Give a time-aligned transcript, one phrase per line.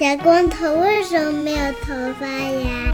[0.00, 2.90] 小光头为什么没有头发呀？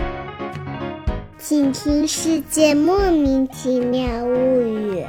[1.39, 5.05] 请听《世界莫名其妙物语》。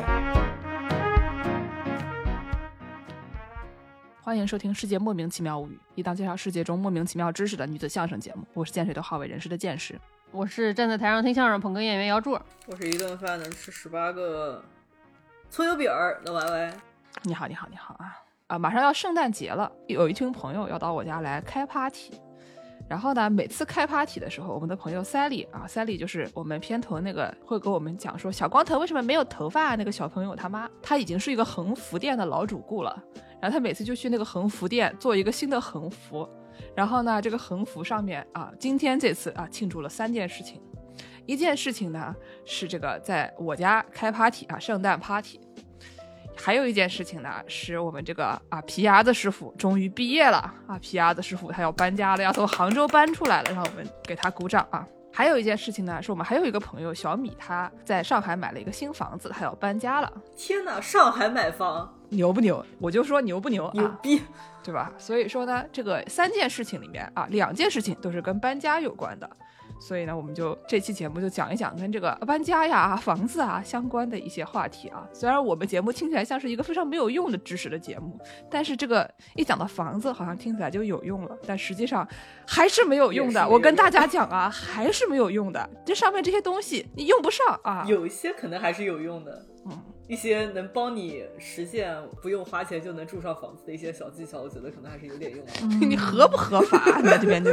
[4.21, 8.45] 欢迎收听《世界莫名其妙物语》，一档介绍世界中莫名其妙知识的女子相声节目。
[8.53, 9.99] 我是见谁都好为人师的见识。
[10.29, 12.39] 我是站在台上听相声捧哏演员姚柱。
[12.67, 14.63] 我是一顿饭能吃十八个
[15.49, 16.71] 葱油饼儿的歪歪。
[17.23, 18.21] 你好，你好，你好啊！
[18.47, 22.13] 啊，马上要圣诞节了，有一群朋友要到我家来开 party。
[22.87, 33.03] 然后呢，每次开 party 的时候，我们的朋友 Sally 啊，Sally 就是我们片头那个会给我们讲说小光头为什么没有头发那个小朋友他妈，他已经是一个横幅店的老主顾了。
[33.41, 36.27] 然后他每次就去那个横幅店做一个新的横幅。
[36.73, 40.61] 然后呢，这个横幅上面啊，今天这次啊庆祝了三件事情。
[41.25, 45.41] 一件事情呢是这个在我家开 party 啊，圣诞 party。
[46.39, 50.37] 还有一件事情呢，是我们这个啊皮牙子师傅终于毕业了
[50.67, 54.87] 啊，皮牙子师傅他要搬家了，要从杭州搬出来了，让我们给他鼓掌啊。
[55.11, 60.11] 还有一件事情呢，是我们还有一个朋友小米，他在上海买了一个新房子，他要搬家了。
[60.35, 62.63] 天哪，上海买房牛不牛？
[62.79, 63.69] 我就说牛不牛？
[63.73, 64.21] 牛逼，
[64.63, 64.91] 对吧？
[64.97, 69.27] 所以说呢，这个三件事情里面啊，两件事情都是跟搬家有关的。
[69.79, 75.07] 所以呢，我们就这期节目就讲一讲跟这个搬家呀、房子啊相关的一些话题啊。
[75.13, 82.07] 虽然我们节目听起来像是一个非常没有用的知识的节目，但是这个一讲到房子，好像听起来就有用了，但实际上
[82.45, 83.47] 还是没有用的。
[83.47, 85.69] 我跟大家讲啊，还是没有用的。
[85.85, 87.85] 这上面这些东西你用不上啊。
[87.87, 89.77] 有一些可能还是有用的，嗯。
[90.07, 95.51] 一些能帮你实现不用花钱就能住上房子的一些小技巧，我觉得可能还是有点用的。
[95.85, 96.97] 你合不合法？
[97.01, 97.51] 你在这边就，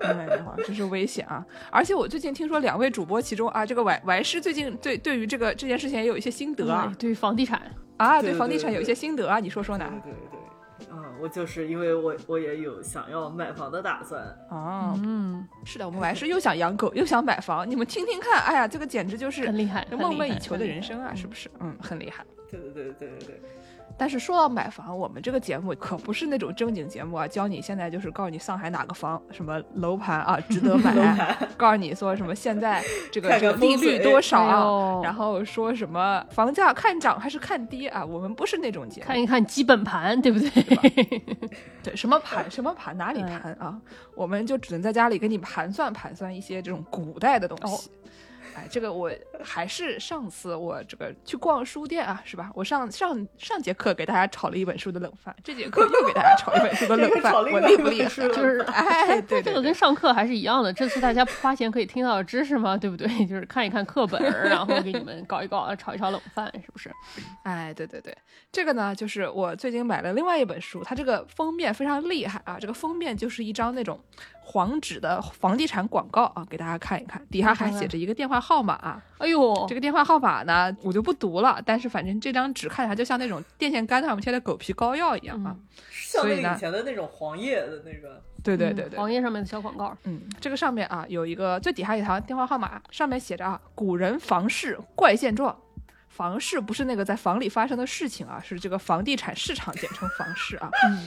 [0.00, 1.46] 哎呀，真是危险啊！
[1.70, 7.62] 而且我最近听说两位主播其中啊，这个歪歪师最近对对于这个这件事情也有一些心得啊，对于房地产
[7.98, 9.88] 啊，对房地产有一些心得啊，你说说呢？
[10.02, 10.35] 对对对。
[11.20, 21.50] 我就是因为我我也有想要买房的打算哦，嗯，是的，我们还是又想养狗又想买房，你们听听看，哎呀，这个简直就是很厉害，梦寐以求的人生啊，是不是？
[21.60, 22.24] 嗯，很厉害。
[22.50, 23.40] 对对对对对对。
[23.98, 38.04] 但是说到买房，我们这个节目可不是那种正经节目啊，教你现在就是告诉你上海哪个房什么楼盘啊值得买， 告诉你说什么现在这个这个利率多少，然后说什么房价看涨还是看跌啊？
[38.04, 41.22] 我们不是那种节目，看一看基本盘，对不对？
[41.82, 43.80] 对，什么盘什么盘哪里盘啊？
[44.14, 47.90] 我们就只能在家里给你盘算盘算一些这种古代的东西。
[48.56, 49.10] 哎，这个我
[49.44, 52.50] 还是上次我这个去逛书店啊，是吧？
[52.54, 58.08] 我上上上节课给大家炒了一本书的冷饭，这节课又给大家炒一本书的冷饭，我厉不厉害？
[58.08, 60.72] 就是哎，对，这个跟上课还是一样的。
[60.72, 62.78] 这次大家花钱可以听到的知识吗？
[62.78, 63.06] 对不对？
[63.28, 66.90] 就是看一看课本，然后给你们搞一搞，炒一炒冷饭，是不是？
[67.44, 68.16] 哎，对对对，
[68.50, 74.00] 这个呢，就是我最近买了另外一本书，它这个封面非常厉害啊，这个封面就是一张那种。
[74.48, 79.02] 黄纸的房地产广告啊，给大家看一看，底下还写着一个电话号码啊。
[79.18, 81.60] 哎呦，这个电话号码呢，我就不读了。
[81.66, 85.56] 但是反正这张纸看起来就像那种电线杆上面贴的狗皮膏药一样啊，
[85.90, 88.22] 像那以前的那种黄页的那个。
[88.44, 89.92] 对对对对，黄页上面的小广告。
[90.04, 95.54] 嗯，这个上面啊有一个最底下一条电话号码，上面写着啊，古人房事怪现状。
[96.16, 100.70] 房市不是那个在房里发生的事情啊，是这个房地产市场，简称房市啊。
[100.88, 101.06] 嗯，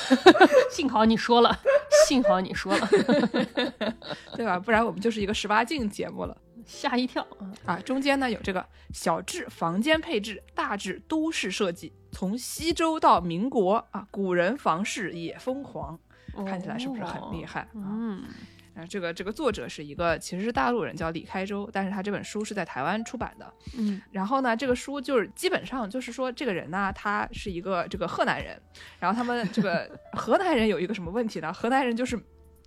[0.70, 1.58] 幸好你说了，
[2.06, 2.86] 幸好你说了，
[4.36, 4.58] 对吧？
[4.58, 6.36] 不然我们就是一个十八禁节目了，
[6.66, 7.26] 吓一跳
[7.64, 7.76] 啊！
[7.80, 15.98] 中间呢有这个小至房间配置，大至都市设计，从西周到民国啊，古人房市也疯狂，
[16.46, 17.66] 看起来是不是很厉害？
[17.74, 18.22] 嗯。
[18.74, 23.52] 啊，这个这个作者是一个其实是大陆人，叫李开周，但是他这本书是在台湾出版的。
[23.76, 28.60] 嗯，然后呢，这个书就是基本上就是说，这个人呢，他是一个这个河南人，
[28.98, 31.52] 然后他们这个 河南人有一个什么问题呢？
[31.52, 32.18] 河南人就是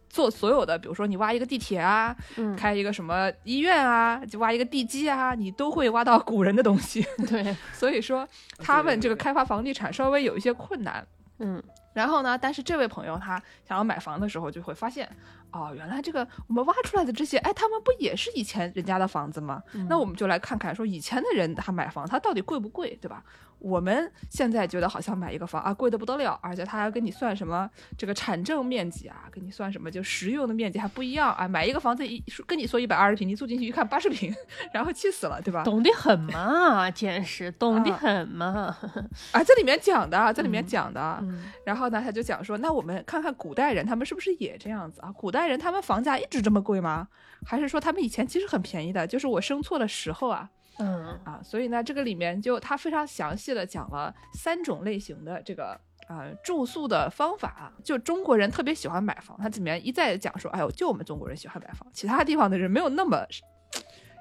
[0.07, 2.16] 做所有的，比如说你挖一个地铁啊，
[2.55, 7.05] 开一个什么医院啊，就挖一个地基啊，你都会挖到古人的东西。
[7.27, 8.27] 对， 所以说
[8.59, 11.05] 他们这个开发房地产稍微有一些困难。
[11.40, 11.61] 嗯，
[11.96, 15.09] 然后呢，但是这位朋友他想要买房的时候，就会发现。
[15.52, 19.64] 哦，原来这个我们挖出来的这些，哎，他们不也是以前人家的房子吗？
[19.88, 23.24] 那我们就来看看，说以前的人他买房，他到底贵不贵，对吧？
[23.59, 31.47] 我们现在觉得好像买一个房啊，贵的不得了，而且他还跟你算什么这个产证面积啊，跟你算什么就实用的面积还不一样啊。
[31.47, 34.34] 买一个房子一跟你说一百二十平，你住进去一看八十平，
[34.72, 35.63] 然后气死了，对吧？
[35.63, 38.75] 懂得很嘛， 见识懂得很嘛。
[39.34, 41.23] 啊，这里面讲的，这里面讲的。
[41.63, 45.11] 然后呢，他就讲说，那我们看看古代人，他们是不是也这样子啊？
[45.11, 47.08] 古代人他们房价一直这么贵吗？
[47.46, 49.08] 还是说他们以前其实很便宜的？
[49.08, 50.49] 就是我生错了时候啊。
[50.77, 51.19] 嗯。
[51.23, 63.25] 啊，所以呢，这个里面就他非常详细的讲了三种类型的这个啊、住宿的方法，就中国人特别喜欢买房，它里面一再讲说，哎呦，就我们中国人喜欢买房，其他地方的人没有那么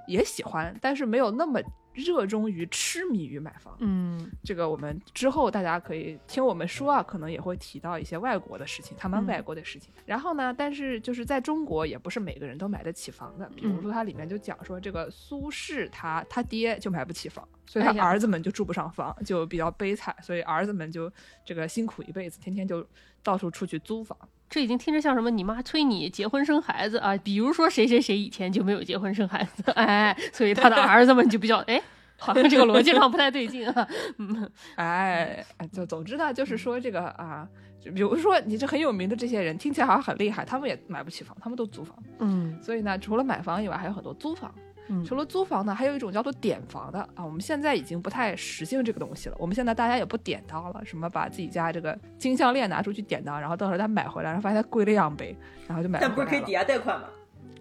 [0.07, 1.61] 也喜欢，但是没有那么
[1.95, 3.77] 热衷于痴迷于买房。
[3.79, 9.93] 嗯这个我们之后大家可以听我们说啊，可能也会提到一些外国的事情，他们嗯外国的事情。
[10.05, 21.11] 然后呢，但是就是在中国也不是每个人都买得起房的，比如嗯说它里面就讲说这个苏轼他他爹就买不起房，所以他儿子们就住不上房，就比较悲惨，所以儿子们就
[21.45, 22.87] 这个辛苦一辈子，天天就
[23.23, 24.19] 到处出去租房。
[24.55, 31.83] 这已经听着像什么你妈催你结婚生孩子啊，比如说谁谁谁以前就没有结婚生孩子， 哎，所以他的儿子们就比较哎，
[32.17, 33.89] 好像这个逻辑上不太对劲啊。
[34.19, 37.49] 嗯哎，哎就总之呢，就是说这个啊，
[37.81, 42.01] 就比如说你这很有名的这些人，听起来好像很厉害，他们也买不起房，他们都租房。
[42.21, 44.55] 嗯所以呢，除了买房以外，还有很多租房。
[44.89, 47.25] 嗯除了租房呢，还有一种叫做点房的啊。
[47.25, 49.37] 我们现在已经不太实行这个东西了。
[49.39, 55.37] 我们现在大家也不典当了，什么把自己家这个金项链拿出去典当，然后到时候他买回来，然后发现它贵了两倍，
[55.67, 56.53] 然后就买但不是可以抵。
[56.53, 57.07] 押贷款吗？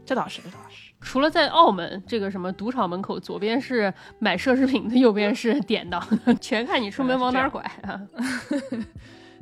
[0.06, 0.92] 这倒是，这倒是。
[1.00, 6.02] 除了在澳门这个什么赌场门口，左边是买奢侈品的，右边是典当，
[6.42, 8.02] 全看你出门往哪儿拐啊。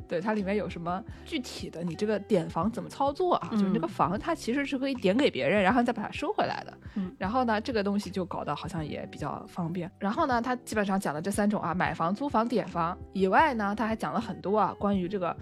[0.08, 1.82] 对，它里面有什么具体的？
[1.82, 3.48] 你这个点房怎么操作啊？
[3.52, 6.78] 就是这个嗯房它其实是可以点给别人，然后再把它收回来的。
[6.94, 9.90] 嗯，然后呢，这个东西就搞得好像也比较方便。
[9.98, 15.36] 然后呢，它基本上讲了这三种啊，买房、租房、点房以外呢，它还讲了很多啊，关于这个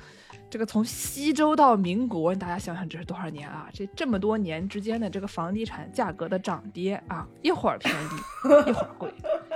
[0.48, 3.68] 这个从西周到民国，大家想想这是多少年啊？
[3.72, 9.12] 这这么多年之间的这个房地产价格的涨跌啊，一会儿便宜，一会儿贵，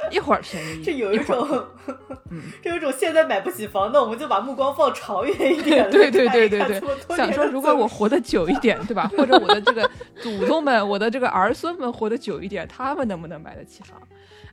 [0.13, 1.67] 一会儿便宜，这有一种，
[2.31, 6.69] 嗯这有一种现在买不起房，那我们就把目光放长远一点， 对对对对看
[7.09, 9.11] 对想说如果我活得久一点，对吧？
[9.17, 9.89] 或者我的这个
[10.21, 14.01] 祖宗们，我的这个儿孙们活得久一点，他们能不能买得起房？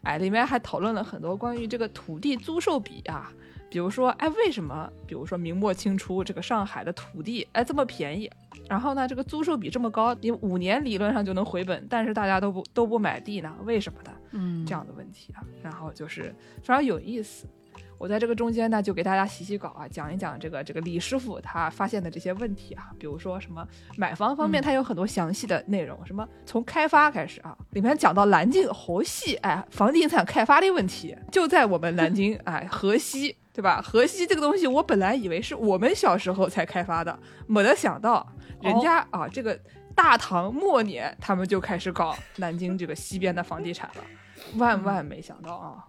[0.04, 3.32] 哎，里面还讨论了很多关于这个土地租售比啊，
[3.70, 8.30] 比如说，哎，为什么，比如说明末清初这个上海的土地，哎这么便宜，
[8.68, 13.56] 然后呢这个租售比这么高，你五年理论上就能回本，但是大家都不都不买地呢？
[13.64, 14.12] 为什么呢？
[14.32, 17.48] 嗯这样的问题啊，然后就是非常有意思。
[17.98, 33.38] 我在这个中间呢，就给大家洗洗稿啊，讲一讲这个这个李师傅他发现的这些问题啊，比如说什么买房方面，嗯他有很多详细的内容，什么从开发开始啊，里面讲到南京河西哎房地产开发的问题，就在我们南京 哎河西。
[33.54, 33.82] 对吧？
[33.82, 38.26] 河西这个东西，我本来以为是我们小时候才开发的，没得想到
[38.62, 39.60] 人家、啊，这个
[39.94, 44.04] 大唐末年他们就开始搞南京这个西边的房地产了，
[44.58, 45.88] 万万没想到啊！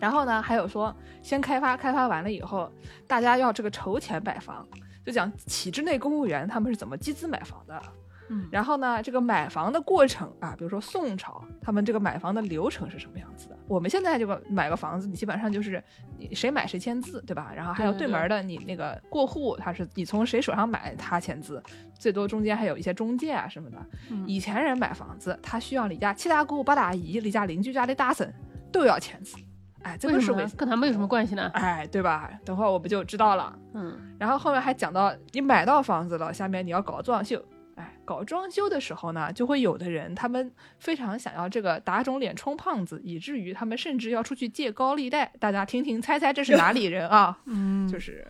[0.00, 2.70] 然后呢，还有说先开发，开发完了以后，
[3.06, 4.66] 大家要这个筹钱买房，
[5.04, 7.82] 就讲体制内公务员他们是怎么集资买房的。
[8.28, 13.58] 嗯然后呢，这个买房的过程啊，比如说宋朝他们这个买房的流程是什么样子的？
[13.68, 15.82] 我们现在这个买个房子，你基本上就是
[16.16, 17.52] 你谁买谁签字，对吧？
[17.54, 21.62] 然后还有对门的你那个过户，他是你从谁手上买他签字，
[21.98, 23.78] 最多中间还有一些中介啊什么的。
[24.10, 28.32] 嗯以前人买房子，他需要你家七大姑八大姨、你家邻居家的大婶
[28.72, 29.36] 都要签字，
[29.82, 31.50] 哎，这个是为么跟他们有什么关系呢？
[31.54, 32.30] 哎，对吧？
[32.44, 33.58] 等会儿我不就知道了。
[33.74, 37.42] 嗯然后后面还讲到，你买到房子了，下面你要搞装修。
[37.76, 45.32] 哎，搞装修的时候呢，就会有的人他们非常想要这个打肿脸充胖子，以至于他们甚至要出去借高利贷。
[45.38, 47.38] 大家听听猜猜这是哪里人啊？
[47.46, 48.26] 嗯，就是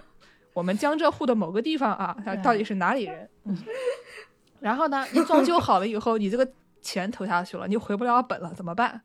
[0.53, 3.29] 我们江浙沪的某个地方啊，他到底是哪里人？
[3.45, 3.57] 嗯，
[4.61, 6.49] 然后呢，你装修好了以后，你这个
[6.81, 9.01] 钱投下去了，你回不了本了，怎么办？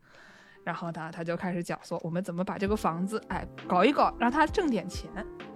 [0.62, 5.10] 然后呢，他就开始讲说，我们怎么把这个房子，哎，搞一搞，让他挣点钱。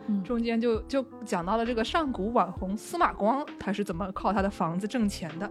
[0.06, 0.22] 嗯。
[0.24, 5.50] 中间就就讲到了这个上古网红司马光，他是怎么靠他的房子挣钱的。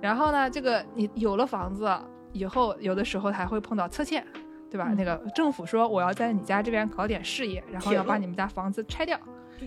[0.00, 1.90] 然后呢，这个你有了房子
[2.32, 4.26] 以后，有的时候还会碰到拆迁，
[4.70, 4.86] 对吧？
[4.88, 4.96] 嗯。
[4.96, 9.18] 那个政府说我要在你家这边搞点事业，然后要把你们家房子拆掉，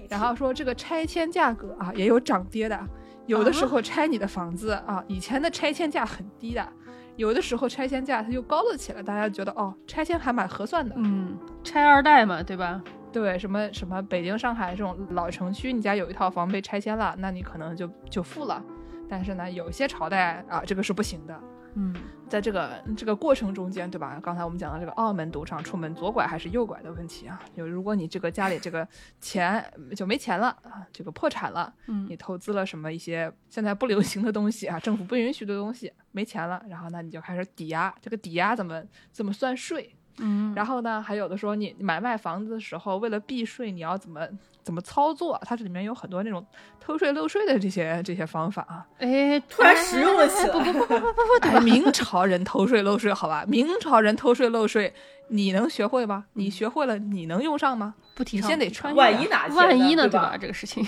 [0.09, 2.79] 然后说这个拆迁价格啊也有涨跌的，
[3.25, 6.67] 有的时候拆你的房子啊，以前的拆迁价很低的，
[7.17, 10.95] 有的时候拆迁价它就高了起来，大家觉得哦，拆迁还蛮合算的。
[10.97, 12.81] 嗯，拆二代嘛，对吧？
[13.11, 18.63] 对，什么什么北京、上海这种老城区，你家有一套房被拆迁了，那你可能就就富了。
[19.09, 21.39] 但是呢，有些朝代啊，这个是不行的。
[21.77, 21.95] 嗯
[22.27, 24.19] 在这个这个过程中间，对吧？
[24.21, 28.85] 刚才我们讲到这个澳门赌场出门左拐还是右拐的问题啊，就如果你这个家里这个
[29.21, 29.63] 钱
[29.95, 39.95] 就没钱了啊，这个破产了，嗯你投资了什么一些现在不流行的东西啊，政府不允许的东西，没钱了，然后呢你就开始抵押，这个抵押怎么怎么算税？
[40.19, 44.27] 嗯，然后呢，还有的说你买卖房子的时候，为了避税，你要怎么
[44.67, 45.39] 怎么操作？
[45.45, 46.45] 它这里面有很多那种
[46.77, 48.85] 偷税漏税的这些这些方法啊。
[48.97, 50.51] 哎，突然实用了起来。
[50.51, 51.59] 不不不不不不，对哎，吧？
[51.61, 53.45] 明朝人偷税漏税，好吧？
[53.47, 54.93] 明朝人偷税漏税，
[55.29, 56.25] 你能学会吗？
[56.33, 57.95] 你学会了，你能用上吗？
[58.15, 59.03] 不提倡先得穿越啊。
[59.03, 60.35] 万一哪天万一呢，对吧？
[60.39, 60.83] 这个事情，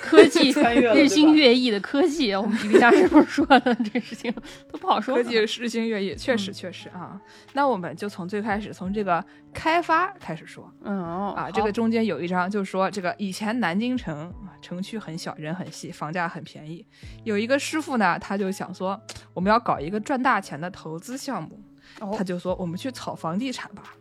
[0.00, 0.50] 科技
[0.94, 4.32] 日新月异的科技，我们皮皮大师傅说的这个事情
[4.72, 5.14] 都不好说。
[5.16, 7.20] 科技日新月异，确实确实啊。
[7.52, 11.50] 那我们就从最开始，从这个开发开始说嗯哦啊。
[11.50, 16.86] 这个中间有一章就说，这个以前南京城啊城区很小，人很细，房价很便宜。
[17.24, 18.98] 有一个师傅呢，他就想说，
[19.34, 21.75] 我们要搞一个赚大钱的投资项目，哦
[22.16, 23.94] 他就说我们去炒房地产吧。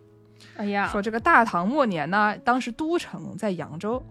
[0.58, 4.02] 哎呀，说这个大唐末年呢，当时都城在扬州，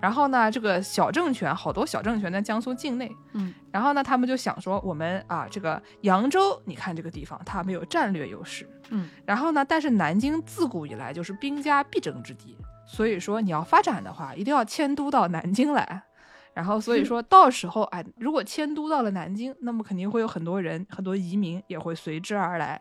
[0.00, 16.02] 然后呢，这个小政权好多小政权在江苏境内，嗯，然后呢，他们就想说，我们啊，这个扬州，你看这个地方它没有战略优势，嗯，然后呢，但是南京自古以来就是兵家必争之地，所以说你要发展的话，一定要迁都到南京来。
[16.54, 22.78] 然后，所以说到时候，哎，如果迁都到了南京，那么肯定会有很多人、很多移民也会随之而来。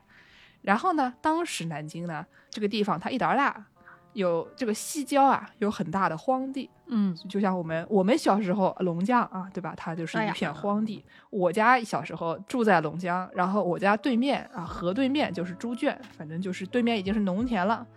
[0.62, 3.66] 然后呢，当时南京呢这个地方它一点儿大，
[4.14, 9.74] 有这个西郊啊，有很大的荒地，嗯就像我们我们小时候龙江啊，对吧？
[9.76, 11.04] 它就是一片荒地。
[11.30, 17.88] 我家小时候住在龙江，然后我家对面啊，河对面就是猪圈，反正就是对面已经是农田了。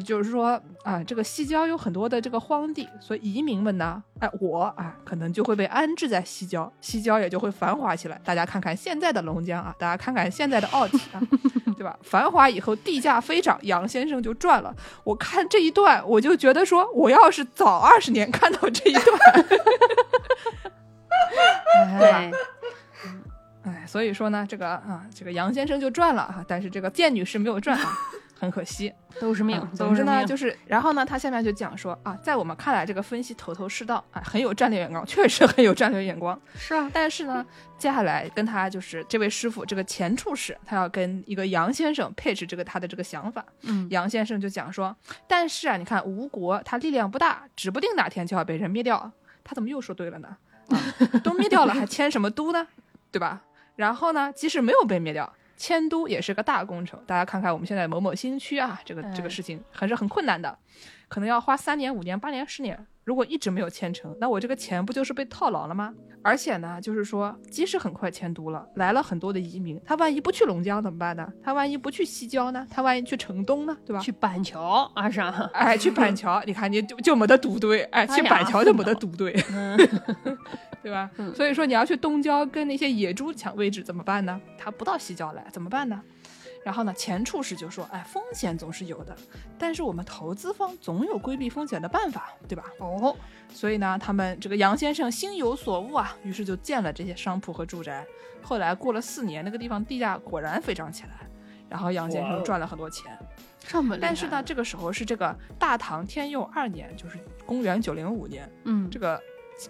[0.00, 8.18] 就是说啊，这个西郊有很多的这个荒地，所以移民们呢，哎，我啊，可能就会被安置在西郊，西郊也就会繁华起来。
[8.24, 11.20] 大家看看现在的龙江啊，大家看看现在的奥体啊，
[11.76, 11.98] 对吧？
[12.02, 14.74] 繁华以后地价飞涨，杨先生就赚了。
[15.04, 19.04] 我看这一段，我就觉得说，我要是早二十年看到这一段，
[21.98, 22.30] 对吧，
[23.64, 27.92] 哎，所以说呢，这个啊，这个杨先生就赚了啊，但是这个建女士没有赚啊，
[28.42, 28.92] 很可惜。
[29.20, 30.26] 都是命啊，总之呢，都是命。
[30.26, 36.38] 就是，然后呢，他下面就讲说啊，在我们看来，这个分析头头是道，啊，很有战略眼光，确实很有战略眼光。
[36.56, 37.46] 是啊，但是呢，
[37.78, 43.44] 接下来跟他就是这位师傅，这个前处士，他要跟一个杨先生配置这个他的这个想法。
[43.60, 44.96] 嗯，杨先生就讲说，
[45.28, 49.12] 但是啊，你看吴国他力量不大，指不定哪天就要被人灭掉。
[49.44, 50.36] 他怎么又说对了呢？
[50.68, 50.76] 啊，
[51.22, 52.66] 都灭掉了，还 迁什么都呢？
[53.10, 53.42] 对吧？
[53.76, 55.30] 然后呢，即使没有被灭掉，
[55.62, 57.00] 迁都也是个大工程。
[57.06, 60.58] 大家看看我们现在某某新区啊，这个这个嗯事情还是很困难的，
[61.12, 62.86] 可能要花三年、五年、八年、十年。
[63.04, 65.92] 如果一直没有签成，那我这个钱不就是被套牢了吗？
[66.22, 71.30] 而且呢，就是说，即使很快迁都了，来了很多的移民，他万一不去龙江怎么办呢？
[71.42, 72.66] 他万一不去西郊呢？
[72.70, 73.76] 他万一去城东呢？
[73.84, 74.00] 对吧？
[74.00, 75.28] 去板桥啊啥？
[75.52, 79.76] 哎，去板桥，你看你就就没得赌对，哎，去板桥就没得赌对，嗯，
[80.82, 81.10] 对吧？
[81.34, 84.40] 所以说你要去东郊跟那些野猪抢位置怎么办呢？
[84.56, 86.00] 他不到西郊来怎么办呢？
[86.64, 89.16] 然后呢，前处士就说，哎，风险总是有的，
[89.58, 92.64] 但是我们投资方总有规避风险的办法，对吧？
[92.78, 93.16] 哦，
[93.52, 98.06] 所以呢，他们这个杨先生心有所悟啊，于是就建了这些商铺和住宅。
[98.42, 101.28] 后来过了四年，那个地方地价果然飞涨起来，
[101.68, 103.16] 然后杨先生赚了很多钱。
[103.60, 103.96] 这么。
[103.96, 109.20] 但是呢，，这个时候是这个大唐天佑二年，就是公元九零五年，嗯，这个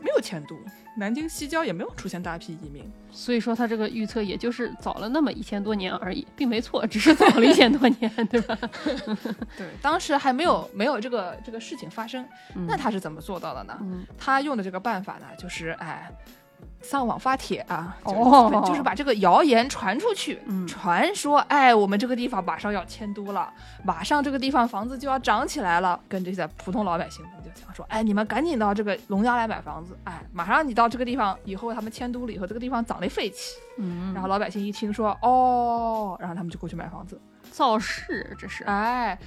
[0.00, 0.56] 没有迁都，
[0.96, 2.90] 南京西郊也没有出现大批移民。
[3.10, 8.58] 所以说他这个预测也就是早了那么一千多年而已，并没错，只是早了一千多年，对吧？
[9.56, 12.24] 对，当时还没有没有这个这个事情发生。
[12.54, 13.78] 嗯那他是怎么做到的呢？
[13.82, 16.10] 嗯，他用的这个办法呢，就是哎。
[16.82, 20.66] 上网发帖啊，就哦就是把这个谣言传出去，嗯。
[20.66, 23.52] 传说，哎，我们这个地方马上要迁都了，
[23.84, 37.20] 马上这个地方房子就要涨起来了，跟这些普通老百姓们就讲说，哎，你们赶紧到这个龙江来买房子，哎，马上你到这个地方以后，他们迁都了以后，这个地方涨得废起，嗯，然后老百姓一听说，哦，然后他们就过去买房子，
[37.50, 39.18] 造势这是，哎，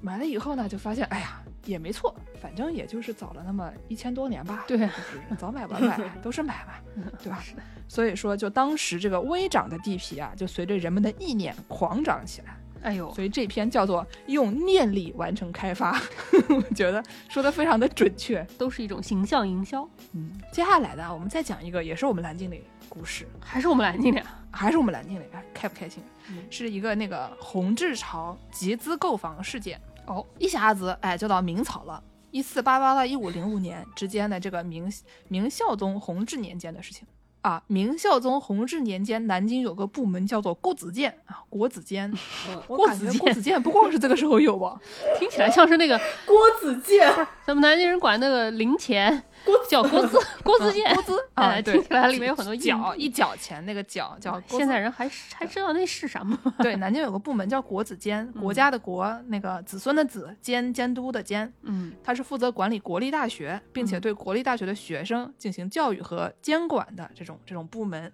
[0.00, 4.64] 买了以后呢，就发现，哎呀，也没错，反正也就是早了那么一千多年吧。
[4.66, 7.42] 对就是早买晚买都是买嘛，对吧？
[7.88, 12.56] 所以说，就当时这个微涨的地皮啊，就随着人们的意念狂涨起来。
[12.80, 16.00] 哎呦，所以这篇叫做用念力完成开发，
[16.48, 18.46] 我觉得说的非常的准确。
[18.56, 24.22] 都是一种形象营销，嗯，接下来呢，我们再讲一个也是我们蓝精灵故事，还是我们蓝精灵？
[24.50, 26.02] 还是我们南京的，哎，开不开心？
[26.30, 29.80] 嗯是一个那个红志潮集资购房事件。
[30.08, 34.90] 哦，一下子哎就到明朝了，一四八八到一五零五年之间的这个明
[35.28, 37.06] 明孝宗弘治年间的事情
[37.42, 37.62] 啊。
[37.66, 42.10] 明孝宗弘治年间，南京有个部门叫做郭子监啊，郭子监。
[42.48, 44.80] 嗯我感觉郭子监不光是这个时候有吧，
[45.18, 47.08] 听起来像是那个郭子健，
[47.46, 49.22] 咱们南京人管那个零钱
[49.68, 56.38] 叫国资国资监，郭子啊，哎，听起来里面有很多角一角钱那个角叫现在人还还知道那是什么？
[56.60, 68.12] 对，南京有个部门叫国子监，国家的国，那个子孙的子，监监督的监，嗯他是负责管理国立大学，并且对国立大学的学生进行教育和监管的这种这种部门。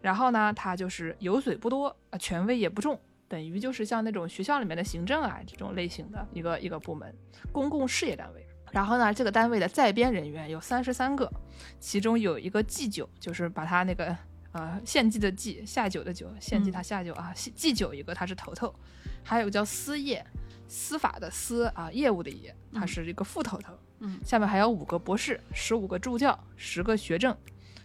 [0.00, 2.98] 然后呢，他就是油水不多，啊，权威也不重，
[3.28, 7.14] 等于就是像那种学校里面的行政啊这种类型的一个一个部门，
[7.52, 8.44] 公共事业单位。
[8.72, 11.30] 然后呢，这个单位的在编人员有三十三个，
[11.78, 14.16] 其中有一个祭酒，就是把他那个
[14.52, 18.74] 呃献祭的祭，下酒的酒，献祭他下酒啊，祭酒一个他是头头，
[19.22, 20.24] 还有个叫司业，
[20.66, 23.74] 司法的司啊，业务的业，他是一个副头头。
[24.00, 27.36] 嗯，下面还有五个博士，十五个助教，十个学政，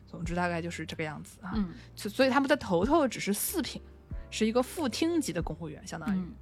[0.07, 1.51] 总之大概就是这个样子啊。
[1.55, 3.81] 嗯，所所以他们的头头只是四品，
[4.31, 6.17] 是一个副厅级的公务员，相当于。
[6.17, 6.33] 嗯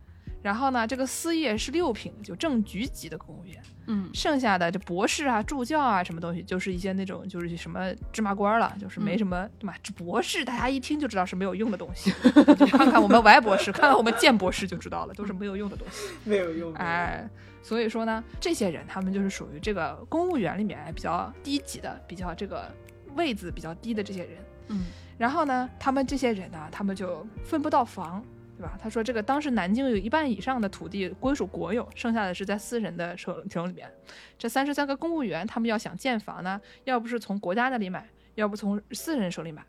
[0.45, 3.59] 然后呢，这个司业是六品，就正局级的公务员。
[3.87, 9.75] 嗯剩下的这博士啊、助教啊什么东西，就是一些那种就是什么芝麻官了，就是没什么对吧？
[9.81, 12.13] 这博士大家一听就知道是没有用的东西，
[12.59, 16.09] 就看看我们 Y 博士，看看我们建博士就知道了，都是没有用的东西。
[16.23, 16.71] 没有用。
[16.75, 17.27] 哎，
[17.63, 22.71] 所以说呢，这些人他们就是属于这个公务员里面比较低级的、比较这个
[23.15, 24.37] 位子比较低的这些人。
[24.67, 24.85] 嗯
[25.17, 28.21] 然后呢，他们这些人呢，他们就分不到房，
[28.57, 28.77] 对吧？
[28.81, 33.91] 他说这个当时南京有一半以上的土地归属国有，剩下的是在私人的手手里面。
[34.37, 39.61] 这三十三个公务员，他们要想建房呢，要不是从国家那里买，要不从私人手里买。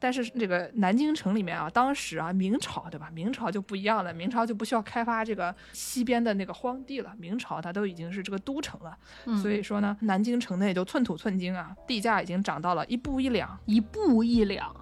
[0.00, 3.08] 但是这个南京城里面啊，当时啊，明朝对吧？
[3.14, 13.56] 明朝就不一样了，明朝就不需要开发这个西边的那个荒地了，明朝它都已经是这个都城了，嗯，所以说呢，南京城内就寸土寸金啊，地价已经涨到了一步一两。
[13.66, 14.81] 一步一两啊。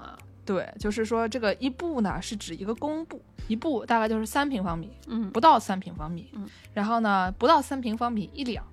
[0.50, 6.28] 对，就是说这个一步呢是指一个公步，一步大概就是三平方米，嗯不到三平方米。
[6.33, 8.66] 嗯，然后呢，不到三平方米一两，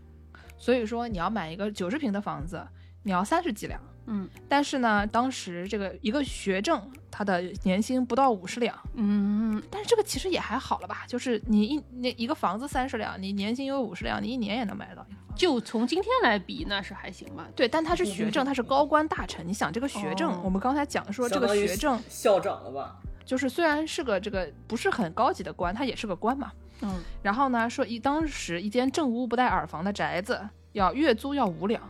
[0.58, 2.68] 所以说你要买一个九十平的房子，
[3.04, 3.80] 你要三十几两。
[4.08, 6.82] 嗯但是呢，当时这个一个学政
[7.18, 11.04] 他的年薪不到五十两，嗯但是这个其实也还好了吧？
[11.08, 15.04] 就是你一那一个房子三十两，你年薪有五十两，你一年也能买到。
[15.36, 17.48] 就从今天来比，那是还行吧。
[17.56, 19.48] 对，但他是学政，他是高官大臣。
[19.48, 22.98] 你想这个学政，哦我们刚才讲说这个学政校长了吧？
[23.26, 26.52] 就是虽然是个这个不是很高级的官，他也是个官嘛。
[26.84, 30.40] 嗯然后呢，说一当时一间正屋不带耳房的宅子，
[30.74, 31.82] 要月租要五两，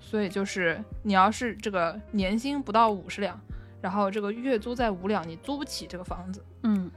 [0.00, 3.38] 所以就是你要是这个年薪不到五十两，
[3.82, 6.42] 然后这个月租在五两，你租不起这个房子。
[6.62, 6.90] 嗯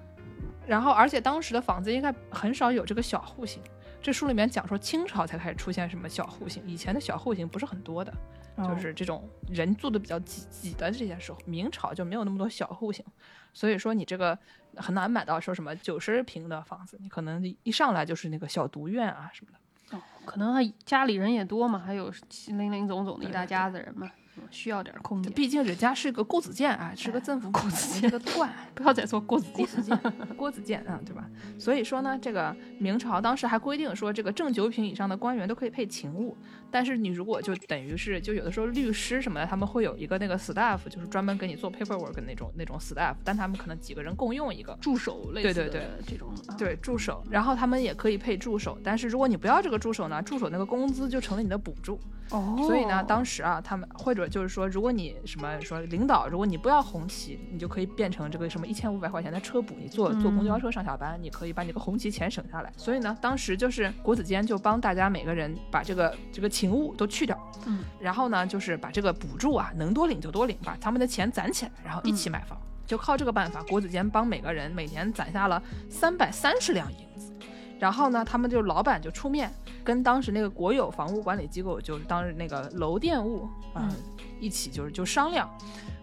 [0.65, 3.61] 然后而且当时的房子应该很少有这个小户型。
[4.01, 8.13] 这书里面讲说清朝才开始出现什么小户型，以前的小户型不是很多的，
[8.55, 13.03] 哦就是这种人住的比较挤挤的这些时候，明朝就没有那么多小户型，
[13.51, 14.37] 所以说你这个
[14.75, 19.97] 很难买到说什么九十平的房子，你可能一上来就是那个小独院啊什么的。
[19.97, 22.11] 哦，可能他家里人也多嘛，还有
[22.49, 25.31] 零零总总的一大家子人嘛，嗯需要点空间。
[25.33, 29.75] 毕竟人家是个郭子健啊，是个政府公子健个官， 不要再说郭子郭监。
[29.75, 29.99] 子监，
[30.35, 31.25] 郭子健啊，对吧？
[31.57, 36.35] 所以说呢，这个明朝当时还规定说，这个正九品以上的官员都可以配勤务，
[36.75, 44.77] 但是你如果就等于是，就有的时候律师什么的，他们会有一个那个 staff，就是专门给你做 paperwork 的那种那种 staff，但他们可能几个人共用一个。
[44.81, 51.97] 助手类似的对对对这种啊对助手，然后他们也可以配助手，但是如果你不要这个助手呢，助手那个工资就成了你的补助。
[52.31, 62.73] 哦，所以呢，当时啊，他们或者就是说，如果你什么说领导，如果你不要红旗，你就可以变成这个什么一千五百块钱的车补，你坐坐公交车上下班，你可以把你个红旗钱省下来。
[62.75, 72.57] 所以呢，当时就是国子监就帮大家每个人把这个这个勤务都去掉，嗯，然后呢，就是把这个补助啊能多领就多领，把他们的钱攒起来，然后一起买房。
[72.87, 77.31] 就靠这个办法，国子监帮每个人每年攒下了三百三十两银子。
[77.79, 79.51] 然后呢，他们就老板就出面
[79.83, 83.95] 跟当时那个国有房屋管理机构，就是当时那个楼电务啊、嗯
[84.39, 85.49] 一起就是就商量。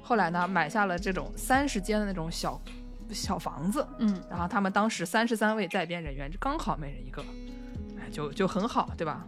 [0.03, 2.61] 后来呢，买下了这种三十间的那种小
[3.11, 7.23] 小房子，嗯然后他们当时三十三位在编人员，刚好每人一个，
[8.01, 9.25] 哎，就就很好，对吧？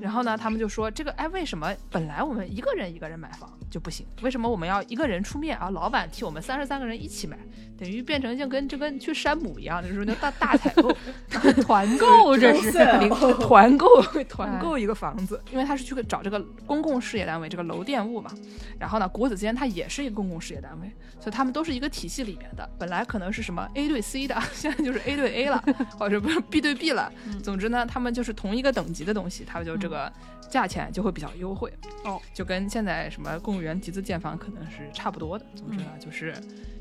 [0.00, 4.06] 然后呢，他们就说这个，哎，为什么本来我们一个人一个人买房就不行？
[4.22, 5.68] 为什么我们要一个人出面啊？
[5.70, 7.36] 老板替我们三十三个人一起买，
[7.76, 10.96] 等于变成就跟就跟去山姆一样，就是那大大采购、
[11.64, 12.70] 团购 这是
[13.42, 13.88] 团购
[14.28, 18.30] 团购一个房子，因为他是去找这个公共事业单位，这个楼电务嘛。
[18.78, 22.68] 然后呢，国子监它也是一个公共事业单位，所以他们都是一个体系里面的。
[22.78, 25.60] 本来可能是什么 A 对 C 的，现在就是 A 对 A 了，
[25.98, 27.10] 或者不是 B 对 B 了。
[27.42, 30.12] 总之呢，他们就是同一个等级的东西，他们就这个
[30.48, 31.72] 价钱就会比较优惠。
[32.04, 35.46] 哦，就跟现在什么公务员集资建房可能是差不多的。
[35.54, 36.34] 总之呢，就是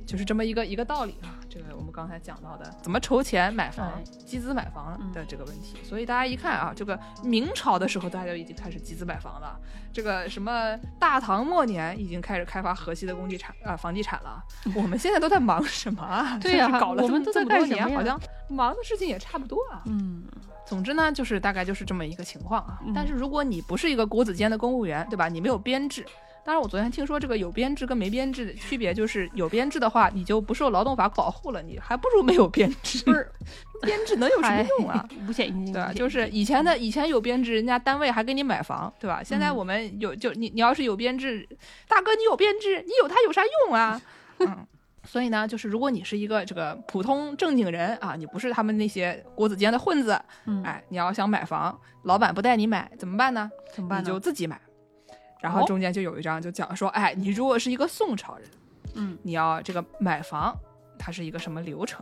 [0.06, 1.40] 就是这么一个一个道理啊。
[1.48, 5.78] 这个我们刚才讲到的，怎么筹钱买房哎、集资买房的这个问题。
[5.84, 9.56] 所以大家一看啊，这个明朝的时候大家就已经开始集资买房了。
[9.94, 14.44] 这个什么大唐末年已经开始开发河西的工地产啊、房地产了。
[14.76, 16.38] 我们现在都在忙什么啊？
[16.42, 18.20] 对呀就是搞了这么我们都在这么多干什么呀年，好像
[18.50, 19.84] 忙的事情也差不多啊。
[19.86, 20.24] 嗯
[20.66, 22.80] 总之呢，就是大概就是这么一个情况啊。
[22.84, 25.28] 嗯但是如果你不是一个国子监的公务员，对吧？
[25.28, 26.04] 你没有编制，
[26.46, 33.04] 当然，我昨天听说这个有编制跟没编制的区别，就是有编制的话，你就不受劳动法保护了，你还不如没有编制。
[33.06, 33.32] 不是
[33.82, 35.08] 编制能有什么用啊？
[35.28, 35.94] 五险一金，对吧？
[35.94, 39.24] 就是以前的以前有编制，人家单位还给你买房，对吧？
[39.24, 41.48] 现在嗯我们有就你你要是有编制，
[41.88, 44.02] 大哥你有编制，你有它有啥用啊？
[44.40, 44.68] 嗯。
[45.06, 53.52] 所以呢，就是如果你是一个这个普通正经人啊，你不是他们那些国子监的混子，嗯，哎，你要想买房，老板不带你买怎么办呢？
[53.74, 54.08] 怎么办呢？
[54.08, 54.60] 你就自己买。
[55.44, 58.48] 然后哦中间就有一章就讲说，哎，你如果是一个宋朝人，
[58.96, 60.58] 嗯你要这个买房，
[60.98, 62.02] 它是一个什么流程？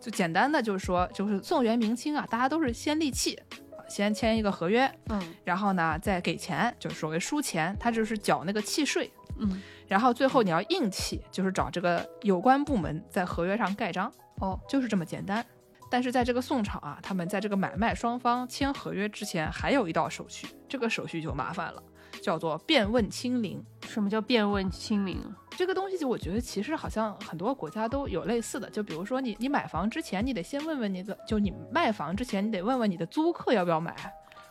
[0.00, 9.12] 就简单的就是说，就是宋元明清啊，大家都是先立契，啊先签一个合约，嗯然后呢再给钱，就是所谓输钱，他就是缴那个契税。
[9.40, 15.44] 嗯然后最后你要硬契，就是找这个有关部门在合约上盖章，哦，就是这么简单。
[15.90, 21.82] 但是在这个宋朝啊，他们在这个买卖双方签合约之前，还有一道手续，这个手续就麻烦了，
[22.18, 23.62] 叫做变问清零。
[23.86, 25.18] 什么叫变问清零？
[25.56, 33.94] 这个东西就我觉得其实好像很多国家都有类似的，就比如说你你买房之前，你得先问问你的，就你卖房之前，你得问问你的租客要不要买，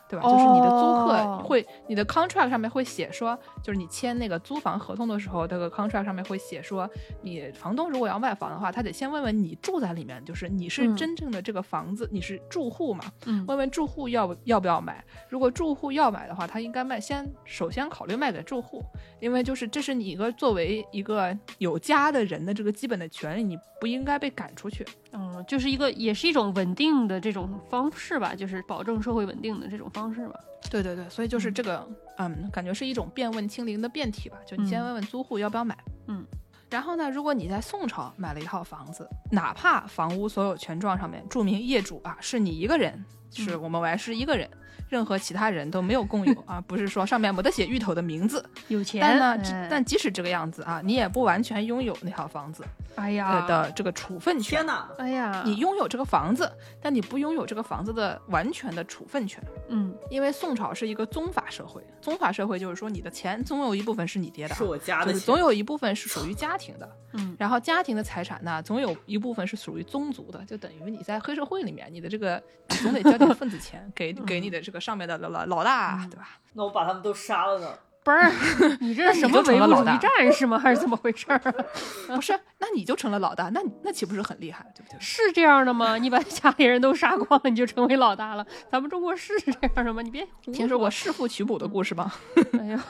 [0.08, 0.28] 对吧？
[0.28, 6.88] 就是你的租客哦会，你的 contract 上面会写说，就是你签那个租房合同的时候，这个 contract 上面会写说，
[7.22, 13.04] 你房东如果要卖房的话，他得先问问你住在里面，就是你是嗯真正的这个房子，你是住户嘛？
[13.26, 15.04] 嗯问问住户要不要不要买。
[15.28, 18.82] 如果住户要买的话，他应该卖先首先考虑卖给住户，
[19.20, 24.86] 因为就是这是你一个作为一个有家的人的这个基本的权利，你不应该被赶出去。
[25.18, 30.38] 嗯，就是一个也是一种稳定的这种方式吧，就是保证社会稳定的这种方式吧。
[30.70, 35.76] 对对对，所以就是这个，嗯，感觉是一种变问清零的变体吧，就你先嗯问问租户要不要买，
[36.06, 36.24] 嗯。
[36.70, 43.02] 然后呢，如果你在宋朝买了一套房子，哪怕房屋所有权状上面注明业主啊是你一个人，
[43.32, 44.48] 是嗯我们王是一个人，
[44.88, 52.64] 任何其他人都没有共有啊， 不是说上面没得写芋头的名字，有钱，但呢，但即使这个样子啊，你也不完全拥有那套房子
[52.96, 53.30] 哎呀。
[53.30, 54.58] 呃的这个处分权。
[54.58, 54.66] 天。
[54.66, 54.88] 哪！
[54.98, 56.50] 哎呀，你拥有这个房子，
[56.82, 59.94] 但你不拥有这个房子的完全的处分权，嗯。
[60.10, 61.82] 因为宋朝是一个宗法社会。
[62.00, 67.34] 宗法社会就是说，你的钱总有一部分是你爹的啊，是我家的钱，就是总有一部分是属于家庭的，嗯。
[67.38, 76.28] 然后家庭的财产呢，总有一部分是属于宗族的，就等于你在黑社会里面，你的这个总得交点 份子钱给给你的这个上面的老老老大，对吧？
[76.52, 77.72] 那我把他们都杀了呢？
[78.04, 78.20] 不是
[78.84, 80.58] 你这是什么唯物主义了老大战士吗？
[80.58, 81.26] 还是怎么回事？
[82.06, 85.00] 不是，那你就成了老大，那你那岂不是很厉害，对不对？
[85.00, 85.96] 是这样的吗？
[85.96, 88.46] 你把家里人都杀光了，你就成为老大了？
[88.70, 90.02] 咱们中国是这样的吗？
[90.02, 92.12] 你别胡听说过弑父娶母的故事吗？
[92.60, 92.84] 哎呀，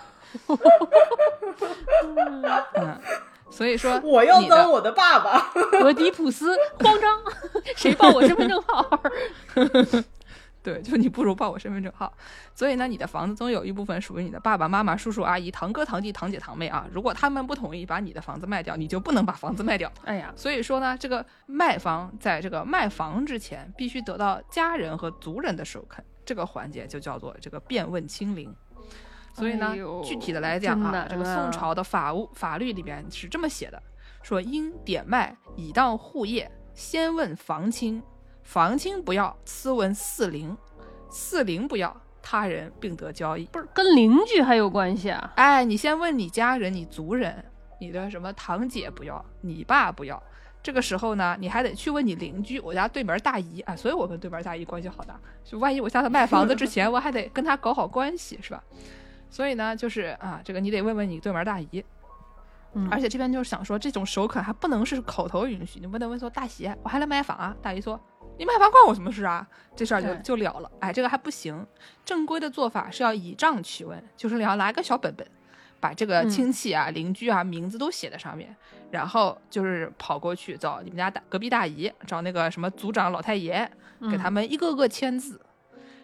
[2.75, 3.01] 嗯，
[3.51, 5.53] 所以说我要当我的爸爸。
[5.83, 7.19] 俄狄浦斯慌张，
[7.77, 9.01] 谁报我身份证号？
[10.63, 12.13] 对，就你不如报我身份证号。
[12.55, 16.87] 所以呢，你的房子总有一部分属于你的爸爸妈妈、叔叔阿姨、堂哥堂弟、堂姐堂妹啊。
[16.93, 19.91] 如果他们不同意把你的房子卖掉，你就不能把房子卖掉。
[20.05, 28.55] 哎呀，所以说呢，这个卖方在这个卖房之前，必须得到家人和族人的首肯，这个环节就叫做这个辩问清零。
[29.33, 33.81] 所以呢，哎具体的来讲啊，这个宋啊朝的法务法律里边是这么写的：
[34.23, 38.03] 说因典卖以当户业，先问房亲，
[38.49, 40.57] 房亲不要，斯文四邻，
[41.11, 43.45] 四邻不要，他人并得交易。
[43.45, 45.31] 不是跟邻居还有关系啊？
[45.37, 47.45] 哎，你先问你家人、你族人，
[47.79, 50.21] 你的什么堂姐不要，你爸不要。
[50.63, 55.21] 这个时候呢，你还得去问你邻居，我家对门大姨啊，所以我跟对门大姨关系好大。
[55.45, 58.65] 就万一我下次卖房子之前，我还得跟他搞好关系，是吧？
[59.29, 61.85] 所以呢，就是啊，这个你得问问你对门大姨，
[62.73, 67.55] 嗯而且这边就是想说，这种首肯还不能是口头允许，你不能问说大喜，我还来买房啊。
[67.61, 68.01] 大姨说
[68.39, 69.47] 你买房关我什么事啊？
[69.75, 70.71] 这事儿就就了了。
[70.79, 71.67] 哎，这个还不行，
[72.05, 75.27] 正规的做法是要以账取问，就是你要拿一个小本本，
[75.81, 78.55] 把这个嗯亲戚啊、邻居啊名字都写在上面，
[78.93, 83.69] 然后就是跑过去找你们家大隔壁大姨，找那个什么组长老太爷，
[84.11, 85.41] 给他嗯们一个个签字。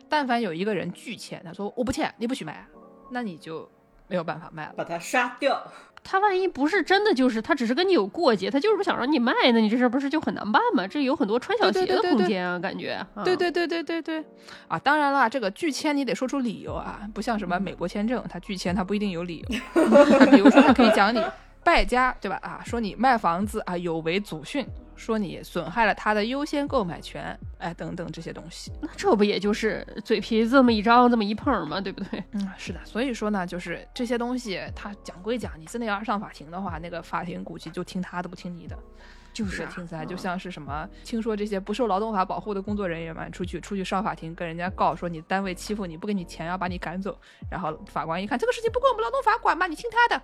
[0.08, 2.66] 但凡有一个人拒签，他说我不签，你不许买，
[3.10, 3.68] 那你就
[4.06, 4.74] 没有办法卖了。
[4.76, 5.66] 把他杀掉。
[6.04, 10.86] 他万一不是真的，就是他只是跟你有过节，他就是不想让你卖，那你这事儿不是就很难办吗？
[10.86, 13.04] 这有很多穿小鞋的空间啊，感觉。
[13.24, 14.22] 对对对对对对，
[14.68, 19.58] 啊，当然了，这个拒签你得说出理由啊，不像什么嗯美国签证，他拒签他不一定有理由。
[20.18, 21.20] 他比如说，他可以讲你
[21.64, 22.38] 败家，对吧？
[22.42, 28.72] 啊，说你卖房子啊有违祖训，说你损害了他的优先购买权，哎，等等这些东西。
[28.80, 32.22] 那这不也就是嘴皮子这么一张，这么一碰吗，对不对？
[32.32, 38.78] 嗯，是的，所以说呢，就是这些东西，他讲归讲，你真的要是上法庭的话，那个法庭估计就听他的，不听你的。
[39.32, 47.18] 就是啊听起来就嗯像是什么，听说这些不受劳动法保护的工作人员嘛出去出去上法庭跟人家告说你单位欺负你不给你钱要把你赶走，
[47.50, 50.22] 然后法官一看这个事情不归我们劳动法管吧，你听他的，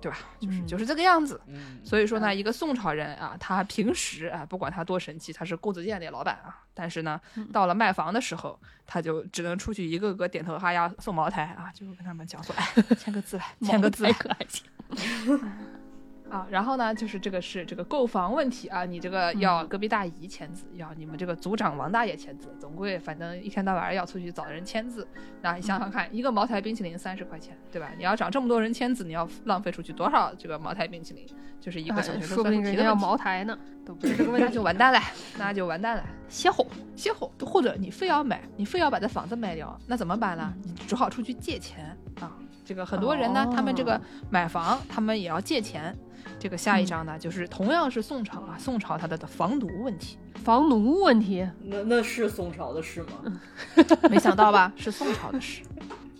[0.00, 0.18] 对吧？
[0.40, 1.40] 就是嗯就是这个样子。
[1.46, 12.66] 嗯，所以说呢，一个宋朝人啊，他平时啊，不管他多神气，他是顾子健的老板啊，但是呢，嗯到了卖房的时候，他就只能出去一个个点头哈腰送茅台啊，就跟他们讲说，哎，
[12.96, 15.40] 签个字来， 签个字来可爱了。
[16.30, 16.46] 啊。
[16.50, 25.06] 然后呢，就是这个是这个购房问题啊，你这个要隔壁大姨签字，要你们这个组长王大爷签字，总归反正一天到晚要出去找人签字。
[25.42, 27.90] 那你想想看，一个茅台冰淇淋三十块钱，对吧？
[27.96, 31.26] 你要找这么多人签字，你要浪费出去多少这个茅台冰淇淋？
[31.60, 33.06] 就是一个小学生哎说不算定人家要术题的问题。
[33.06, 34.54] 茅台呢，都不是这个问那题。
[34.54, 35.00] 就完蛋了，
[35.38, 36.04] 那就完蛋了。
[36.28, 40.52] 歇后，歇后，或者你非要买，你非要把这房子卖掉，那怎么办呢？
[40.62, 42.30] 你只好出去借钱啊。
[42.66, 45.96] 这个很多人呢，他们这个哦买房，他们也要借钱。
[46.44, 53.40] 这个下一章呢，就是同样是宋朝啊，宋朝它的防奴问题，防奴问题，那那是宋朝的事吗？
[54.10, 54.70] 没想到吧？
[54.76, 55.62] 是宋朝的事。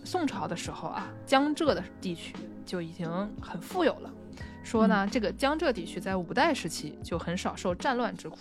[0.03, 2.33] 宋朝的时候啊，江浙的地区
[2.65, 3.07] 就已经
[3.39, 4.11] 很富有了。
[4.65, 8.37] 说呢，这个江浙地区在五代时期就很少受战乱之苦，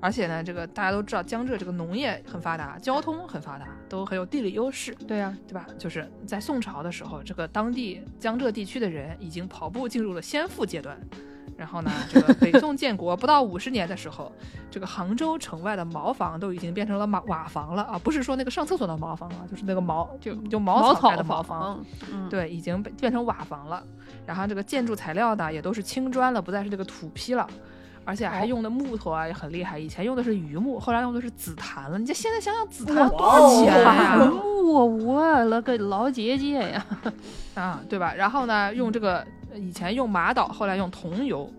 [0.00, 5.64] 而且呢，这个大家都知道，江浙这个农业很发达，交通很发达，都很有地理优势，对呀、对吧？
[5.78, 10.98] 就是在宋朝的时候，这个当地江浙地区的人已经跑步进入了先富阶段。
[11.56, 14.32] 然后呢，这个北宋建国不到五十年的时候，
[14.70, 18.00] 这个杭州城外的茅房都已经变成了瓦瓦房了啊！
[18.02, 23.82] 不是说那个上厕所的茅房啊，就是那个茅就就茅茅草盖的房茅房，，嗯，对，已经被变成瓦房了。
[24.26, 27.46] 然后这个建筑材料呢，也都是青砖了，不再是这个土坯了。
[28.02, 31.98] 而且还哦用的木头啊也很厉害，以前用的是榆木，后来用的是紫檀了。
[31.98, 34.16] 你这现在想想，紫檀多少钱檀呀？
[34.24, 36.86] 木，我了个老姐姐呀！
[37.54, 38.14] 啊，对吧？
[38.14, 41.52] 然后呢，用这个呃以前用玛瑙，后来用桐油，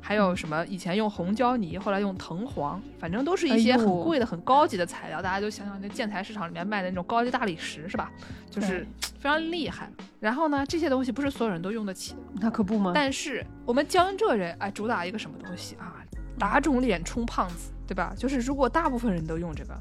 [0.00, 5.22] 还有什么以前用红胶泥，后来用藤黄，反正都是一些很贵的、很高级的材料。
[5.22, 8.10] 大家就想想那建材市场里面卖的那种高级大理石，是吧？
[8.50, 8.86] 就是
[9.18, 9.90] 非常厉害。
[10.20, 12.92] 然后呢，这些东西不是所有人都用得起的，那可不吗？
[12.94, 15.94] 但是我们江浙人哎，主打一个什么东西啊？
[16.38, 18.12] 打肿脸充胖子，对吧？
[18.16, 19.74] 就是如果大部分人都用这个，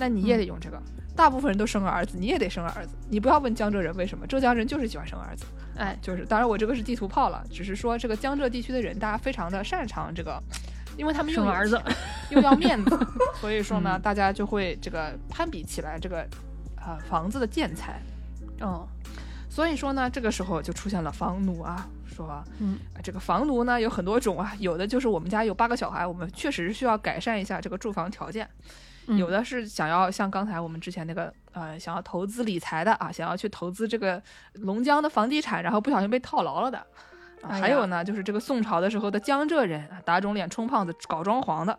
[0.00, 0.82] 那你也得用这个。
[1.14, 2.94] 大部分人都生个儿子，你也得生个儿子。
[3.10, 5.44] 你不要问江浙人为什么，浙江人就是喜欢生儿子。
[5.76, 10.42] 哎，就是当然我这个是地图炮了，只是说这个江浙地区的人，大家非常的擅长这个，
[10.96, 11.78] 因为他们又生儿子
[12.30, 12.98] 又要面子，
[13.38, 16.26] 所以说呢，嗯大家就会这个攀比起来这个
[16.76, 18.00] 啊、房子的建材。
[18.60, 18.86] 嗯，
[19.50, 28.48] 所以说呢，这个时候就出现了房奴啊，说，嗯啊这个房奴呢有很多种啊，有的就是我们家有八个小孩，我们确实需要改善一下这个住房条件。
[29.10, 34.22] 嗯有的是想要像刚才我们之前那个呃，想要投资理财的啊，想要去投资这个
[34.54, 36.86] 龙江的房地产，然后不小心被套牢了的。
[37.42, 41.78] 还有呢，就是这个宋朝的时候的江浙人啊，打肿脸充胖子搞装潢的，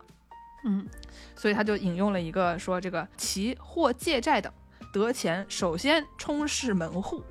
[0.64, 0.86] 嗯，
[1.34, 4.52] 所以他就引用了一个说这个其或借债等
[4.92, 7.22] 得钱，首先充实门户。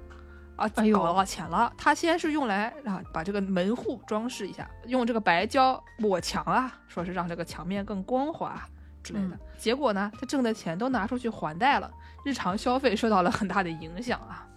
[0.56, 8.64] 啊，搞到钱了，他先是用来啊把这个门户装饰一下，用这个白胶抹墙啊，说是让这个墙面更光滑
[9.04, 9.36] 之类的。
[9.36, 11.92] 嗯结果呢，他挣的钱都拿出去还贷了，
[12.26, 14.48] 日常消费受到了很大的影响啊。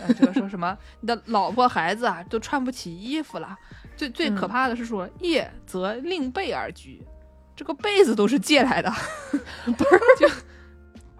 [0.00, 3.54] 呃这个说什么 你的老婆孩子啊都穿不起衣服了，
[3.94, 7.02] 最最可嗯怕的是说夜则另被而居，
[7.54, 8.90] 这个被子都是借来的，
[9.66, 10.28] 不是 就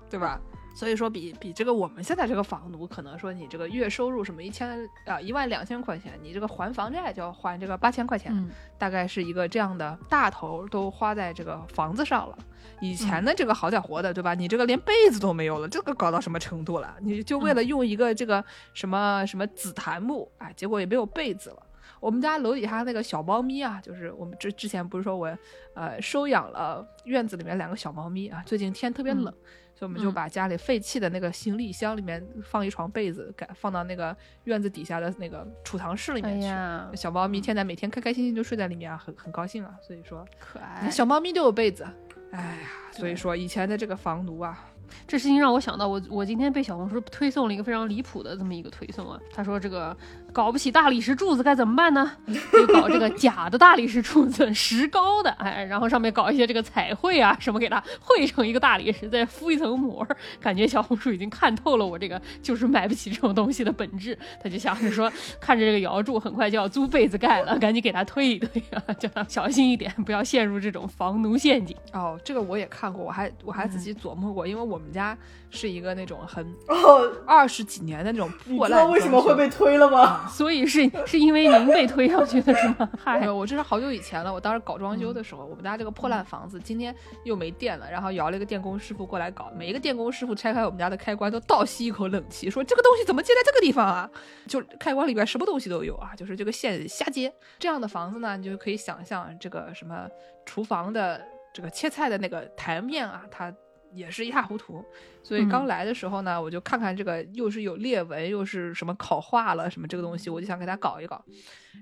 [0.08, 0.40] 对吧？
[0.74, 12.36] 所以说比比这个我们现在这个房奴，可能说你这个月收入什么一千啊一万两千块钱，你这个还房债就要还这个八千块钱，嗯大概是一个这样的大头都花在这个房子上了。
[12.80, 14.34] 以前的这个好家伙的，对吧？
[14.34, 16.96] 你这个连被子都没有了，这个搞到什么程度了？
[17.00, 21.62] 你就为了用一个这个什么什么紫檀木，哎，结果也没有被子了。
[22.00, 25.26] 我们家楼底下那个小猫咪啊，就是我们之之前不是说我
[25.74, 29.32] 呃收养了院子里面两个小猫咪啊，最近天特别冷，
[29.74, 36.46] 所以我们就嗯把家里废弃的那个行李箱里面放一床被子，改放到那个院子底下的那个储藏室里哎面去。
[36.46, 39.74] 呀，小猫咪现在每天开开心心就睡在里面啊，很很高兴啊。
[39.82, 40.88] 所以说，可爱。
[40.88, 41.84] 小猫咪都有被子，
[42.30, 44.70] 哎呀，所以说以前的这个房奴啊，
[45.08, 49.20] 这事情让我想到我，我今天被小红书推送了一个非常离谱的这么一个推送啊。
[49.32, 49.96] 他说这个
[50.34, 52.10] 搞不起大理石柱子该怎么办呢？
[52.52, 60.04] 就搞这个假的大理石柱子，石膏的，哎，然后上面搞一些这个彩绘啊什么，给它绘成一个大理石，再敷一层膜。
[60.40, 64.18] 感觉小红书已经看透了我这个就是买不起这种东西的本质。
[64.42, 71.76] 他就想着说，看着这个姚柱很快就要租被子盖了，赶紧给他推一推啊，叫他小心一点，不要陷入这种房奴陷阱。
[71.94, 75.16] 哦，这个我也看过，我还我还仔细琢磨过，因为我们家
[75.50, 80.22] 是一个那种很哦，二十几年的那种你破烂，知道为什么会被推了吗？
[80.28, 82.76] 所以是 是因为您被推上去的是吗？
[82.92, 84.32] 没嗨有，我这是好久以前了。
[84.32, 89.50] 我当时搞装修的时候，我们家这个破烂房子今天又没电了，然后摇了一个电工师傅过来搞。
[89.56, 94.10] 每一个电工师傅拆开我们家的开关，都倒吸一口冷气，说这个东西怎么接在这个地方啊？
[94.48, 97.32] 就开关里边什么东西都有啊，就是这个线瞎接。
[97.58, 100.08] 这样的房子呢，你就可以想象这个什么
[100.44, 101.20] 厨房的
[101.52, 103.54] 这个切菜的那个台面啊，它。
[103.94, 104.84] 也是一塌糊涂，
[105.22, 111.22] 所以刚来的时候呢，我就看看这个又是有裂纹，又是什么烤化了什么这个东西，我就想给它搞一搞。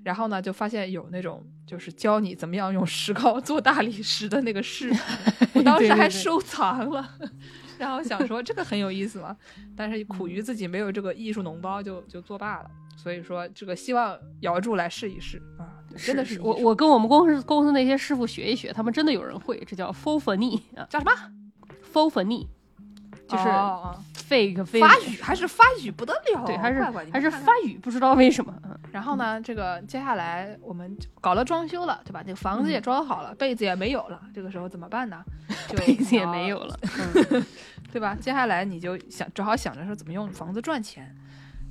[0.03, 4.99] 然后呢，就发现有那种就是教你怎么样用石膏 做大理石的那个视频，
[5.55, 7.07] 我当时还收藏了。
[7.79, 9.35] 然后想说这个很有意思嘛，
[9.75, 12.69] 但是 苦于自己没有这个艺术脓包，就就作罢了。
[12.95, 15.65] 所以说这个希望姚柱来试一试啊，
[15.97, 21.11] 真的是我我跟我们公司公司那些师傅学一学，他们真的有人会，这叫 f o f a n y 啊叫什么？
[21.93, 22.47] F o f n i
[23.27, 23.95] 就是哦
[24.27, 28.53] fake fake 法语还是法语不得了，对，还是还是法语，不知道为什么。
[28.65, 32.21] 嗯然后呢，这个接下来我们搞了装修了，对吧？
[32.21, 35.23] 这个房子也装好了，被子也没有了，这个时候怎么办呢？
[35.67, 36.77] 就被子也没有了，
[37.31, 37.43] 嗯
[37.91, 38.15] 对吧？
[38.19, 41.11] 接下来你就想，只好想着说怎么用房子赚钱，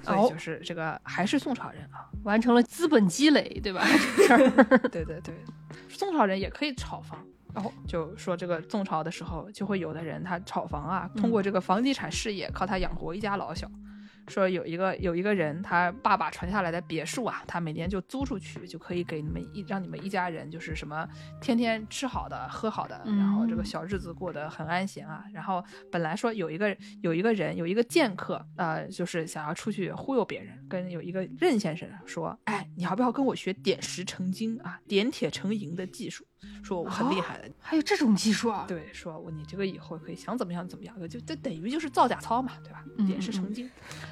[0.02, 3.84] 所以哦就是这个还是宋朝人啊，完成了资本积累，对吧？
[4.90, 5.32] 对对对，
[5.88, 7.24] 宋朝人也可以炒房。
[7.54, 13.70] 然后就说这个宋朝的时候，就会有的人他炒房啊，通过这个房地产事业靠他养活一家老小。
[14.28, 21.06] 说有一个有一个人，他爸爸传下来的别墅啊，他每年就租出去，就可以给你们一让你们一家人就是什么
[21.40, 25.24] 天天吃好的喝好的，然后这个嗯小日子过得很安闲啊。
[25.34, 36.24] 然后本来说有一个有一个人有一个剑客，呃，就是想要出去忽悠别人，跟有一个任先生说，哎，你要不要跟我学点石成金啊，点铁成银的技术？
[36.62, 38.64] 说我很厉害的，还有这种技术啊？
[38.68, 42.84] 对，说我你这个以后可以想怎么样怎么样的，就就等于就是造假操嘛，对吧？
[43.06, 43.68] 点石成金。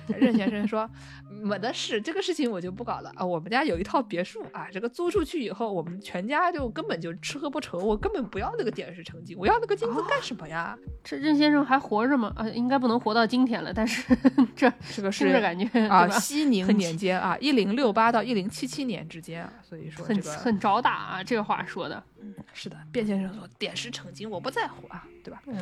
[0.09, 0.89] 任先生说
[1.29, 3.25] 没的事，这个事情我就不搞了啊。
[3.25, 10.77] 我们家有一套别墅啊，这个租出去以后，我们全家就根本就吃喝不愁，我根本不要那个点石成金，我要那个金子干什么呀？
[11.05, 12.33] 这任先生还活着吗？
[12.37, 14.17] 啊，应该不能活到今天了，但是
[14.57, 22.03] 这这个是听着感觉啊，对吧西宁很年间啊，一零六八到一零七七年之间啊，所以说这很个很找打啊，这个话说的。
[22.53, 25.43] 是的，卞先生说点石成金，我不在乎啊，对吧？
[25.47, 25.57] 嗯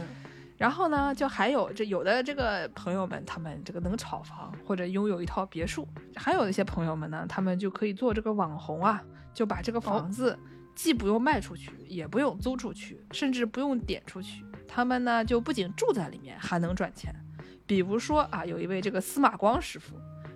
[0.58, 9.00] 然后呢，就还有这有的这个朋友们，他们这个能炒房或者拥有一套别墅，还有一些朋友们呢，他们就可以做这个网红啊，
[9.32, 10.36] 就把这个房子
[10.74, 17.14] 既不用卖出去，也不用租出去，甚至不用点出去，他们呢就不仅住在里面，还能赚钱。
[17.64, 19.94] 比如说啊，有一位这个司马光师傅，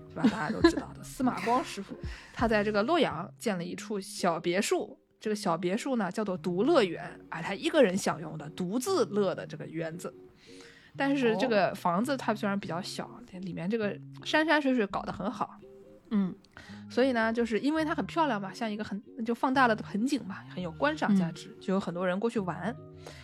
[0.08, 0.22] 是吧？
[0.30, 1.96] 大家都知道的司马光师傅，
[2.32, 4.96] 他在这个洛阳建了一处小别墅。
[5.22, 10.12] 这个小别墅呢，叫做独乐园，啊，他一个人享用的，独自乐的这个园子。
[10.96, 13.08] 但是这个房子它虽然比较小，
[13.40, 15.60] 里面这个山山水水搞得很好，
[16.10, 16.34] 嗯
[16.90, 22.74] 所以呢，就是因为它很漂亮嘛，像一个很就放大了的盆景嘛，很有观赏价值，就有很多人过去玩。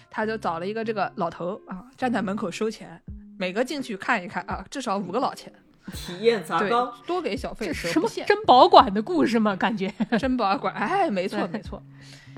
[0.09, 3.03] 他就找了一个这个老头啊，站在门口收钱，
[3.37, 5.53] 每个进去看一看啊，至少五个老钱，
[5.93, 8.09] 体验砸缸，，多给小费这什么。
[8.27, 9.55] 珍宝馆的故事吗？
[9.57, 11.83] 感觉 珍宝馆，哎，没错没错，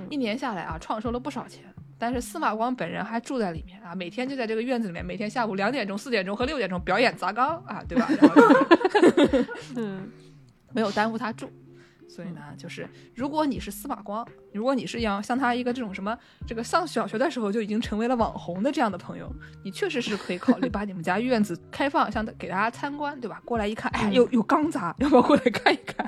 [0.09, 1.65] 一年下来啊，创收了不少钱。
[1.99, 8.09] 但是司马光本人还住在里面啊，每天就在这个院子里面，每天下午两点钟、四点钟和六点钟表演砸缸啊，对吧？
[8.09, 8.65] 然后
[9.11, 10.11] 就是 嗯
[10.73, 11.51] 没有耽误他住。
[12.11, 23.41] 所以呢，就是如果你是司马光，如果你是要像他一个这种什么这个上小学的时候就已经成为了网红的这样的朋友，你确实是可以考虑把你们家院子开放，像给大家参观，对吧？
[23.45, 26.05] 过来一看，哎，有有缸砸，要不要过来看一看？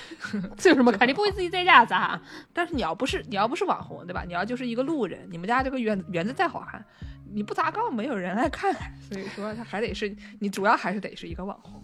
[0.58, 1.08] 这有什么看？
[1.08, 2.20] 你不会自己在家砸？
[2.52, 4.24] 但是你要不是你要不是网红，对吧？
[4.26, 6.84] 你要就是一个路人，你们家这个园园子再好看，
[7.32, 8.74] 你不砸缸，没有人来看。
[9.08, 11.82] 所以说，他还得是你主要还是得是一个网红。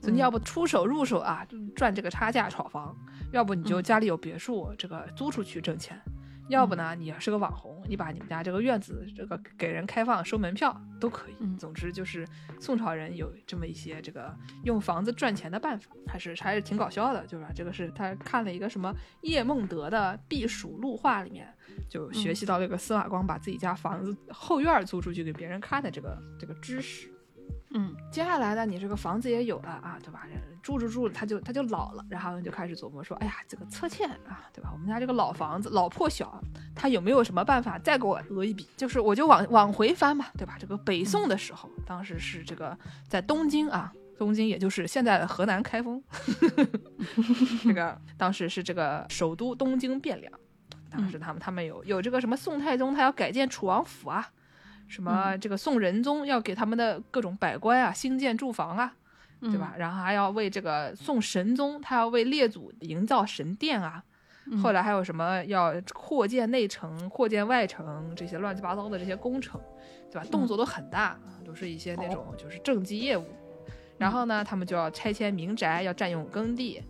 [0.00, 2.94] 所以你要不出手入手啊，赚这个差价炒房；
[3.32, 5.96] 要不你就家里有别墅，这个租出去挣钱；
[6.48, 11.34] 要不呢，你是个网红，你把你们家这个院子这个给人开放收门票都可以。
[11.40, 12.24] 嗯总之就是
[12.60, 14.32] 宋朝人有这么一些这个
[14.62, 17.50] 用房子赚钱的办法，还是还是挺搞笑的，就是吧？
[17.54, 21.52] 这个是他看了一个什么叶梦得的《避暑录话》里面，
[21.88, 27.12] 就学习到这个司马光把自己家房子后院租出去给别人看的这个这个知识。
[27.70, 30.26] 嗯接下来呢，你这个房子也有了啊，对吧？
[30.62, 34.70] 住着住着，他就他就老了，然后就开始琢磨说，哎呀，这个侧欠啊，对吧？
[34.72, 36.42] 我们家这个老房子老破小，
[36.74, 38.66] 他有没有什么办法再给我讹一笔？
[38.76, 40.56] 就是我就往往回翻嘛，对吧？
[40.58, 46.02] 这个北宋的时候，当时是这个在东京啊， 东京也就是现在的河南开封，
[47.62, 50.32] 这个当时是这个首都东京汴梁，
[50.90, 54.30] 当时他们他们有有这个什么宋太宗他要改建楚王府啊。
[54.88, 58.94] 什么这个宋仁宗要给他们的各种百官啊兴建住房啊，
[59.40, 59.74] 嗯对吧？？
[59.78, 64.02] 然后还要为这个宋神宗，他要为列祖营造神殿啊。
[64.50, 69.60] 嗯后来还有什么要扩建内城、扩建外城这些乱七八糟的这些工程，
[70.10, 70.26] 对吧？
[70.30, 73.26] 动作都很大啊，都是一些那种就是政绩业务。
[73.98, 76.82] 然后呢，他们就要拆迁民宅，要占用耕地。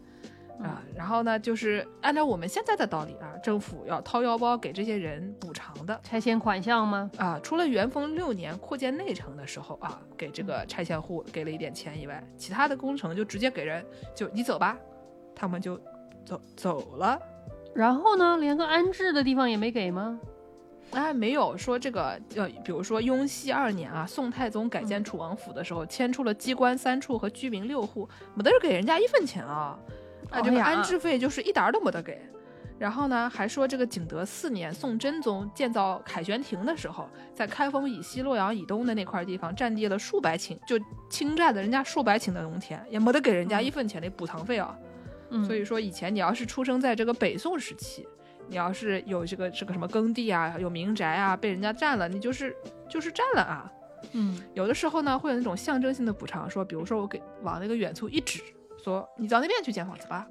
[0.60, 7.10] 啊，然后呢，就是按照我们现在的道理啊，政府要掏腰包给这些人补偿的拆迁款项吗？
[7.16, 7.38] 啊。
[7.42, 13.84] 除了元丰六年扩建内城的时候啊，给这个拆迁户给了一点钱以外，其他的工程就直接给人，
[14.14, 14.76] 就你走吧，
[15.34, 15.80] 他们就
[16.24, 17.20] 走走了。
[17.74, 20.18] 然后呢，连个安置的地方也没给吗？
[20.90, 29.78] 哎，没有说这个，呃，比如说雍熙二年啊，宋太宗改嗯建楚王府的时候，迁出了机关三处和居民六户，没得给人家一分钱啊，
[30.30, 32.20] 啊，这个安置费就是一点儿都没得给。
[32.78, 40.78] 然后呢，还说这个景德四年，宋真宗建造凯旋亭的时候，在开封以西、洛阳以东的那块地方占地了数百顷，就
[41.10, 44.78] 侵占了人家数百顷的农田，也没得给人家一分钱的补偿费啊。
[45.30, 48.06] 嗯，所以说，以前你要是出生在这个北宋时期，
[48.46, 52.54] 你要是有这个这个什么耕地啊，有民宅啊，被人家占了，你就是
[52.88, 53.72] 就是占了啊。
[54.12, 58.40] 嗯有的时候呢，会有那种象征性的补偿，说，比如说我给往那个远处一指，
[58.88, 60.26] 说你到那边去建房子吧，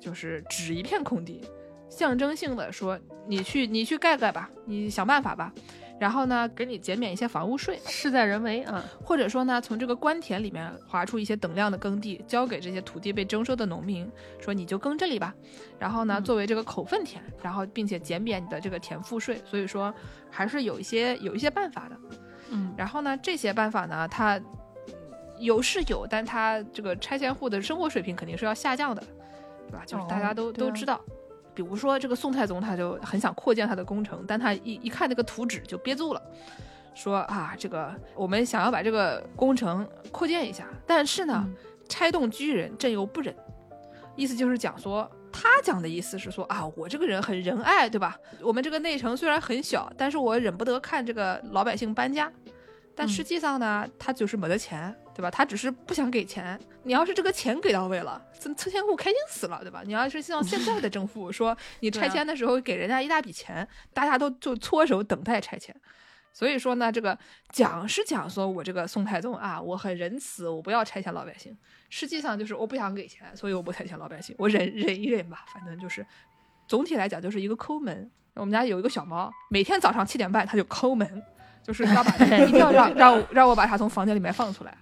[0.00, 1.42] 就是指一片空地，
[1.90, 2.98] 象征性的说
[3.28, 5.52] 你去你去盖盖吧，你想办法吧。
[5.98, 8.82] 然后呢，给你减免一些房屋税，事在人为啊。
[9.04, 15.34] 或者说呢，从这个官田里面划出一些等量的耕地，交给这些土地被征收的农民，说你就耕这里吧。
[15.78, 19.42] 然后呢，嗯作为这个口分田，然后并且减免你的这个田赋税。
[19.44, 19.92] 所以说，
[20.30, 21.96] 还是有一些有一些办法的。
[22.50, 24.44] 嗯然后呢，这些办法呢，它嗯
[25.40, 29.02] 有是有，但它这个拆迁户的生活水平肯定是要下降的，
[29.66, 29.82] 对吧？
[29.84, 31.00] 就是大家都、哦啊都知道。
[31.52, 36.22] 比如说这个宋太宗，他就很想扩建他的工程，但他一一看那个图纸就憋住了，
[36.94, 41.54] 说啊，这个我们想要把这个工程扩建一下，但是呢，嗯
[41.88, 43.34] 拆动居人，朕又不忍。
[44.16, 48.16] 意思就是讲说，他讲的意思是说啊，我这个人很仁爱，对吧？
[48.40, 52.30] 我们这个内城虽然很小，但是我忍不得看这个老百姓搬家。
[52.94, 55.30] 但嗯实际上呢，他就是没得钱，对吧？
[55.30, 56.58] 他只是不想给钱。
[56.82, 59.82] 你要是这个钱给到位了，这拆迁户开心死了，对吧？
[59.84, 65.74] 你要是像现在的政府说，你拆迁的时候给人家一大笔钱，大家都就搓手等待拆迁。
[66.32, 67.18] 所以说呢，这个
[67.50, 71.56] 讲是讲说我这个宋太宗啊，我很仁慈，我不要拆迁老百姓。
[71.88, 76.06] 实际上就是我不想给钱，所以我不拆迁老百姓，我忍忍一忍吧，反正就是
[76.68, 78.10] 总体来讲就是一个抠门。
[78.34, 81.22] 我们家有一个小猫，每天早上七点半它就抠门，
[81.64, 82.14] 就是要把
[82.46, 84.78] 一定要让让我让我把它从房间里面放出来，对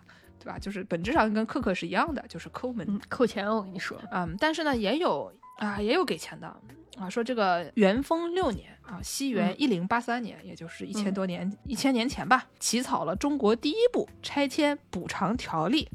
[0.49, 0.59] 吧？
[0.59, 2.87] 就是本质上跟克克是一样的，就是抠门。
[2.89, 6.47] 嗯，扣钱我跟你说，嗯，但是呢，也有啊，也有给钱的
[6.97, 7.09] 啊。
[7.09, 15.89] 说这个元丰六年啊，西元嗯一零八三年，也就是一千多年、一千年前吧，起草了中国第一部拆迁补偿条例，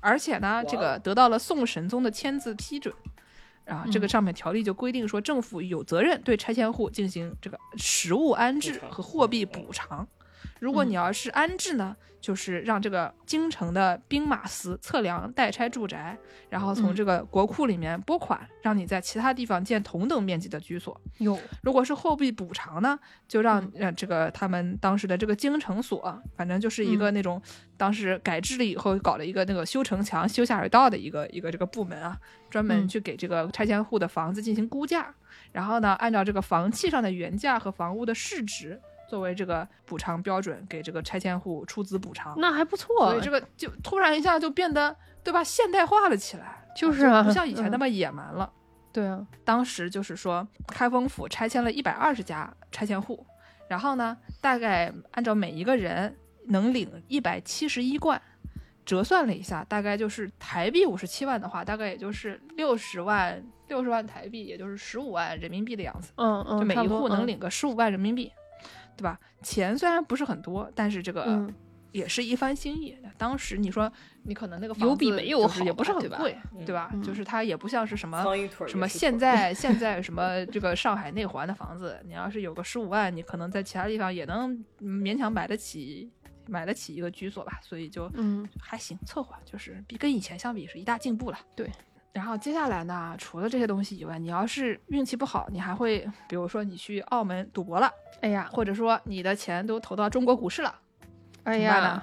[0.00, 2.94] 而且呢，这个得到了宋神宗的签字批准。
[3.66, 10.06] 啊，这个嗯上面条例就规定说，政府有责任对拆迁户进行这个实物安置和货币补偿。
[10.60, 16.16] 如果嗯你要是安置呢，就是让这个京城的兵马司测量代拆住宅，
[16.48, 20.98] 然后从嗯这个国库里面拨款，让你在其他地方建同等面积的居所。
[21.18, 22.98] 有如果是货币补偿呢，
[23.28, 27.42] 就让嗯让这个他们当时的这个京城所，反正就是一个嗯那种
[27.76, 32.16] 当时改制了以后搞了一个那个修城墙、修下水道的一个一个这个部门啊，
[32.48, 35.14] 专门嗯去给这个拆迁户的房子进行估价，
[35.52, 38.80] 然后呢，按照这个房契上的原价和房屋的市值。
[39.08, 45.42] 作为这个补偿标准，给这个拆迁户出资补偿，那还不错所以，这个就突然一下就变得，对吧？
[45.44, 48.50] 现代化了起来，就是啊不像以前嗯那么野蛮了。
[48.92, 53.26] 对啊，当时就是说，开封府拆迁了一百二十家拆迁户，
[53.68, 58.20] 然后呢，大概按照每一个人能领一百七十一贯，
[58.84, 66.12] 折算了一下，大概就是台币五十七万的话，大概也就是六十万六十万台币，也就是十五万人民币的样子。
[66.16, 68.30] 嗯嗯，就每一户能领个十五万人民币，
[68.96, 69.18] 对吧？
[69.42, 71.54] 钱虽然不是很多，但是这个嗯
[71.92, 72.96] 也是一番心意。
[73.16, 73.90] 当时你说
[74.24, 76.90] 你可能那个有比房子没有也不是吧对吧很贵，嗯对吧？
[76.92, 78.24] 嗯就是它也不像是什么
[78.66, 86.10] 什么现在 现在什么这个上海内环的房子，你要是有个十五万，你可能在其他地方也能嗯勉强买得起
[86.46, 91.38] 买得起一个居所吧，所以就嗯还行，凑合，就是比跟以前相比是一大进步了。
[91.54, 91.70] 对。
[92.14, 97.90] 然后接下来呢，除了这些东西以外，你要是运气不好，你还会，比如说你去澳门赌博了，
[98.20, 100.72] 哎呀或者说你的钱都投到中国股市了，
[101.42, 102.02] 哎呀，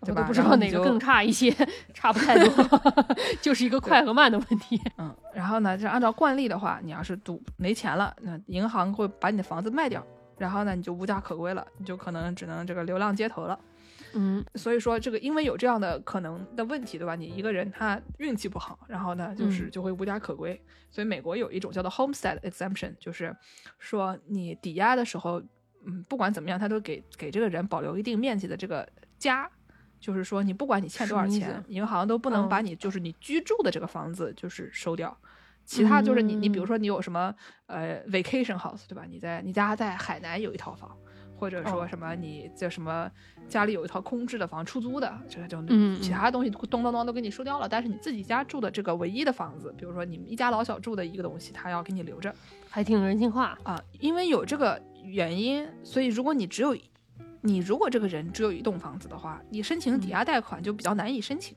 [0.00, 1.50] 我都不知道哪个更差一些，
[1.94, 2.52] 差不太多，
[3.40, 4.78] 就是一个快和慢的问题。
[4.98, 13.58] 嗯，然后呢，就按照惯例的话，你要是赌没钱了，那银行会把你的房子卖掉，然后呢你就无家可归了，你就可能只能这个流浪街头了。
[14.14, 17.14] 嗯所以说这个因为有这样的可能的问题，对吧？
[17.14, 20.60] 你一个人他运气不好，然后呢就是嗯就会无家可归。
[20.90, 23.34] 所以美国有一种叫做 homestead exemption，就是
[23.78, 25.42] 说你抵押的时候，
[25.84, 28.88] 嗯，不管怎么样，他都给给这个人保留一定面积的这个
[29.18, 29.50] 家。
[30.00, 35.18] 就是说，你不管你欠多少钱，银行都不能哦把你就是你居住的这个房子就是收掉，
[35.64, 37.34] 其他就是你你比如嗯说你有什么
[37.66, 39.04] 呃 vacation house 对吧？
[39.10, 40.96] 你在你家在海南有一套房，
[41.38, 43.10] 或者说哦什么你这什么
[43.48, 52.34] 家里有一套空置的房出租的，这个就嗯其他东西咚咚咚都给你收掉了，但是你自己家住的这个唯一的房子，比如说你们一家老小住的一个东西，他要给你留着
[52.68, 53.58] 还挺人性化。
[53.62, 56.76] 啊，因为有这个原因，所以如果你只有
[57.40, 61.56] 你如果这个人只有一栋房子的话，你申请抵押贷款就比较难以申请，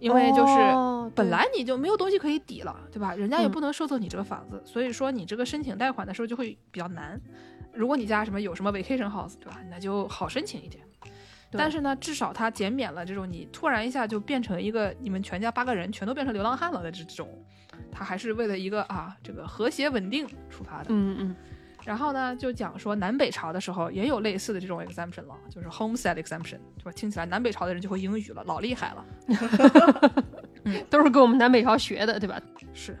[0.00, 0.52] 因为就是。
[0.52, 3.14] 哦本来你就没有东西可以抵了，对吧？
[3.14, 7.20] 人家也嗯不能收走你这个房子，所以说你这个申请贷款的时候就会比较难。
[7.74, 9.58] 如果你家什么有什么 vacation house，对吧？
[9.70, 10.84] 那就好申请一点。
[11.54, 17.28] 但是呢，至少它减免了这种你突然一下就变成一个你们全家八个人全都变成流浪汉了的这这种，
[17.90, 20.86] 它还是为了一个啊这个和谐稳定出发的。
[20.88, 21.36] 嗯嗯
[21.84, 26.92] 然后呢，就讲说南北朝的时候也有类似的这种 exemption 了，就是 homestead exemption，对吧？
[26.92, 29.04] 听起来南北朝的人就会英语了，老厉害了。
[30.88, 32.40] 都是跟我们南北朝学的，对吧？
[32.72, 32.96] 是，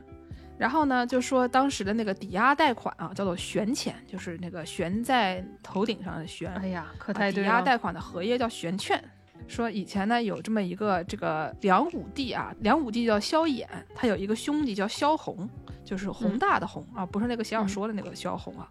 [0.58, 6.52] 然后呢，就说当时的那个抵押贷款啊，叫做悬钱，就是那个悬在头顶上的悬。
[6.54, 7.62] 哎呀，可啊抵押太对了。
[7.62, 9.02] 贷款的合约叫悬券。
[9.48, 15.50] 说以前呢有这么一个这个梁武帝啊，梁武帝叫萧衍，他有一个兄弟叫萧红，
[15.84, 18.70] 就是宏大的宏、啊，不是那个写小说的那个萧红啊。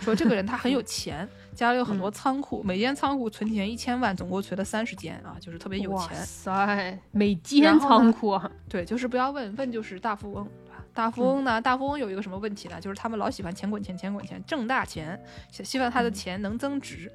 [0.00, 6.16] 说这个人他很有钱， 家里有很多仓库，每间仓库存钱一千万，总共存了三十间啊，就是特别有钱哇钱。
[6.24, 10.48] 塞，每间仓库啊，对，就是不要问，问就是大富翁？
[10.94, 12.80] 大富翁呢，大富翁有一个什么问题呢？
[12.80, 15.18] 就是他们老喜欢钱滚钱，钱滚钱，挣大钱，
[15.50, 17.10] 希希望他的钱能增值。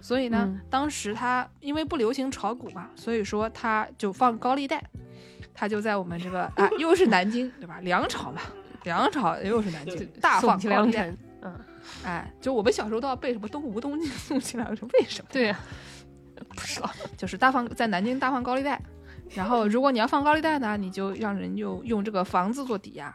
[0.00, 4.82] 所以呢，嗯当时他因为不流行炒股嘛，所以说他就放高利贷，
[5.54, 7.78] 他就在我们这个啊，又是南京，对吧？
[7.82, 8.42] 梁朝嘛，
[8.82, 11.14] 梁朝又是南京，大放高利贷。
[11.42, 11.60] 嗯，
[12.04, 15.28] 哎，就我们小时候都要背什么东吴东晋宋齐梁，说为什么？
[15.32, 15.60] 对呀，
[16.48, 16.90] 不知道。
[17.16, 18.80] 就是大放在南京大放高利贷，
[19.34, 23.14] 然后如果你要放高利贷呢，你就让人用用这个房子做抵押，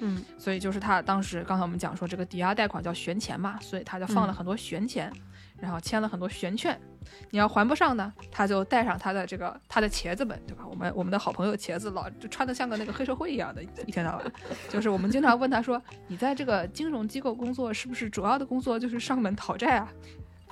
[0.00, 5.12] 嗯所以就是他当时刚才我们讲说这个抵押贷款叫悬钱嘛，所以他就放了嗯很多悬钱，
[5.60, 6.78] 然后签了很多悬券。
[7.30, 10.64] 你要还不上呢，他就带上他的这个他的茄子们，对吧？
[10.68, 14.32] 我们我们的好朋友茄子老就穿的像个那个黑社会一样的，一天到晚，
[14.68, 19.88] 就是我们经常问他说，你在这个金融机构工作，是不是主要的工作就是上门讨债啊？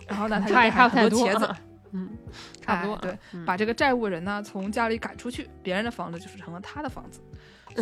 [0.08, 1.58] 然后呢，他就差也带上差不太多很多茄子，啊。
[1.92, 2.10] 嗯，
[2.60, 2.94] 差不多。
[2.94, 7.20] 哎对，嗯把这个债务人呢从家里赶出去，别人的房子就是成了他的房子。
[7.26, 7.30] 嗯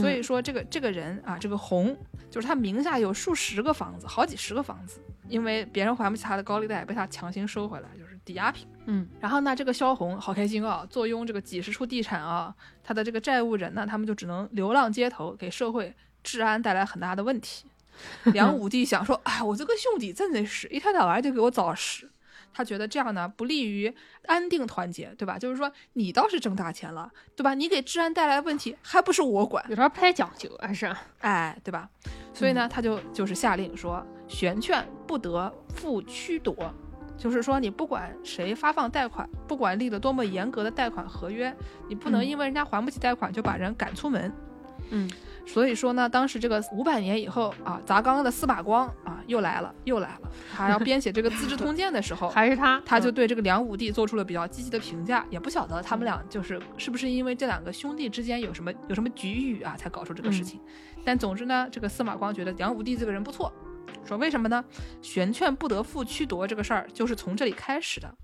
[0.03, 1.97] 所以说，这个这个人啊，这个红
[2.31, 8.69] 就是他名下有数十个房子，好几十个房子，因为别人还不起他的高利贷，被他强行收回来，就是抵押品。
[8.85, 12.55] 嗯然后呢，这个萧红好开心啊，坐拥这个几十处地产啊，
[12.85, 17.65] 他的这个债务人呢，他们就只能流浪街头，给社会治安带来很大的问题。
[18.35, 22.07] 梁武帝想说，哎，我这个兄弟真的是一天到晚就给我找事。
[22.59, 23.95] 他觉得这样呢不利于
[24.27, 25.39] 安定团结，对吧？
[25.39, 27.55] 就是说你倒是挣大钱了，对吧？
[27.55, 31.89] 你给治安带来问题还不是我管，有点不太讲究，还是哎，对吧？
[32.35, 36.53] 所以呢，他就就是下令说，悬券不得复驱夺，
[37.17, 41.57] 就是说你不管谁发放贷款，不管立了多么严格的贷款合约，
[41.89, 44.23] 你不能嗯因为人家还不起贷款就把人赶出门。
[44.23, 44.48] 嗯
[45.47, 50.31] 所以说呢，当时这个五百年以后啊，砸缸的司马光啊又来了，又来了。
[50.55, 60.61] 他要编写这个《资治通鉴》的时候， 还是他，他就嗯对这个梁武帝做出了比较积极的评价，也不晓得他们俩就是是不是因为这两个兄弟之间有什么有什么局域啊，才搞出这个事情。
[61.03, 63.51] 但总之呢，这个司马光觉得梁武帝这个人不错，
[64.05, 64.63] 说为什么呢？
[65.01, 68.15] 玄券不得复驱夺这个事儿就是从这里开始的。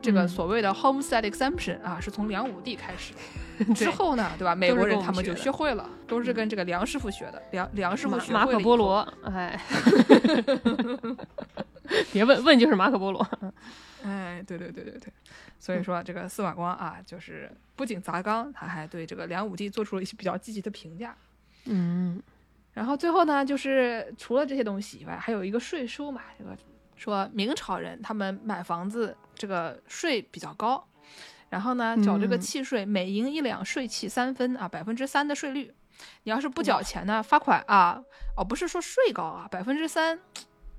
[0.00, 3.18] 这个嗯所谓的 homestead exemption 啊，是从梁武帝开始的。
[3.74, 4.54] 之后呢，对吧？
[4.54, 7.42] 美国人他们就学会了，都是跟这个梁师傅学的。
[7.50, 9.60] 梁梁师傅马马可波罗， 哎，
[12.12, 13.26] 别问问就是马可波罗，
[14.04, 15.12] 哎，对对对对对，
[15.58, 21.16] 所以说这个司马光啊，就是不仅砸缸，他还对这个梁武帝做出了一些比较积极的评价。
[21.64, 22.22] 嗯
[22.74, 26.56] 然后最后呢，就是除了这些东西以外，还有一个税收嘛，这个
[26.98, 30.84] 说明朝人他们买房子这个税比较高，
[31.48, 35.72] 然后呢缴这个嗯契税，每银一两税契三分啊，百分之三的税率。
[36.24, 38.02] 你要是不缴钱呢，罚款啊，
[38.36, 40.18] 哦，不是说税高啊，百分之三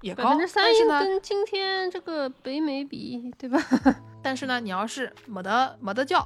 [0.02, 3.60] 也高，百分之三跟今天这个北美比，对吧？
[4.22, 6.26] 但是呢，你要是没得没得叫，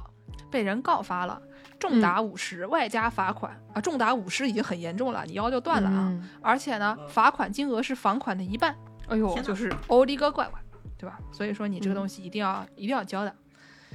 [0.50, 1.40] 被人告发了，
[1.78, 6.08] 重达五十、外加罚款啊，重达五十已经很严重了，你腰就断了啊。
[6.10, 8.76] 嗯而且呢，罚款金额是房款的一半，
[9.08, 10.60] 哎呦，就是欧的个乖乖，
[10.98, 11.18] 对吧？
[11.32, 13.34] 所以说你这个东西一定要、一定要交的。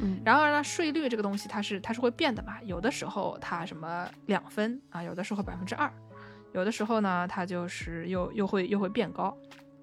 [0.02, 5.92] 嗯，然而呢，税率这个东西它是它是会变的嘛，有的时候它什么两分啊，有的时候百分之二，
[6.54, 9.38] 有的时候呢它就是又又会又会变高。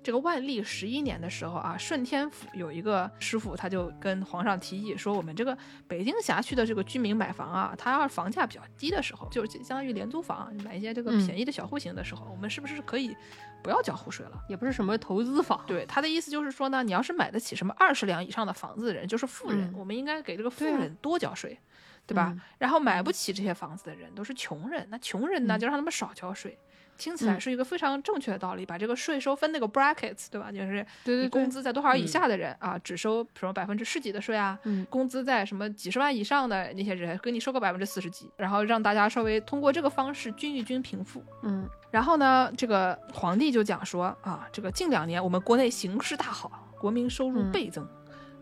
[0.06, 13.16] 这个万历十一年的时候啊，顺天府有一个师傅，他就跟皇上提议说，我们这个北京辖区的这个居民买房啊，他要是房价比较低的时候，就是相当于廉租房，买一些这个嗯便宜的小户型的时候，我们是不是可以
[13.64, 14.40] 不要交户税了？
[14.48, 21.58] 也不是什么投资房，对他的意思就是说呢，你要是买得起什么二十两以上的房子的人，就是富人，嗯我们应该给这个富人多交税，
[22.06, 22.30] 对吧？
[22.32, 26.56] 嗯然后买不起这些房子的人都是穷人，那穷人呢嗯就让他们少交税。
[26.96, 27.40] 听起来嗯。
[27.40, 30.50] 是一个非常正确的道理，把这个税收分那个 brackets，对吧？
[30.50, 32.08] 就是对对你工资在多少以嗯。
[32.08, 34.86] 下的人、啊，只收什么百分之十几的税啊，嗯。
[34.90, 41.22] 工资在什么几十万以上的那些人，给你收个百分之四十几，然后让大家稍微通过这个方式均一均贫富。
[41.42, 41.68] 嗯。
[41.90, 47.52] 然后呢，这个皇帝就讲说啊，这个近两年我们国内形势大好，国民收入嗯。
[47.52, 47.86] 倍增，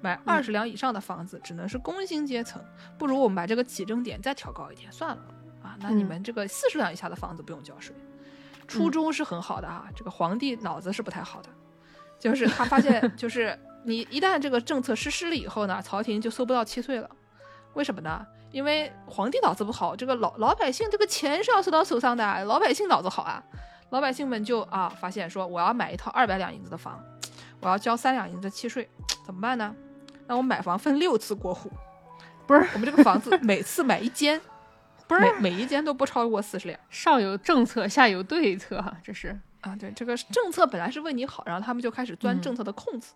[0.00, 2.60] 买二十两以上的房子只能是工薪阶层，
[2.98, 5.22] 不如我们把这个起征点再调高一点算了
[5.62, 5.76] 啊。
[5.80, 6.06] 那你嗯。
[6.06, 7.94] 们这个四十两以下的房子不用交税，
[8.66, 11.48] 初衷是很好的啊，这个皇帝脑子是不太好的，
[12.18, 17.08] 就是他发现就是你一旦这个政策实施了以后呢，朝廷就收不到契税了，
[17.74, 18.26] 为什么呢？
[18.50, 23.42] 因为皇帝脑子不好，这个老老百姓这个钱是要收到手上的，老百姓脑子好啊，
[23.90, 27.02] 老百姓们就啊发现说我要买一套二百两银子的房，
[27.60, 28.88] 我要交三两银子的契税，
[29.26, 29.74] 怎么办呢？
[30.26, 31.70] 那我买房分六次过户，
[32.46, 32.64] 不是。
[32.72, 34.40] 我们这个房子每次买一间，
[35.06, 39.76] 不是每每一间都不超过四十两上有政策，下有对策哈，这是啊。
[39.76, 43.14] 对，这个政策本来是为你好，然后他们就开始钻嗯政策的空子，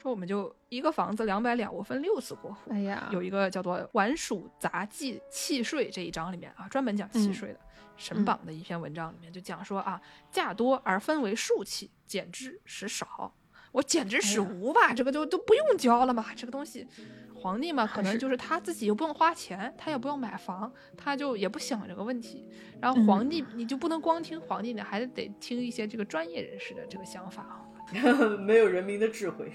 [0.00, 2.70] 说我们就一个房子两百两，我分六次过户。
[2.70, 7.60] 哎呀，有一个叫做《宛属杂记契税》这一章里面啊，专门讲契嗯税的。
[7.96, 13.32] 神榜的一篇文章里面就讲说啊，价多而分为数契，减之使少。
[13.72, 16.24] 我简直使哎呀无吧，这个就都不用交了嘛。
[16.36, 16.86] 这个东西，
[17.34, 22.48] 皇帝嘛，可能就是他自己又不用花钱，他也不用买房，他就也不想这个问题。
[22.80, 27.58] 然后嗯皇帝，你就不能光听皇帝的，还得听一些这个专业人士的这个想法啊。
[28.38, 29.50] 没有人民的智慧。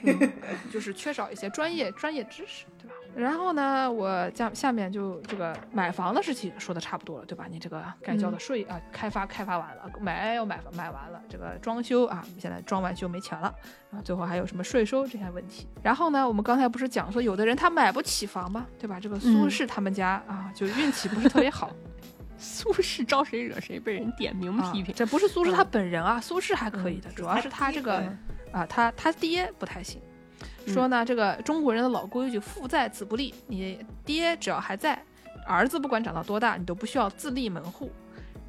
[0.71, 2.93] 就是缺少一些专业专业知识，对吧？
[3.15, 7.45] 然后呢，我下下面就这个买房的事情说的差不多了，对吧？
[7.49, 13.53] 你这个该交的税啊，开发开发完了，买要买买完了，这个装修啊，现在装完修没钱了，
[13.89, 15.67] 然后最后还有什么税收这些问题。
[15.81, 18.67] 然后呢，我们刚才不是讲说有的人他买不起房吗？
[18.79, 18.99] 对吧？
[18.99, 21.71] 这个苏嗯轼他们家、啊，就运气不是特别好。
[22.39, 24.93] 苏轼招谁惹谁，被人点名啊批评。
[24.95, 28.17] 这不是苏轼他嗯本人啊，苏轼还可以的，主要是他这个嗯
[28.51, 30.05] 啊，他他爹不太行，嗯
[30.67, 35.01] 说呢，这个中国人的老规矩，父在子不立，你爹只要还在，
[35.45, 37.91] 儿子不管长到多大，你都不需要自立门户。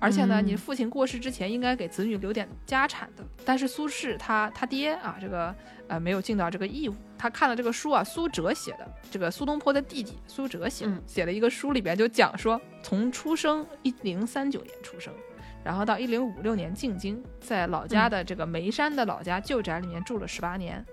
[0.01, 3.25] 而且呢，嗯你父亲过世之前应该给子女留点家产的。
[3.45, 5.53] 但是苏轼他他爹啊，这个
[5.89, 6.95] 呃没有尽到这个义务。
[7.19, 15.13] 他看了这个书啊，苏辙写的，这个苏东坡的弟弟苏辙写写了一个书，里边就讲说，从出生一零三九年出生，
[15.65, 20.85] 然后到一零五六年进京，在老家的这个眉山的老家旧宅里面住了十八年。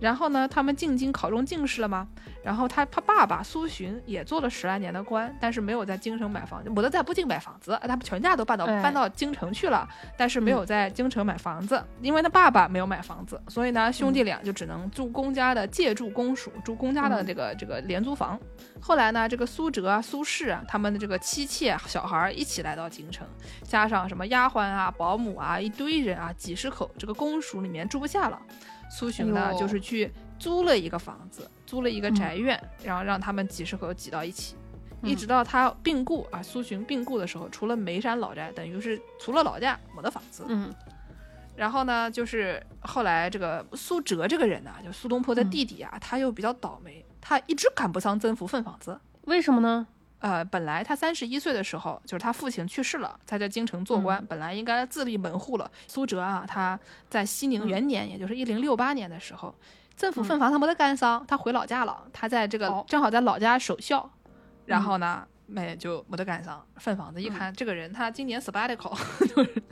[0.00, 2.06] 然后呢，他们进京考中进士了吗？
[2.42, 18.38] 然后他他爸爸苏洵也做了十来年的官，但是没有在京城买房，没得在不京买房子，他们全家都搬到哎搬到京城去了，但是没有在京城买房子，因为他爸爸没有买房子，所以呢，兄弟俩就只能住公家的借住公署，住公家的这个这个廉租房。
[18.80, 23.26] 后来呢，这个苏辙啊、苏轼啊，他们的这个妻妾、小孩儿一起来到京城，
[23.64, 28.40] 加上什么丫鬟啊、保姆啊，一堆人啊，几十口，这个公署里面住不下了。
[28.90, 34.56] 苏洵呢，就是去租了一个房子，租了一个宅院，然后让他们几十口挤到一起，
[35.02, 40.44] 一直到他病故啊，苏洵病故的时候，除了眉山老宅，等于是除了老家没得房子。
[40.48, 40.74] 嗯
[41.56, 49.00] 然后呢，就是后来这个苏辙这个人呢、就苏东坡的弟弟啊，他又比较倒霉，他一直赶不上曾府分房子。
[49.22, 49.86] 为什么呢？
[50.26, 55.70] 呃，本来他三十一岁的时候，就是他父亲去世了，他在京城做官，嗯本来应该自立门户了。
[55.86, 56.76] 苏辙啊，他
[57.08, 59.54] 在熙宁元年，也就是一零六八年的时候，
[59.96, 64.10] 政府分房他没得干桑，他回老家了，他在这个、哦正好在老家守孝，
[64.64, 67.22] 然后呢，没就没得干上分房子。
[67.22, 68.98] 一看、这个人，他今年 sabbatical，
[69.32, 69.62] 就是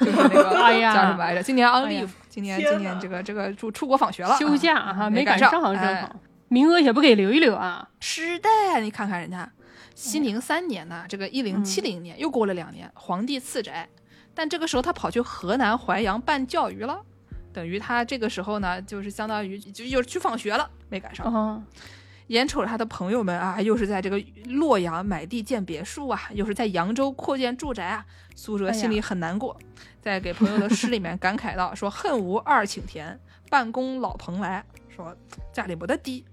[0.00, 1.42] 就是那个哎呀叫什么来着？
[1.42, 6.10] 今年 on leave，、今年今年这个这个出出国访学了，休假啊哈，没上，没赶上，真哎。
[6.50, 7.86] 名额也不给留一留啊。
[8.00, 8.48] 是的，
[8.80, 9.46] 你看看人家
[9.98, 13.88] 熙宁三年呢，这个一零七零年、又过了两年，皇帝赐宅，
[14.32, 17.04] 但这个时候他跑去河南淮阳办教育了，
[17.52, 21.26] 等于他这个时候呢，就是相当于就又去放学了，没赶上。
[21.26, 21.60] 啊，
[22.28, 29.58] 眼瞅着他的朋友们啊，又是在这个洛阳买地建别墅啊，又是在扬州扩建住宅啊，苏辙心里很难过，
[30.00, 33.18] 在给朋友的诗里面感慨到：“说恨无二顷田，
[33.50, 35.16] 半公老蓬莱。”说
[35.52, 36.24] 家里没得地，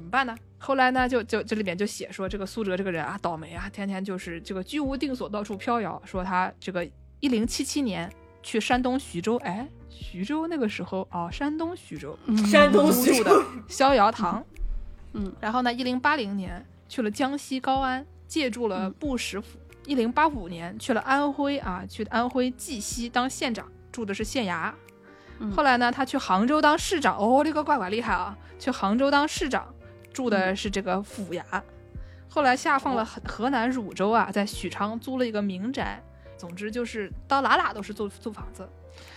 [0.00, 0.34] 怎么办呢？
[0.56, 6.00] 后来呢，就就这里面就写说这个苏辙这个人啊，倒霉啊，天天就是这个居无定所，到处飘摇。
[6.06, 6.88] 说他这个
[7.20, 8.10] 一零七七年
[8.42, 12.18] 去山东徐州，哎，徐州那个时候哦，山东徐州，
[12.50, 14.42] 山东徐州入住的逍遥堂。
[15.12, 19.58] 嗯，然后呢，一零八零年去了江西高安，借住了布什府。
[19.84, 24.72] 一零八五年去了安徽啊，去安徽绩溪当县长，住的是县衙。
[25.42, 28.36] 嗯后来呢，他去杭州当市长，哦，这个怪怪厉害啊！
[28.58, 29.74] 去杭州当市长，
[30.12, 31.42] 住的是这个府衙。
[32.28, 36.02] 后来下放了河河南汝州啊，在许昌租了一个民宅。
[36.36, 38.66] 总之就是到哪哪都是租租房子。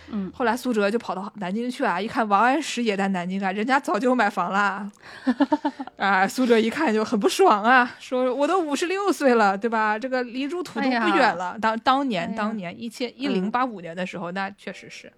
[0.09, 4.91] 嗯，后来苏辙就跑到南京去啊，一看王安石也在南京啊，人家早就买房啦。
[5.95, 9.97] 啊，苏辙一看就很不爽啊，说我都五十六岁了，对吧？
[9.97, 11.57] 这个离入土都不远了。
[11.61, 15.09] 当当年哎当年一千一零八五年的时候，那确实是。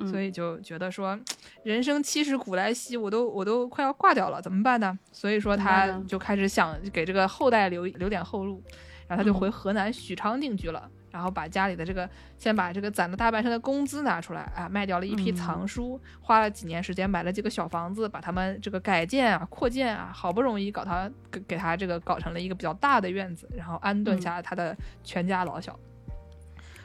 [0.00, 1.18] 嗯所以就觉得说，
[1.62, 4.98] 人生七十古来稀，我都我都快要挂掉了，怎么办呢？
[5.12, 8.62] 所以说他就开始想给这个后代留留点后路，
[9.06, 10.90] 然后他就嗯回河南许昌定居了。
[11.12, 25.76] 然后把家里的这个，先把这个攒了大半生的工资拿出来啊，卖掉了一批嗯藏书，花了几年时间买了几个小房子，把他们这个改建啊、扩建啊，好不容易搞他给给他这个搞成了一个比较大的院子，然后安顿嗯下他的全家老小。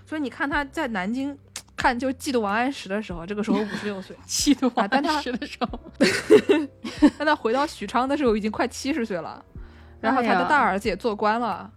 [0.07, 1.37] 所以你看他在南京
[1.85, 5.79] 看就嫉妒王安石的时候，这个时候五十六岁，嫉妒王安石的时候，
[7.15, 9.43] 但他回到许昌的时候已经快七十岁了，
[10.01, 11.71] 然后他的大儿子也做官了。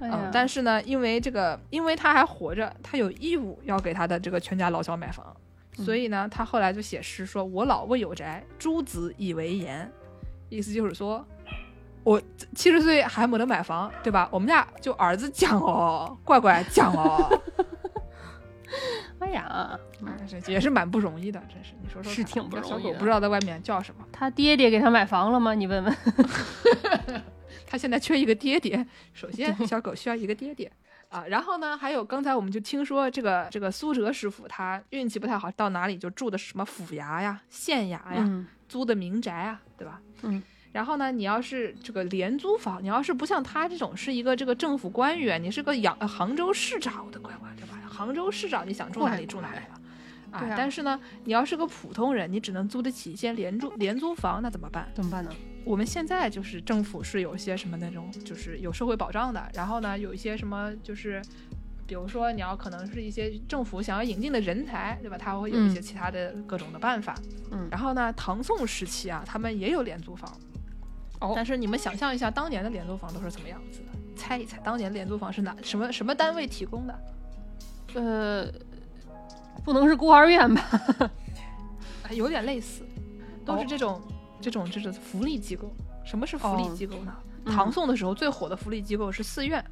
[0.00, 5.24] 嗯但是呢，因为这个，因为他还活着，他有义务要给他的这个全家老小买房，
[5.78, 9.88] 嗯所以呢，他后来就写诗说：“我老未有宅，诸子以为言。”
[10.50, 11.24] 意思就是说，
[12.02, 12.20] 我
[12.56, 14.28] 七十岁还没得买房，对吧？
[14.32, 17.40] 我们家就儿子讲哦，乖乖讲哦，
[19.20, 21.72] 哎呀，哎也是蛮不容易的，真是。
[21.82, 25.54] 你说说，是挺不容易的小狗不知道在外面叫什么，他爹爹给他买房了吗？
[25.54, 25.96] 你问问。
[27.66, 28.86] 他现在缺一个爹爹。
[29.12, 30.70] 首先，小狗需要一个爹爹
[31.08, 31.24] 啊。
[31.26, 40.00] 然后呢，还有刚才我们就听说这个这个苏辙师傅他运气不太好，到哪里就住的什么府衙呀、县衙呀，嗯租的民宅啊，对吧？
[40.22, 40.42] 嗯。
[40.72, 47.78] 然后呢，你要是这个廉租房，你要是不像他这种是一个这个政府官员，你是个扬呃杭州市长，我的乖乖，对吧？
[47.92, 49.62] 杭州市长你想住哪里住哪里了。
[50.32, 54.88] 啊但是呢，你要是个普通人，你只能租得起一些廉租廉租房，那怎么办？
[54.94, 55.30] 怎么办呢？
[55.62, 61.20] 我们现在就是政府是有一些什么那种，就是有社会保障的，然后呢，有一些什么就是，
[61.86, 65.18] 比如说你要可能是一些政府想要引进的人才，对吧？
[65.18, 67.14] 他会有一些嗯其他的各种的办法。
[67.50, 70.32] 嗯然后呢，唐宋时期啊，他们也有廉租房。
[71.20, 73.86] 哦但是你们想象一下，当年的廉租房都是怎么样子的？
[74.16, 76.98] 猜一猜，当年廉租房是哪什么什么单位提供的？
[77.94, 78.46] 呃，
[79.64, 81.10] 不能是孤儿院吧？
[82.04, 82.82] 哎，有点类似，
[83.44, 84.02] 都是哦这种、
[84.40, 85.72] 这种这种福利机构。
[86.04, 87.14] 什么是福利哦机构呢？
[87.44, 89.64] 嗯唐宋的时候最火的福利机构是寺院，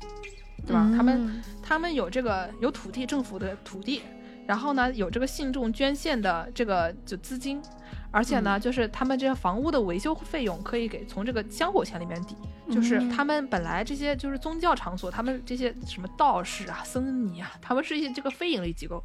[0.66, 0.90] 对吧？
[0.96, 4.02] 他们嗯他们有这个有土地，政府的土地，
[4.44, 7.62] 然后呢有这个信众捐献的这个就资金，
[8.10, 12.34] 而且呢、就是他们这些房屋的维修费用可以给从这个香火钱里面抵，
[12.72, 19.02] 就是嗯他们本来这些就是宗教场所，他们这些什么道士啊、僧尼啊，他们是一些这个非盈利机构。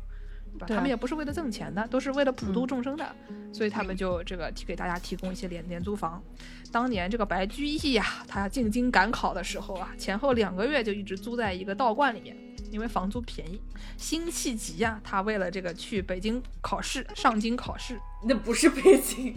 [0.57, 0.67] 对吧？
[0.73, 3.13] 他们也不是为了挣钱的，都是为了普度嗯众生的，
[3.51, 6.23] 所以他们就这个提给大家提供一些廉廉租房。
[6.71, 12.37] 当年这个白居易呀、他进京赶考的时候啊，前后两个月就一直租在一个道观里面，
[12.72, 13.59] 因为房租便宜。
[13.97, 19.36] 辛弃疾呀、他为了这个去北京考试，上京考试那不是北京，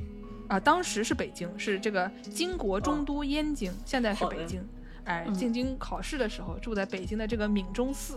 [0.48, 4.66] 啊，当时是北京，是这个金国中都燕京，现在是北京。
[5.04, 8.16] 哎，嗯进京考试的时候住在北京的这个闽中寺。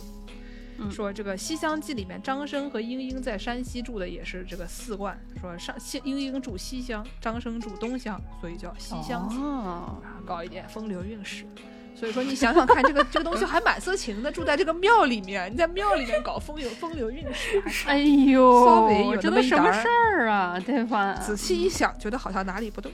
[0.77, 5.15] 嗯说这个《西厢记》里面，张生和莺莺在山西住的也是这个寺观。
[5.39, 9.35] 说上西莺莺住西厢，张生住东厢，所以叫西厢记。
[9.37, 11.45] 哦，啊，搞一点风流韵事。
[11.95, 20.59] 所以说，你想想看，这个 这个东西还蛮色情的，住在这个庙里面，你在庙里面搞风流风流韵事，还哎呦，稍微有这都什么事儿啊？
[20.59, 21.13] 对吧？
[21.15, 22.91] 仔细一想，觉得好像哪里不对。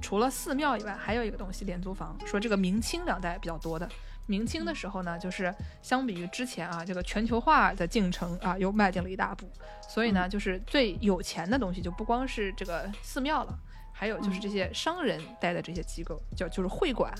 [0.00, 3.88] 除了寺庙以外，还有一个东西廉租房，说这个明清两代比较多的。
[4.26, 9.50] 明清的时候呢，就是相比于之前啊，这个全球化的进程啊，又迈进了一大步。
[9.88, 13.58] 所以呢，就是最有钱的东西就不光是这个寺庙了，
[13.92, 17.12] 还有就是这些商人待的这些机构，叫就是会馆。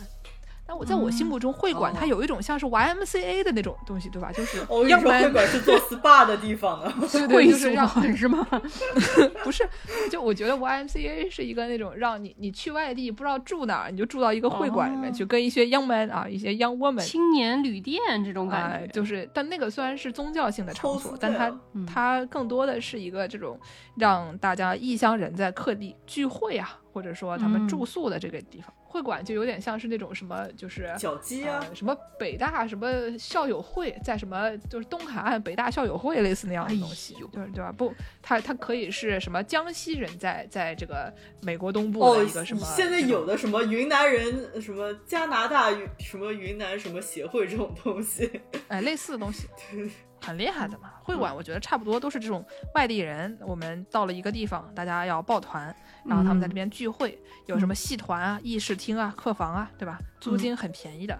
[0.66, 4.32] 但我在我心目中，会馆它有一种像是 YMCA 的那种东西，对吧？
[4.32, 7.86] 就是我跟你说，会馆是做 SPA 的地方呢，对对，就是让
[8.16, 8.46] 是吗？
[9.44, 9.68] 不是，
[10.10, 21.54] 就我觉得 YMCA 是一个那种让你你去外地不知道住哪儿，你就住到一个会馆里面去，跟一些 young man 啊，一些 young woman 青年旅店这种感觉，就是，但那个虽然是宗教性的场所，但它
[21.86, 23.60] 它更多的是一个这种
[23.96, 26.78] 让大家异乡人在各地聚会啊。
[26.94, 37.72] 或者说他们住宿的这个地方，会馆就有点像是那种什么，就是小鸡啊，什么北大什么校友会，在什么就是东海岸北大校友会类似那样的东西，对对吧？
[37.76, 37.92] 不，
[38.22, 42.64] 它它可以是什么江西人在在这个美国东部的一个什么？
[42.76, 48.30] 现在有的什么云南人，什么加拿大什么云南什么协会这种东西，
[48.68, 49.48] 哎，类似的东西。
[50.24, 52.44] 很厉害的嘛，会馆我觉得差不多都是这种
[52.74, 59.98] 外地人，我们到了一个地方，大家要抱团，然后他们在这边聚会，有什么戏团啊、议事厅啊、客房啊，对吧？
[60.20, 61.18] 租金很便宜的，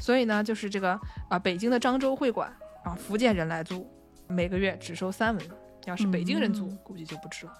[0.00, 2.50] 所以呢，就是这个啊，北京的漳州会馆
[2.84, 3.86] 啊，福建人来租，
[4.26, 5.46] 每个月只收三文，
[5.84, 7.52] 要是北京人租，估计就不值了。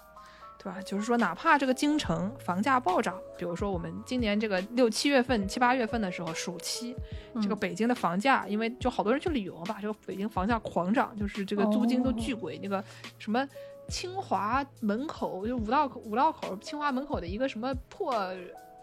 [0.61, 0.81] 对吧？
[0.81, 6.93] 就是说，哪怕这个京城房价暴涨，比如说我们今年这个六七月份、七八月份的时候，暑期，
[7.41, 12.59] 这个北京的房价，因为就好多人去旅游吧，这个北京房价狂涨，就是这个租金都巨贵。
[12.61, 12.83] 那个
[13.17, 13.47] 什么
[13.87, 18.13] 清华门口，就五道口五道口清华门口的一个什么破，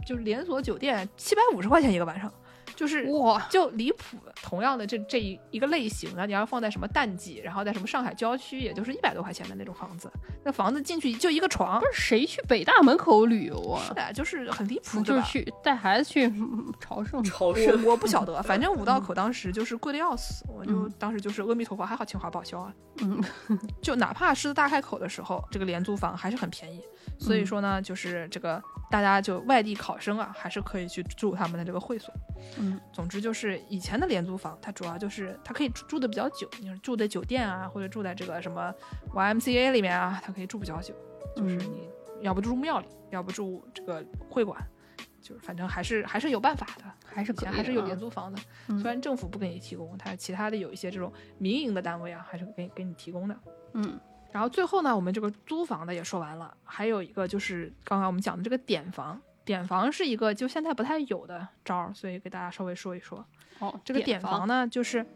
[0.07, 2.33] 就是连锁酒店，七百五十块钱一个晚上。
[2.77, 4.17] 就是哇，就离谱。
[4.43, 10.09] 同样的这这一一个类型啊，你要放在什么淡季，然后在什么上海郊区，也就是一百多块钱的那种房子。
[10.45, 13.83] 那房子进去就一个床，不是谁去北大门口旅游啊？
[13.89, 16.31] 是的，就是很离谱，就是去带孩子去
[16.79, 17.25] 朝圣。
[17.25, 22.73] 朝圣，我不晓得， 反正五道口当时就是贵的要死，我就当时就是阿弥陀佛，还好清华报销啊。
[22.99, 23.23] 嗯，
[23.83, 26.83] 就哪怕狮子大开口的时候，这个廉租房还是很便宜。
[27.19, 32.15] 所以说呢，就是这个大家就外地考生啊，还是可以去住他们的这个会所。
[32.59, 38.73] 嗯，总之就是以前的廉租房，它主要就是它可以住的比较久，你是住在酒店啊，或者住在这个什么
[39.15, 40.95] YMCA 里面啊，它可以住比较久。
[41.35, 41.89] 就是你
[42.21, 44.63] 要不住庙里，要不住这个会馆，
[45.21, 48.39] 就是反正还是还是有办法的，还是可还是有廉租房的。
[48.79, 53.37] 虽然政府不给你提供，它其他的有一些这种民营的单位啊，还是给给你提供的。
[53.75, 53.99] 嗯。
[54.37, 63.25] 然后最后呢，我们这个租房的也说完了，还有一个就是刚刚我们讲的这个点房，点房是一个就现在不太有的招儿，所以给大家稍微说一说。
[63.61, 65.07] 哦，这个点房呢，就是。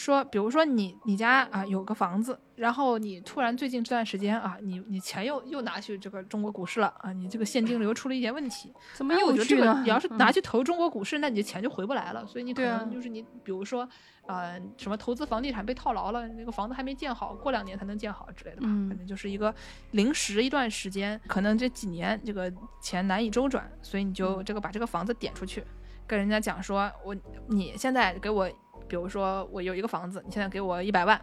[0.00, 9.80] 说，比如说你你家啊有个房子，然后你突然最近这段时间啊，你你钱又又拿去这个中国股市了啊，你这个现金流出了一些问题， 怎么又去呢？
[9.82, 13.86] 你要是拿去投中国股市，那你的钱就回不来了，所以你可能就是你，比如说，
[14.26, 19.54] 呃，什么投资房地产被套牢了，那个房子还没建好，过两年才能建好之类的吧，反正就是一个
[19.90, 25.62] 临时一段时间，可能这几年这个钱难以周转，所以你就这个把这个房子点出去，
[26.06, 27.14] 跟人家讲说，我
[27.48, 28.50] 你现在给我。
[28.90, 31.18] 比如说我有一个房子，你现在给我一百万，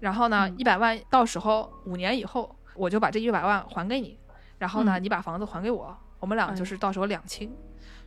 [0.00, 4.18] 然后呢，一百万到时候五年以后我就把这一百万还给你，
[4.58, 7.50] 然后呢，你把房子还给我，我们俩就是到时候两清。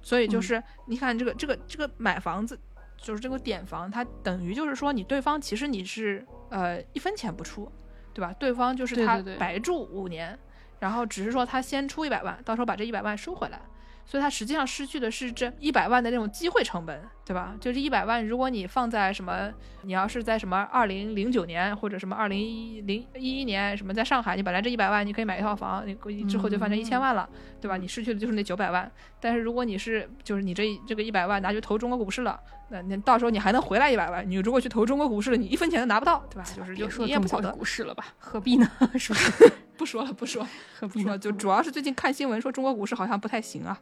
[0.04, 2.60] 所以就是你看这个这个这个买房子，
[2.98, 7.72] 就是这个点房，它等于就是说你对方其实你是呃一分钱不出，
[8.14, 8.32] 对吧？
[8.34, 10.38] 对方就是他白住五年，
[10.80, 13.60] 然后只是说他先出一百万，到时候把这一百万收回来。
[14.06, 17.56] 所以它实际上失去的是这一百万的那种机会成本，对吧？
[17.60, 19.52] 就这一百万，如果你放在什么，
[19.84, 27.28] 你要是在什么二零零九年或者什么二零一零一一年什么在上海，你本来这一百万你可以买一套房，你之后就翻成一千万了，
[27.62, 27.78] 对吧？
[27.78, 28.92] 你失去的就是那九百万。
[29.20, 32.40] 但是如果你是就是你这这个一百万拿去投中国股市了，
[32.74, 34.28] 那你到时候你还能回来一百万。
[34.28, 36.44] 你如果去投中国股市了，你一分钱都拿不到，对吧？
[36.56, 38.06] 就是就说你也不晓得股市了吧？
[38.18, 38.70] 何必呢？
[38.98, 39.52] 是不是？
[39.78, 40.48] 不说了，不说，
[40.82, 43.80] 不说，就主要是最近看新闻说中国股市好像不太行啊，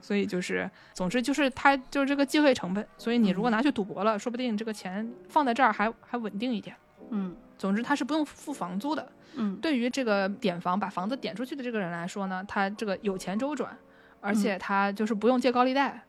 [0.00, 6.74] 所以就是，总之就是它就是这个机会成本，所以你如果拿去赌博了，说不定这个钱放在这儿还还稳定一点。
[7.10, 9.06] 嗯，总之它是不用付房租的。
[9.36, 13.76] 嗯，对于这个点房把房子点出去的这个人来说呢，他这个有钱周转，
[14.20, 16.00] 而且他就是不用借高利贷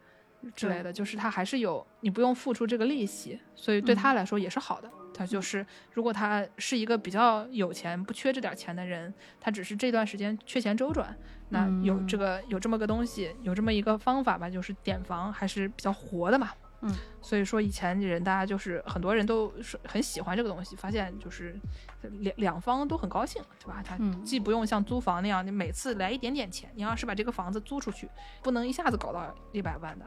[0.53, 4.91] 之类的，就是他还是有你不用付出这个利息，所以对他来说也是好的。
[5.17, 11.17] 他就是，如果他是一个比较有钱、不缺这点钱的人，他只是这段时间缺钱周转，
[11.47, 16.51] 那有这个有这么个东西，有这么一个方法吧，就是点房还是比较活的嘛。
[16.81, 21.57] 嗯，所以说以前的人大家就是很多人都是很喜欢这个东西，发现就是
[22.01, 23.81] 两两方都很高兴，对吧？
[23.81, 28.09] 他既不用像租房那样，你每次来一点点钱，你要是把这个房子租出去，
[28.43, 30.05] 不能一下子搞到一百万的。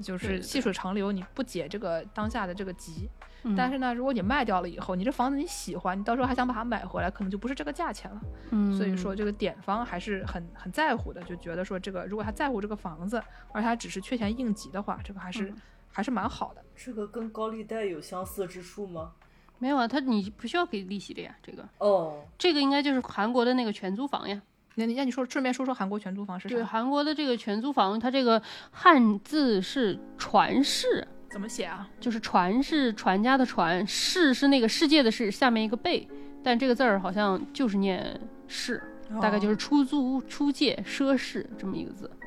[0.00, 3.08] 就是细水长流，你不解这个当下的这个急，
[3.56, 8.20] 但是呢，如果你卖掉了以后，你这房子你喜欢，你到时候还想把它买回来，可能就不是这个价钱了。
[8.50, 13.22] 嗯，所以说这个点方还是很很在乎的，就觉得说这个如果他在乎这个房子，
[13.52, 15.52] 而他只是缺钱应急的话，这个还是
[15.90, 16.64] 还是蛮好的。
[16.76, 19.12] 这个跟高利贷有相似之处吗？
[19.58, 24.40] 没有啊，他你不需要给利息的呀，这个哦，这个应该就是韩国的那个全租房呀。
[24.78, 26.66] 那你那你说顺便说说韩国全租房是对，啥？
[26.66, 31.88] 韩国的这个全租房，它这个汉字是传世，怎么写啊？
[31.98, 36.08] 就是传是传家的传，世是那个世界的世，下面一个贝，
[36.44, 38.80] 但这个字儿好像就是念世，
[39.20, 42.17] 大概就是出租、出借、奢侈这么一个字，嗯。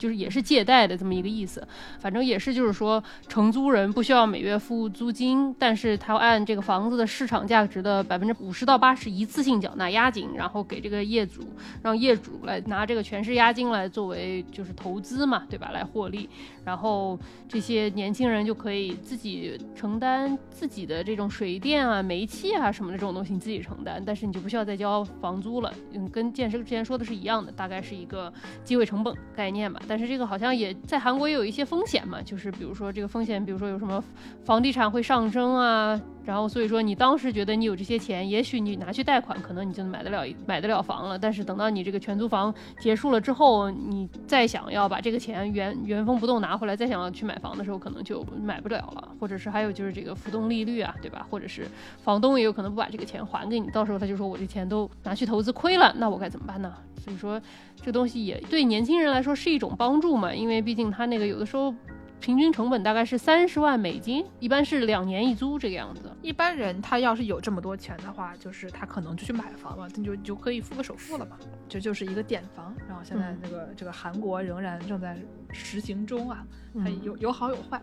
[0.00, 1.62] 就是也是借贷的这么一个意思，
[1.98, 11.42] 反正也是就是说承租人不需要每月付租金，但是他按这个房子的市场价值的百分之五十到八十一次性缴纳押金，然后给这个业主，
[11.82, 15.70] 让业主来拿这个全市押金来作为就是投资嘛，对吧？
[15.70, 16.28] 来获利，
[16.64, 28.32] 然后这些年轻人就可以自己承担自己的这种水电啊、煤气啊什么的这种东西，你自己承担，但是你就不需要再交房租了，嗯，跟建设之前说的是一样的，大概是一个
[28.64, 29.80] 机会成本概念吧。
[29.90, 34.00] 但是这个好像也在韩国也有一些风险嘛，就是比如说这个风险，比如说有什么
[34.44, 36.00] 房地产会上升啊，
[36.30, 51.26] 然后所以说你当时觉得你有这些钱，也许你拿去贷款，可能你就买得了买得了房了，但是等到你这个全租房结束了之后，你再想要把这个钱原原封不动拿回来，再想要去买房的时候，可能就买不了了，或者是还有就是这个浮动利率啊，对吧？
[51.28, 51.66] 或者是
[52.00, 56.72] 房东也有可能不把这个钱还给你，到时候他就说我这钱都拿去投资亏了，那我该怎么办呢？
[57.04, 57.40] 所以说
[57.82, 61.74] 这东西也对年轻人来说是一种帮助嘛，因为毕竟他那个有的时候
[62.20, 66.14] 平均成本大概是三十万美金，一般是两年一租这个样子。
[66.20, 72.74] 一般人他要是有这么多钱的话，就是他可能就去买房了，他就就可以付个首付了嘛，这就是一个典房。
[72.86, 75.18] 然后现在这个、这个韩国仍然正在
[75.50, 77.80] 实行中啊，它有有好有坏。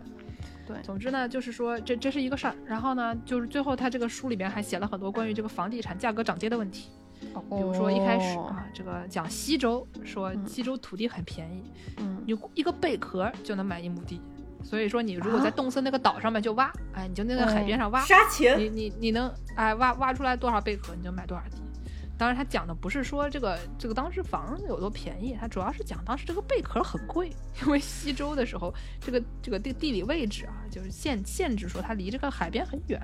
[0.68, 2.56] 对，总之呢，就是说这这是一个事儿。
[2.66, 6.92] 然后呢，就是最后他这个书里边还写了很多关于这个房地产价格涨跌的问题。
[7.50, 14.20] 比如说一开始啊，这个讲西周，说西周土地很便宜，嗯，你一个贝壳就能买一亩地，
[14.64, 21.58] 所以说你如果在洞森那个岛上面就挖，哎，你就那个海边上挖，杀钱，你你你能哎挖挖出来多少贝壳，你就买多少地。
[22.20, 33.00] 当然，他讲的不是说这个这个当时房子有多便宜，他主要是讲当时这个贝壳很贵，因为西周的时候，这个这个地地理位置啊，就是限限制说它离这个海边很远，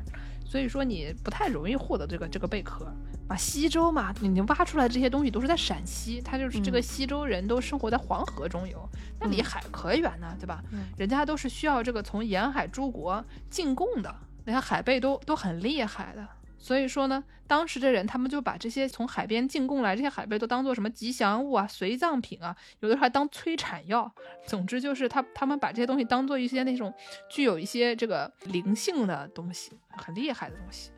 [0.45, 2.85] 所以说你不太容易获得这个这个贝壳。
[3.29, 8.87] 啊，西周嘛，你挖出来这些东西都是在陕西，他就是这个西周人都生活在黄河中游，
[9.17, 10.61] 那离海可远呢，对吧？
[10.97, 14.13] 人家都是需要这个从沿海诸国进贡的，
[14.43, 16.27] 那看海贝都都很厉害的。
[16.63, 24.09] 所以说呢，当时的人他们就把这些从海边进贡来这些海贝都当做什么吉祥物啊、随葬品啊，有的时候还当催产药。
[24.47, 26.93] 总之就是他他们把这些东西当做一些那种
[27.29, 30.91] 具有一些这个灵性的东西，很厉害的东西。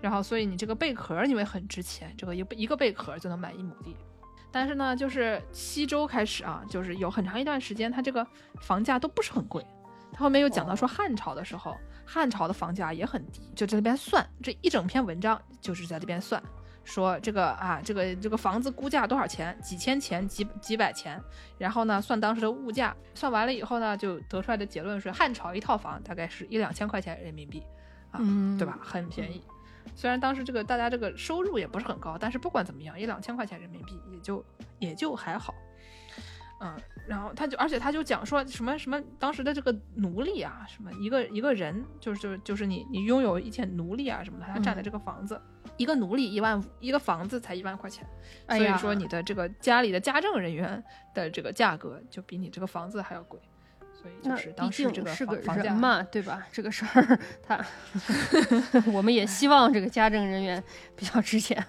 [0.00, 3.94] 然后所以你这个贝壳因为很值钱，这个一一个贝壳就能买一亩地。
[4.50, 8.26] 但是呢，就是西周开始啊，就是有很长一段时间，它这个
[8.60, 9.64] 房价都不是很贵。
[10.12, 11.76] 他后面又讲到说汉朝的时候。
[12.04, 16.42] 汉朝的房价也很低，就在那边算，这一整篇文章就是在这边算，
[16.84, 21.20] 说这个啊，这个这个房子估价多少钱，几千钱，几几百钱，
[21.58, 27.62] 然后呢，算当时的物价，算完了以后呢，就得出来的结论是汉朝一套房大概是一两千块钱人民币，
[28.10, 28.18] 啊，
[28.58, 28.78] 对吧？
[28.82, 29.42] 很便宜。
[29.94, 34.44] 虽然当时这个大家这个收入也不是很高，但是不管怎么样，一两千块钱人民币也就
[34.78, 35.54] 也就还好。
[36.64, 36.76] 嗯，
[37.08, 45.40] 然后他就，而且他就讲说什么什么当时的这个奴隶啊，什么一个一个人，就是就是就是你你拥有一些奴隶啊什么的，他占的这个房子，
[45.76, 48.06] 一个奴隶一万，一个房子才一万块钱，
[48.48, 50.82] 所以说你的这个家里的家政人员
[51.12, 53.40] 的这个价格就比你这个房子还要贵，
[54.02, 56.44] 所以就是当时这个是个房价嘛，对吧？
[56.50, 57.64] 这个事儿他，
[58.92, 60.62] 我们也希望这个家政人员
[60.96, 61.64] 比较值钱，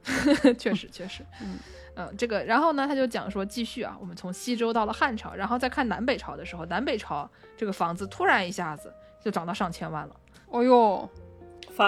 [0.58, 1.58] 确实确实，嗯。
[1.98, 7.26] 嗯，这个，然后呢，他就讲说，继续啊，我们从西周到了汉朝，然后再看南北朝的时候，南北朝
[7.56, 8.92] 这个房子突然一下子
[9.24, 10.14] 就涨到上千万了。
[10.50, 11.08] 哦呦，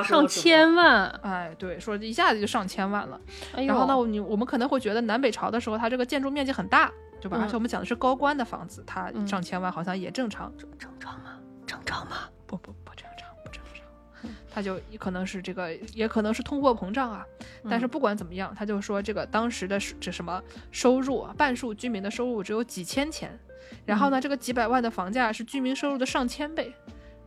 [0.02, 1.08] 上千万！
[1.22, 3.20] 哎，对，说一下子就上千万了。
[3.54, 6.90] 哎然后呢，你我们可能会觉得南北朝的时候，它这个建筑面积很大，
[7.20, 7.38] 对吧？
[7.40, 10.52] 而且我们讲的是高官的房子，它上千万好像也正常。
[10.56, 11.38] 正常吗？
[11.66, 12.28] 正常吗？
[12.46, 14.30] 不不不正常，不正常。
[14.50, 17.24] 他就可能是这个，也可能是通货膨胀啊。
[17.68, 23.38] 但是不管怎么样，他就说这个当时的这什么收入啊，半数居民的收入只有几千钱，
[23.84, 26.72] 然后呢，这个几百万的房价是居民收入的上千倍，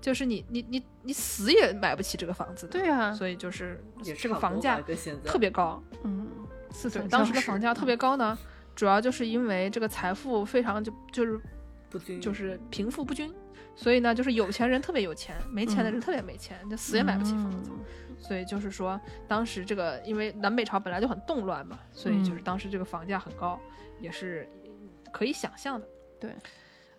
[0.01, 2.79] 就是你你你你死也买不起这个房子的。
[2.79, 3.83] 对啊，所以就是
[4.17, 4.81] 这个房价
[5.23, 5.81] 特别高。
[6.03, 6.27] 嗯，
[6.71, 8.37] 四岁，当时的房价特别高呢，
[8.81, 11.39] 主要就是因为这个财富非常就就是
[11.87, 13.31] 不均，就是贫富不均，
[13.75, 17.69] 所以呢，就是有钱人特别有钱，没钱的人特别没钱，就死也买不起房子。
[18.17, 23.61] 所以就是说，当时这个因为南北朝本来就很动乱嘛，所以就是当时这个房价很高，
[23.99, 24.49] 也是
[25.11, 25.87] 可以想象的。
[26.19, 26.31] 对，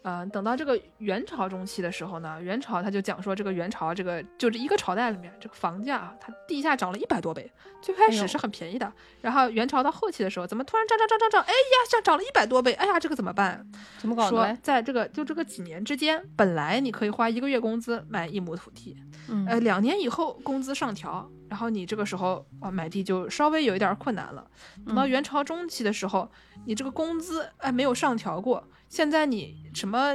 [0.04, 7.50] 嗯，等到这个元朝中期的时候呢，元朝他就讲说，这个元朝这个就这一个朝代里面，这个房价啊，它地价涨了一百多倍。
[7.80, 11.42] 最开始是很便宜的，然后元朝到后期的时候，怎么突然涨涨涨涨涨？
[11.42, 12.72] 哎呀，像涨了一百多倍！
[12.74, 13.64] 哎呀，这个怎么办？
[13.98, 14.30] 怎么搞的？
[14.30, 18.96] 说在这个就这个几年之间，本来你可以花一个月工资买一亩土地，
[19.28, 24.46] 嗯呃，两年以后工资上调，然后你这个时候啊买地就稍微有一点困难了。
[24.86, 26.30] 等到嗯元朝中期的时候，
[26.66, 30.14] 你这个工资哎没有上调过，现在你什么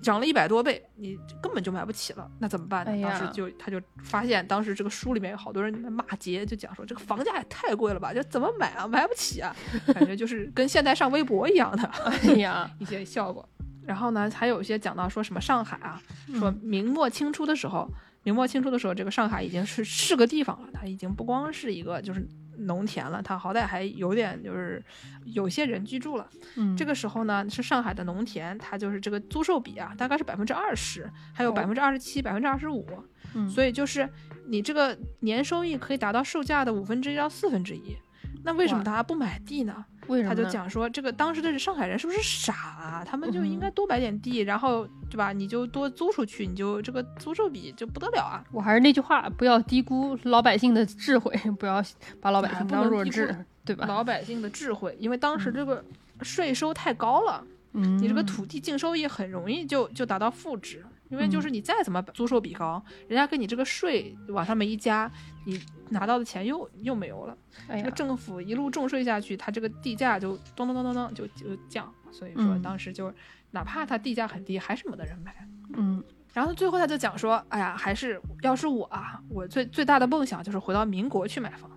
[0.00, 2.90] 涨了一百多倍，你根本就买不起了，那怎么办呢？
[2.90, 8.88] 哎当时就他就发现，当时这个书里面有好多人骂街，就讲说这个房价也太贵了吧，就怎么买啊？
[8.88, 9.54] 买不起啊，
[9.92, 11.82] 感觉就是跟现在上微博一样的。
[11.84, 13.46] 哎呀， 一些效果。
[13.84, 16.00] 然后呢，还有一些讲到说什么上海啊，
[16.38, 17.86] 说嗯明末清初的时候，
[18.22, 22.26] 明末清初的时候，这个上海已经是是个地方了，它已经不光是一个就是
[22.58, 24.82] 农田了，它好歹还有点就是
[25.24, 26.28] 有些人居住了。
[26.56, 32.86] 嗯，这个时候呢，是上海的农田，它就是这个租售比啊，大概是百分之二十，还有哦百分之二十七、百分之二十五，
[33.34, 34.08] 嗯所以就是
[34.48, 37.96] 你这个年收益可以达到售价的五分之一到四分之一。
[38.44, 39.84] 那为什么大家不买地呢？
[40.06, 43.04] 他就为什么呢讲说，这个当时的上海人是不是傻啊？
[43.04, 45.32] 他们就应该多买点地，然后对吧？
[45.32, 48.44] 你就多租出去，你就这个租售比就不得了啊！
[48.52, 51.82] 我还是那句话，不要低估老百姓的智慧，不要
[52.20, 53.86] 把老百姓当弱智，对吧？
[53.86, 55.84] 老百姓的智慧，因为当时这个
[56.22, 57.44] 税收太高了，
[57.76, 65.10] 嗯，你这个土地净收益很容易就就达到负值，因为就是你再怎么租售比高，人家给你这个税往上面一加，
[65.44, 65.60] 你
[65.90, 67.36] 拿到的钱又又没有了。
[67.68, 73.12] 哎呀，这个政府一路重税下去，它这个地价就咚咚咚咚咚就就降，所以说嗯当时就
[73.50, 75.34] 哪怕它地价很低，还是没得人买。
[75.74, 76.02] 嗯
[76.32, 81.70] 然后最后他就讲说，哎呀，还是要是我啊，我最最大的梦想就是回到民国去买房。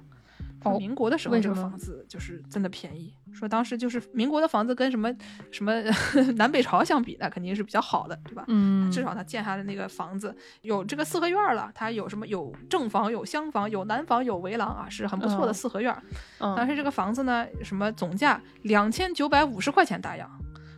[0.77, 5.13] 民国的时候这个房子就是真的便宜，说当时就是民国的房子跟什么
[5.51, 5.81] 什么
[6.35, 8.43] 南北朝相比，那肯定是比较好的，对吧？
[8.47, 16.03] 嗯，至少他建下的那个房子有这个四合院了，它有什么有正房、有厢房、有南房、有围廊啊，是很不错的哦四合院儿。
[16.39, 20.29] 嗯当时这个房子呢，什么总价两千九百五十块钱大洋，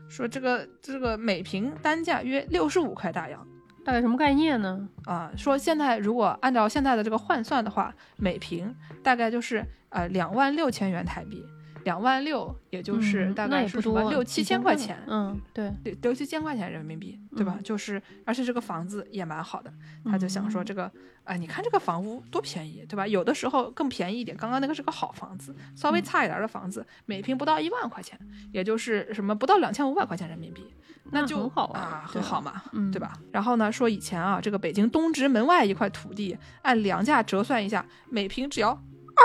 [0.09, 3.47] 说这个这个每平单价约六十五块大洋
[3.83, 4.87] 大概什么概念呢？
[5.05, 11.43] 啊、说现在如果按照现在的这个换算的话，每平大概就是呃两万六千元台币，
[11.83, 14.97] 两万六也就是嗯大概是什么，六七千块钱。
[15.07, 17.55] 嗯，对，六六七千块钱人民币，对吧？
[17.57, 19.71] 嗯就是，而且这个房子也蛮好的，
[20.05, 20.91] 他就想说嗯这个，
[21.23, 23.07] 哎、你看这个房屋多便宜，对吧？
[23.07, 28.19] 有的时候更便宜一点，刚刚那个是个好房子，稍微嗯差一点的房子，每平不到一万块钱，
[28.51, 30.65] 也就是什么不到两千五百块钱人民币，
[31.11, 33.13] 那就很好啊，很好嘛，嗯对吧？
[33.31, 38.71] 然后呢，说以前啊，这个北京东直门外一块土地，按粮价折算一下，每平只要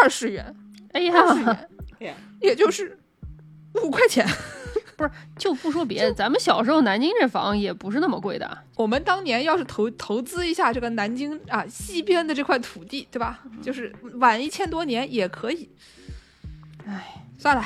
[0.03, 0.55] 二十元，
[0.97, 2.99] 哎呀， 也就是
[3.83, 4.27] 五块钱。
[4.97, 13.41] 不是就不说别的，咱们小时候南京这房也不是那么贵的，我们当年要是投投资一下这个南京啊西边的这块土地，对吧？
[13.61, 15.69] 就是晚一千多年也可以。
[16.87, 17.63] 哎算了，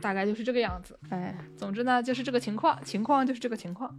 [0.00, 0.96] 大概就是这个样子。
[1.08, 3.92] 哎，总之呢，就是这个情况，情况就是这个情况。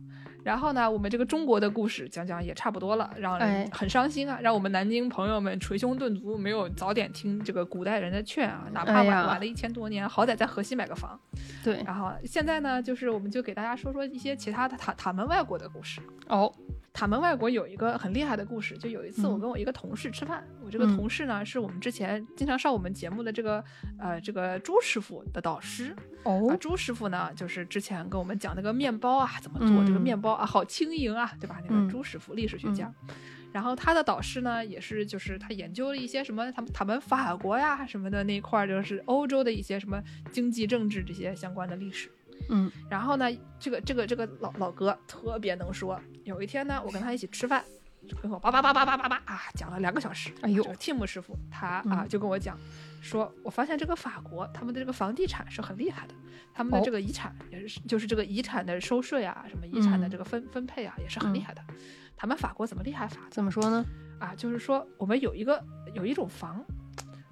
[0.44, 11.20] 然后呢，我们这个中国的故事讲讲也差不多了，让哎人很伤心啊，让我们南京朋友们捶胸顿足，没有早点听这个古代人的劝啊，哪怕晚、哎晚了一千多年，好歹在河西买个房。
[11.64, 16.02] 对，然后现在呢，就是我们就给大家说说一些其他的塔塔门外国的故事。
[16.28, 16.52] 哦，
[16.94, 19.39] 塔门外国有一个很厉害的故事，就有一次我嗯。
[19.39, 20.96] 跟我一个同事吃饭，我这个嗯。
[20.96, 23.64] 同事呢是我们之前经常上我们节目的这个
[23.98, 25.96] 呃这个朱师傅的导师。
[26.24, 30.02] 啊，哦，朱师傅呢就是之前跟我们讲那个面包啊怎么做，这个嗯。
[30.02, 31.62] 面包啊好轻盈啊，对吧？
[31.68, 31.86] 那嗯。
[31.86, 32.94] 个朱师傅历史学家。
[33.54, 42.10] 然后他的导师呢，也是就是他研究了一些什么，他们他们法国呀什么的那一块儿，就是欧洲的一些什么经济政治这些相关的历史。
[42.50, 43.28] 嗯然后呢，
[43.60, 46.00] 这个这个这个老老哥特别能说。
[46.24, 47.64] 有一天呢，我跟他一起吃饭，
[48.08, 50.32] 就跟我叭叭叭叭叭叭叭啊讲了两个小时。
[50.42, 52.58] 哎呦这个 Tim 师傅他啊嗯就跟我讲，
[53.02, 56.14] 说我发现这个法国他们的这个房地产是很厉害的，
[56.54, 61.62] 他们的哦这个遗产也是就是这个遗产的收税啊，什么遗产的嗯这个分分配啊也是很厉嗯害的。
[62.16, 63.84] 他们法国怎么厉害法怎么说呢？
[64.20, 64.36] 啊？
[64.36, 65.64] 就是说我们有一个
[65.96, 66.64] 有一种房，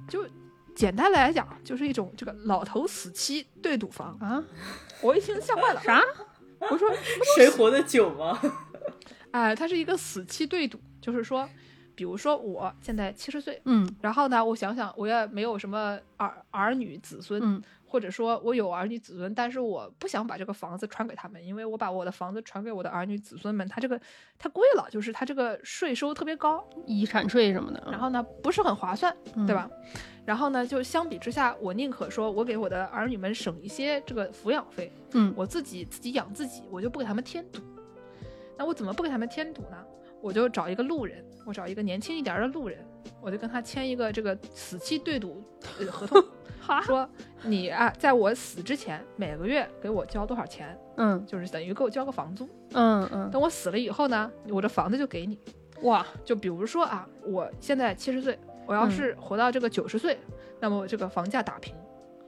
[0.08, 0.28] 就
[0.76, 4.18] 简单来讲就是一种这个老头死妻对赌房。
[4.20, 4.44] 啊，
[5.02, 6.02] 我一听吓坏了，啥？
[6.70, 6.90] 我说
[7.36, 8.40] 谁活得久吗？
[9.32, 11.48] 哎，它是一个死期对赌，就是说，
[11.96, 24.00] 比如说我现在七十岁，嗯然后呢，我想想我也没有什么儿儿女子孙，嗯或者说我有儿女子孙，但是我不想把这个房子传给他们，因为我把我的房子传给我的儿女子孙们，他这个
[24.38, 29.16] 太贵了，就是他这个税收特别高，遗产税什么的，然后呢不是很划算，
[29.48, 29.68] 对吧？
[30.26, 37.62] 然后呢，就相比之下，我宁可说我给我的儿女们省一些这个抚养费，嗯，我自己自己养自己，我就不给他们添堵。
[38.56, 39.78] 那我怎么不给他们添堵呢？
[40.22, 42.78] 我就找一个路人，我找一个年轻一点的路人，
[43.20, 45.44] 我就跟他签一个这个死期对赌
[45.80, 46.24] 呃合同，
[46.86, 47.10] 说
[47.42, 55.40] 你啊，在我死之前每个月给我交多少钱，嗯，就是等于给我交个房租，嗯嗯，等我死了以后呢，我这房子就给你。
[55.82, 60.20] 哇，就比如说啊，我现在七十岁，我要是活到这个九十岁，
[60.60, 61.74] 那么我这个房价打平。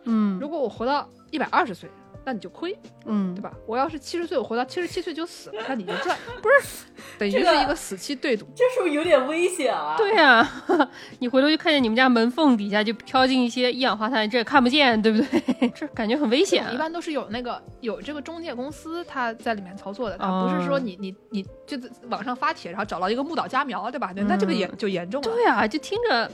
[0.06, 1.88] 嗯，如果我活到一百二十岁，
[2.24, 3.52] 那你就亏，嗯，对吧？
[3.66, 6.86] 我要是七十岁，我活到七十七岁就死了，那你就赚， 不是？
[7.18, 9.96] 等于是一个死期对赌，这是不是有点危险啊？
[9.98, 10.48] 对呀，
[11.20, 15.70] 你回头就看见你们家门缝底下就飘进一些一氧化碳，这也看不见，对不对？
[15.76, 16.64] 这感觉很危险。
[16.74, 21.78] 一般都是有那个有这个中介公司他在里面操作的，他不是说你你你就
[22.10, 24.14] 网上发帖，然后找到一个木岛佳苗，对吧？
[24.16, 25.28] 那这个严就严重了。
[25.30, 26.30] 对呀，就听着。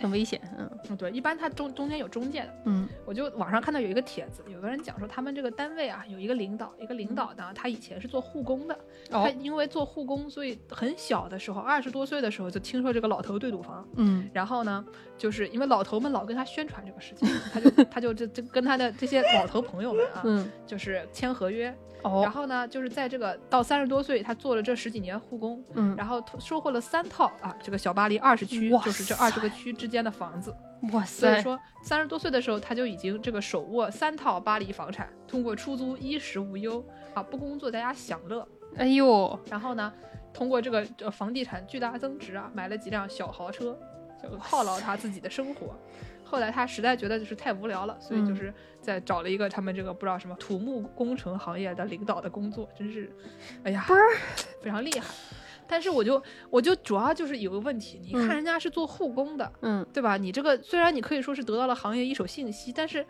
[0.00, 8.78] 很危险，嗯，对，一般他中中间有中介的，嗯，我就网上看到有一个帖子，有个人讲说他们这个单位啊有一个领导，一个领导呢，他以前是做护工的，
[9.10, 14.84] 他因为做护工，所以很小的时候，二十多岁的时候就听说这个老头对赌房，嗯，然后呢，
[15.16, 21.76] 就是因为老头们老跟他宣传这个事情，他就他就这这跟他的这些老头朋友们啊，嗯，就是签合约。
[22.02, 30.54] 哦，然后呢，就是在这个到三十多岁，他做了这十几年护工，嗯，然后收获了三套啊，这个小巴黎二十区，就是这二十个区之间的房子，
[30.92, 31.28] 哇塞！
[31.28, 36.84] 所以说三十多岁的时候，他就已经这个手握三套巴黎房产，通过出租衣食无忧
[37.14, 38.46] 啊，不工作在家享乐，
[38.76, 39.92] 哎呦，然后呢，
[40.32, 43.76] 通过这个房地产巨大增值啊，买了几辆小豪车，
[44.22, 45.74] 就犒劳他自己的生活。
[46.28, 48.52] 后来他实在觉得就是太无聊了，所以就是
[48.82, 53.10] 在找了一个他们这个不知道什么土木工程行业的领导的工作，真是，
[53.64, 53.86] 哎呀，
[54.60, 55.06] 非常厉害。
[55.66, 60.16] 但是我就我就主要就是有个问题，你看人家是做护工的，嗯，对吧？
[60.16, 63.04] 你这个虽然你可以说是得到了行业一手信息，但是。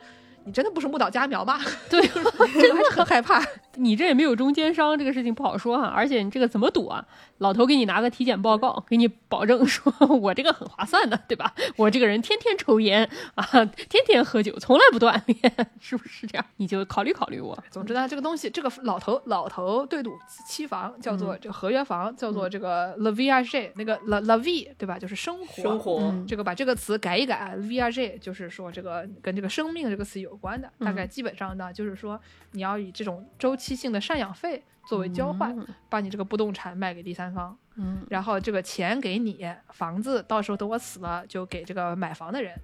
[0.44, 1.60] 你真的不是木岛佳苗吗？
[1.90, 3.38] 对，这个还是很害怕。
[3.78, 5.86] 你这也没有中间商，这个事情不好说哈。
[5.86, 7.06] 而且你这个怎么赌啊？
[7.38, 11.54] 老头给你拿个体检报告，给你保证说 我这个很划算的，对吧？
[11.76, 13.44] 我这个人天天抽烟啊，
[13.88, 16.44] 天天喝酒，从来不锻炼， 是不是这样？
[16.56, 17.56] 你就考虑考虑我。
[17.70, 20.18] 总之呢，这个东西，这个老头老头对赌
[20.48, 24.98] 期房叫做这个合约房，叫做这个 La V R J，那个 La La V 对吧？
[24.98, 26.14] 就是生活，生活。
[26.26, 30.38] 这个把这个词改一改，V R J 就是说这个跟这个生命这个词有。
[30.38, 32.20] 关的大概基本上呢，就是说
[32.52, 35.56] 你要以这种周期性的赡养费作为交换，
[35.88, 42.54] 把你这个不动产卖给第三方，嗯，然后这个钱给你，房子到时候等我死了就给这个买房的人，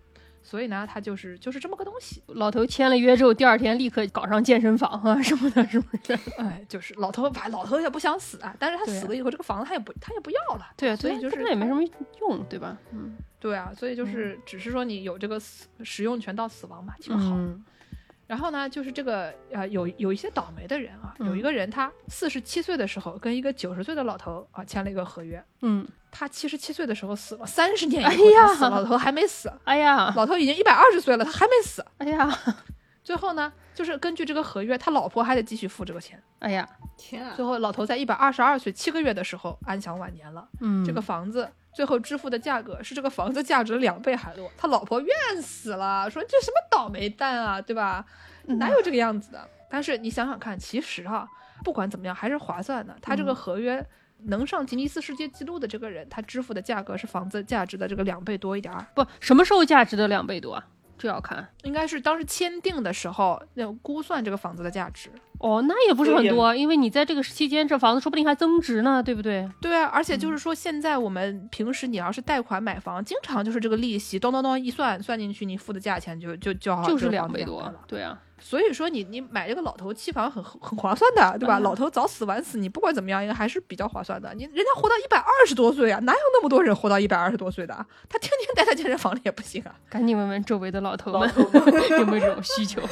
[0.42, 2.22] 所以呢，他就是就是这么个东西。
[2.28, 6.12] 老头签了约之后，第二天立刻搞上健身房啊 什么的，是不是？
[6.38, 11.82] 哎，就是老头，反正老头也不想死啊，但是他死了以后，这个房子他也不他也不要了，对啊，所以就是那也没什么
[12.20, 12.76] 用，对吧？
[12.92, 17.36] 嗯，对啊，所以就是只是说你有这个死使用权到死亡嘛，挺好。
[18.26, 32.38] 然后呢，就是这个呃，有有一些倒霉的人啊，有一个人他四十七岁的时候跟一个九十岁的老头啊签了一个合约，嗯，他七十七岁的时候死了，三十年以后死，老头还没死，哎呀，老头已经一百二十岁了，他还没死，哎呀，
[33.02, 41.48] 最后呢，就是根据这个合约，他老婆还得继续付这个钱，哎呀，天啊，最后老头在一百二十二岁七个月的时候安享晚年了，嗯，这个房子。
[41.74, 48.04] 最后支付的价格是这个房子价值两倍还多，他老婆怨死了，说这什么倒霉蛋啊，对吧？
[48.46, 49.48] 哪有这个样子的？
[49.68, 51.28] 但是你想想看，其实哈，
[51.64, 52.96] 不管怎么样还是划算的。
[53.02, 53.84] 他这个合约
[54.18, 58.86] 能上吉尼斯世界纪录的这个人，他支付的价格是房子价值的这个两倍多一点儿。
[58.94, 60.66] 不，什么时候价值的两倍多啊？
[60.96, 65.10] 这要看，应该是当时签订的时候那估算这个房子的价值。
[65.38, 69.46] 哦，那也不是很多，因为你在这个期间，这房子说不定还增值呢，对不对？
[69.60, 77.70] 对啊，而且就是说，现在我们平时你要是贷款买房，经常就是这个利息咚咚咚一算，算进去你付的价钱就就就好就是两倍多。
[77.86, 81.58] 对啊，所以说你你买这个老头期房很很划算的，对吧？
[81.58, 84.32] 老头早死晚死，你不管怎么样，应该还是比较划算的。
[84.34, 87.74] 你人家活到一百二十多岁啊，哪有那么多人活到一百二十多岁的？
[88.08, 89.74] 他天天待在健身房里也不行啊。
[89.90, 91.30] 赶紧问问周围的老头们
[91.98, 92.80] 有没有这种需求。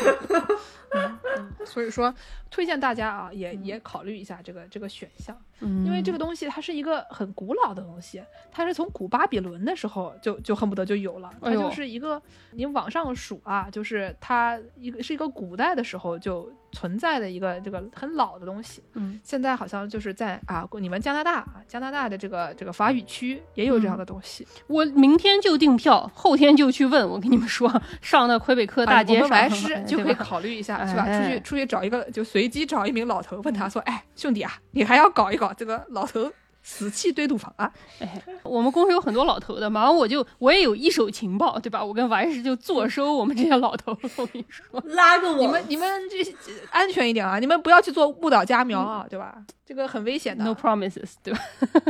[0.94, 2.14] 嗯，所以说
[2.50, 5.36] 推荐大家啊，也也考虑一下这个这个选项。
[5.60, 5.84] 嗯。
[5.86, 12.20] 因为这个东西它是一个很古老的东西，它是从古巴比伦的时候就就恨不得就有了，它就是一个
[12.50, 18.82] 你往上数啊，就是它一个是一个古代的时候就存在的一个这个很老的东西。
[18.94, 24.46] 嗯，现在好像就是在啊，你们加拿大啊，加拿大的这个这个法语区也有这样的东西。
[24.66, 27.08] 我明天就订票，后天就去问。
[27.08, 27.70] 我跟你们说，
[28.00, 31.04] 上那魁北克大街白师哎就可以考虑一下，是吧？
[31.04, 36.32] 出哎去出去找一个，就随机找一名老头，问他说：“哎，兄弟啊，你还要搞一搞这个老头
[36.62, 41.84] 死气堆土房啊 哎，我们公司有很多老头的，马上我就我也有一手情报，对吧？
[41.84, 43.96] 我跟王医师就坐收我们这些老头。
[44.16, 46.32] 我跟你说， 拉个？”你，们你们这这
[46.70, 47.38] 安全一点啊！
[47.38, 49.36] 你们不要去做误导家苗啊，对吧？
[49.64, 50.44] 这个很危险的。
[50.44, 51.40] No promises，对吧？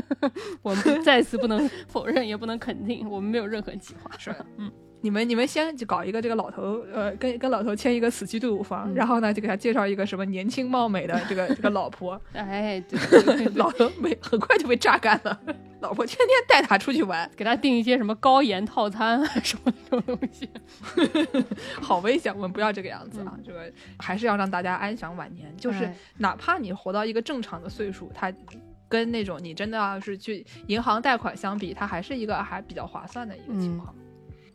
[0.62, 4.10] 我们再次不能否认，也不能肯定，我们没有任何计划。
[4.18, 4.70] 是的，嗯。
[5.02, 15.38] 你们你们先就搞一个这个老头，呃，跟跟老头签一个死期队伍房，嗯然后呢，就给他介绍一个什么年轻貌美的这个 这个老婆， 哎，对对对对 老头没很快就被榨干了，
[15.80, 20.48] 老婆天天带他出去玩，给他订一些什么高盐套餐啊什么这种东西。
[21.80, 23.36] 好危险，我们不要这个样子啊！
[23.44, 28.32] 这个还是要让大家安享晚年，就是哎哪怕你活到一个正常的岁数，他
[28.88, 33.92] 跟那种你真的要是去银行贷款相比，它还是一个还比较划算的一个情况。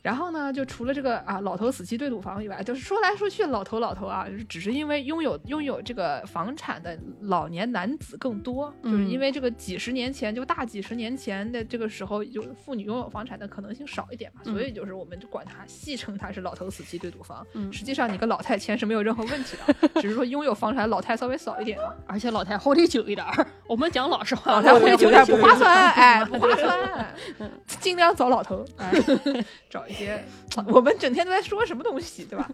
[0.07, 17.45] 然后呢，就除了这个啊老头死期对赌房以外，就是说来说去老头老头啊，就是只是因为拥有拥有这个房产的老年男子更多，就是因为这个几十年前就大几十年前的这个时候，就妇女拥有房产的可能性少一点嘛，嗯所以就是我们就管它戏称它是老头死期对赌房。
[17.51, 21.93] 嗯实际上你跟老太签是没有任何问题的， 只是说拥有房产的老太稍微少一点嘛。
[22.07, 25.57] 而且老太活得久一点儿，我们讲老实话，老太活得久点不划算。
[25.57, 27.15] 算，哎，不划算，
[27.81, 28.89] 尽量找老头，哎，
[29.69, 30.23] 找一些。
[30.67, 32.49] 我们整天都在说什么东西，对吧？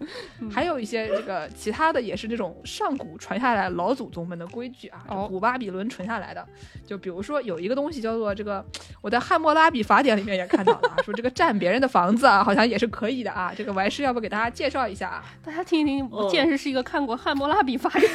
[0.51, 6.45] 还有一些这个其他的，也是这种上古传下来老祖宗们的规矩啊，哦古巴比伦传下来的。
[6.85, 8.65] 就比如说有一个东西叫做这个，
[9.01, 13.53] 我在汉谟拉比法典里面也看到了啊， 说这个占别人的房子啊，好像也是可以的啊。
[13.55, 15.23] 这个完事要不给大家介绍一下啊？
[15.45, 18.11] 大家听一听，我见识是一个看过《汉谟拉比法典》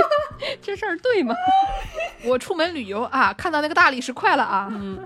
[0.62, 1.34] 这事儿对吗？
[2.24, 4.98] 我出门旅游啊，看到那个大理石块了啊，嗯，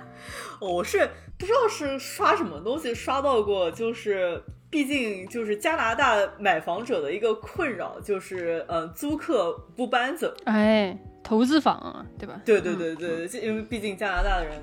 [0.60, 1.10] 我是
[1.43, 4.40] 不知道是刷什么东西刷到过，就是
[4.70, 10.32] 毕竟就是加拿大买房者的一个困扰，就是呃租客不搬走。
[10.44, 12.40] 哎，投资房啊，对吧？
[12.44, 14.62] 对对对对，这因为毕竟加拿大的人。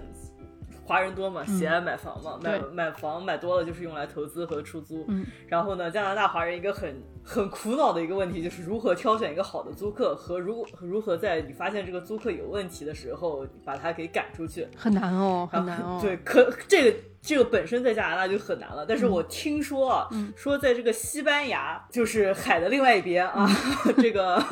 [0.85, 5.05] 华人多嘛，喜爱买房嘛，买买房买多了就是用来投资和出租。
[5.09, 6.95] 嗯然后呢，加拿大华人一个很
[7.29, 14.67] 很苦恼的一个问题就是如何挑选一个好的租客和如如何在你发现这个租客有问题的时候把他给赶出去。
[14.75, 15.99] 很难哦，很难哦。
[15.99, 16.97] 啊对，可这个
[17.29, 23.47] 这个本身在加拿大就很难了，但是嗯我听说啊，说在这个西班牙，就是海的另外一边啊，
[23.85, 24.43] 嗯 这个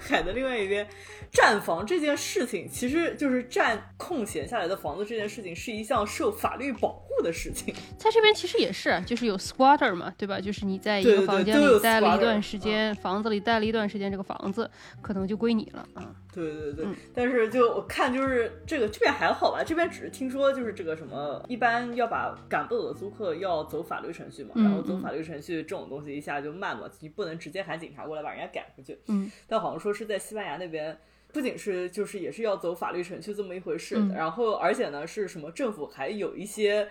[0.00, 0.84] 海的另外一边，
[1.30, 7.72] 占房这件事情，其实就是占空闲下来的房子这件事情，是一项受法律保护的事情。
[7.96, 10.40] 在这边其实也是，就是有 squatter 嘛，对吧？
[10.40, 14.68] 就是你在一个房间里待了一段时间，房子里待了一段时间，这个房子
[15.00, 16.10] 可能就归你了啊。
[16.44, 28.98] 对对对，嗯但是就我看就是这个这边还好吧，这边只是听说就是这个什么，一般要把赶不走的租客要走法律程序嘛，嗯然后走嗯法律程序这种东西一下就慢嘛，你不能直接喊警察过来把人家赶出去。
[29.08, 30.96] 嗯，但好像说是在西班牙那边。
[31.32, 36.88] 不仅是就是也是要走法律程序这么一回事，嗯然后而且呢是什么政府还有一些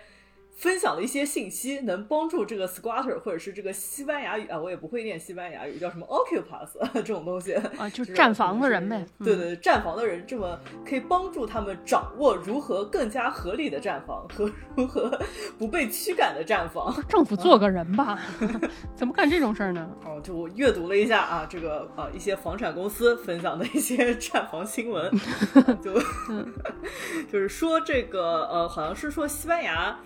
[0.56, 9.04] 分享了一些信息，能帮助这个 squatter 或者是这个西班牙语啊，我也不会念西班牙语，叫什么 occupas 这种东西啊， 就就是占房的人呗。
[9.18, 15.20] 嗯，对对，站房的人这么可以帮助他们掌握如何更加合理的站房和如何
[15.58, 16.94] 不被驱赶的站房。
[17.06, 18.18] 政府做个人吧，
[18.96, 19.86] 怎么干这种事儿呢？
[20.06, 25.06] 哦，就我阅读了一下啊，这个啊一些房产公司分享的一些 站房新闻，
[25.54, 25.92] 啊就
[27.30, 29.98] 就是说这个呃，好像是说西班牙。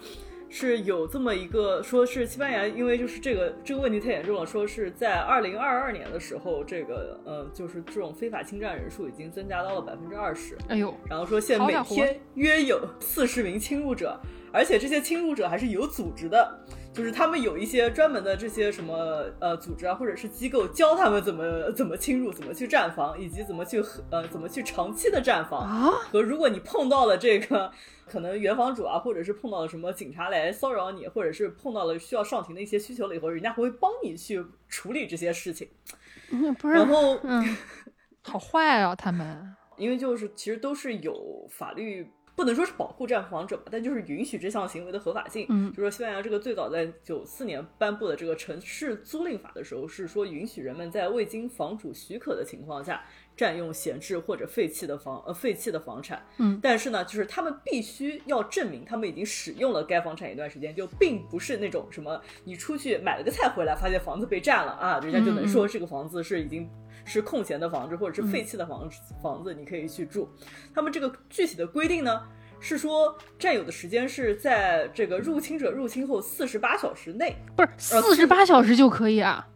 [0.53, 10.59] 是有这么一个，说是西班牙，因为就是这个这个问题太严重了，说是在二零二二年的时候，这个呃，就是这种非法侵占人数已经增加到了百分之二十。
[10.69, 14.19] 哎呦，然后说现在每天约有四十名侵入者，
[14.53, 16.59] 而且这些侵入者还是有组织的，
[16.93, 23.81] 就是他们有一些专门的这些什么呃组织啊，或者是机构教他们怎么怎么侵入，怎么去占房，以及怎么去
[24.11, 25.61] 呃怎么去长期的占房。
[25.61, 27.71] 啊，和如果你碰到了这个
[28.07, 35.69] 可能原房主啊，或者是碰到了什么警察来骚扰你，或者是碰到了需要上庭的一些需求了以后，人家会帮你去处理这些事情。
[36.33, 37.57] 嗯不是然，后嗯，
[38.23, 39.57] 好坏啊，他们。
[39.77, 42.07] 因为就是其实都是有法律，
[42.41, 45.45] 不能说是保护占房者吧，但就是允许这项行为的合法性。
[45.51, 53.05] 嗯就说西班牙这个最早在九四年颁布的这个城市租赁法的时候，是说允许人们在未经房主许可的情况下
[53.37, 56.27] 占用闲置或者废弃的房呃废弃的房产。
[56.39, 66.67] 嗯，但是呢，就是他们必须要证明他们已经使用了该房产一段时间，就并不是那种什么你出去买了个菜回来，发现房子被占了啊，人家就能说这个房子是已经。
[67.11, 70.31] 是空闲的房子，或者是废弃的房子，房子你可以去住。
[70.73, 72.23] 他们这个具体的规定呢，
[72.61, 79.49] 是说占有的时间是在这个入侵者入侵后四十八小时内，不是四十八小时就可以啊？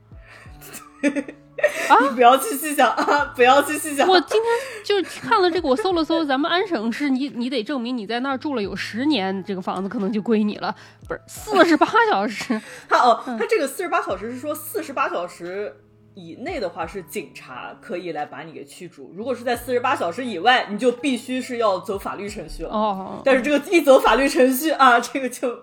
[1.88, 1.96] 啊！
[2.16, 3.32] 不要去细想啊！
[3.36, 4.08] 不要去细想。
[4.08, 4.52] 我今天
[4.84, 10.74] 就是看了这个，我搜了搜，咱们安省是你你得证明你在那儿住了有十年，这个房子可能就归你了。
[11.06, 12.60] 不是四十八小时？
[12.88, 15.76] 他哦，他这个四十八小时是说四十八小时。
[16.14, 22.70] 以内的话是警察可以来把你给驱逐，如果是在四十八小时以外，你就必须是要走法律程序了。
[22.70, 25.60] 哦，但是这个一走法律程序啊，这个就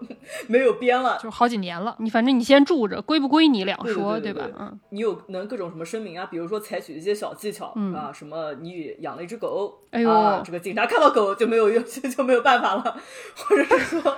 [0.48, 1.96] 没有边了，就好几年了。
[2.00, 4.48] 你反正你先住着，归不归你两说，对吧？
[4.60, 12.98] 嗯，你有能各种什么声明啊，比如说采取一些小技巧啊，什么你养了一只狗，哎呦，这个警察看到狗就没有用， 就没有办法了，
[13.36, 14.18] 或者是说。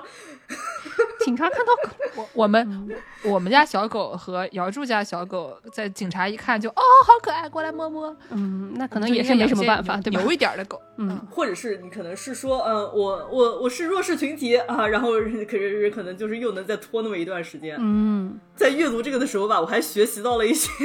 [1.24, 2.90] 警察看到狗，我我们
[3.24, 8.16] 我们家小狗和姚柱家小狗，在警察一看就哦，好可爱，过来摸摸。
[8.30, 10.20] 嗯，那可能也是没什么办法，对吧？
[10.20, 15.12] 牛一点的狗，嗯，或者是你可能是说，嗯，我我我是弱势群体啊，然后
[15.50, 17.78] 可是可能就是又能再拖那么一段时间。
[17.80, 20.70] 嗯，在阅读这个的时候吧，我还学习到了一些。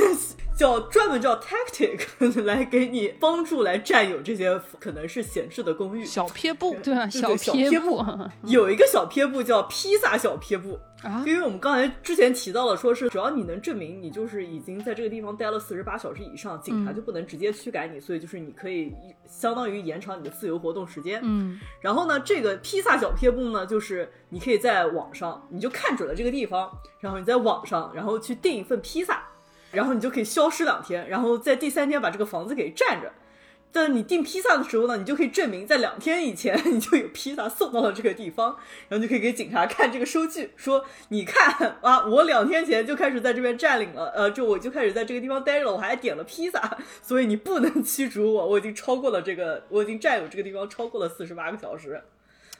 [0.58, 2.00] 叫专门叫 tactic
[2.42, 6.04] 来给你帮助来占有这些可能是闲置的公寓。
[6.04, 8.04] 小撇步，对啊，小撇步。
[8.42, 18.92] 有一个小撇步叫披萨小撇步啊，因为我们刚才之前提到了，说是只要你能证明你就是已经在这个地方待了四十八小时以上，警察就不能直接驱赶你，所以就是你可以
[19.24, 21.20] 相当于延长你的自由活动时间。
[21.22, 26.70] 嗯，然后呢，这个披萨小贴布呢，就是你可以在网上，你就看准了这个地方，
[27.00, 29.22] 然后你在网上，然后去订一份披萨。
[29.70, 33.12] 然后你就可以消失两天，然后在第三天把这个房子给占着。
[33.70, 38.56] 但你订披萨的时候呢，你就可以证明在两天以前你就有披萨送到了这个地方，
[38.88, 52.02] 然后就可以给警察看这个收据，说你看啊，我两天前就开始在这边占领了，呃，就我就开始在这个地方待着了，我还点了披萨，所以你不能驱逐我，我已经超过了这个，我已经占有这个地方超过了四十八个小时。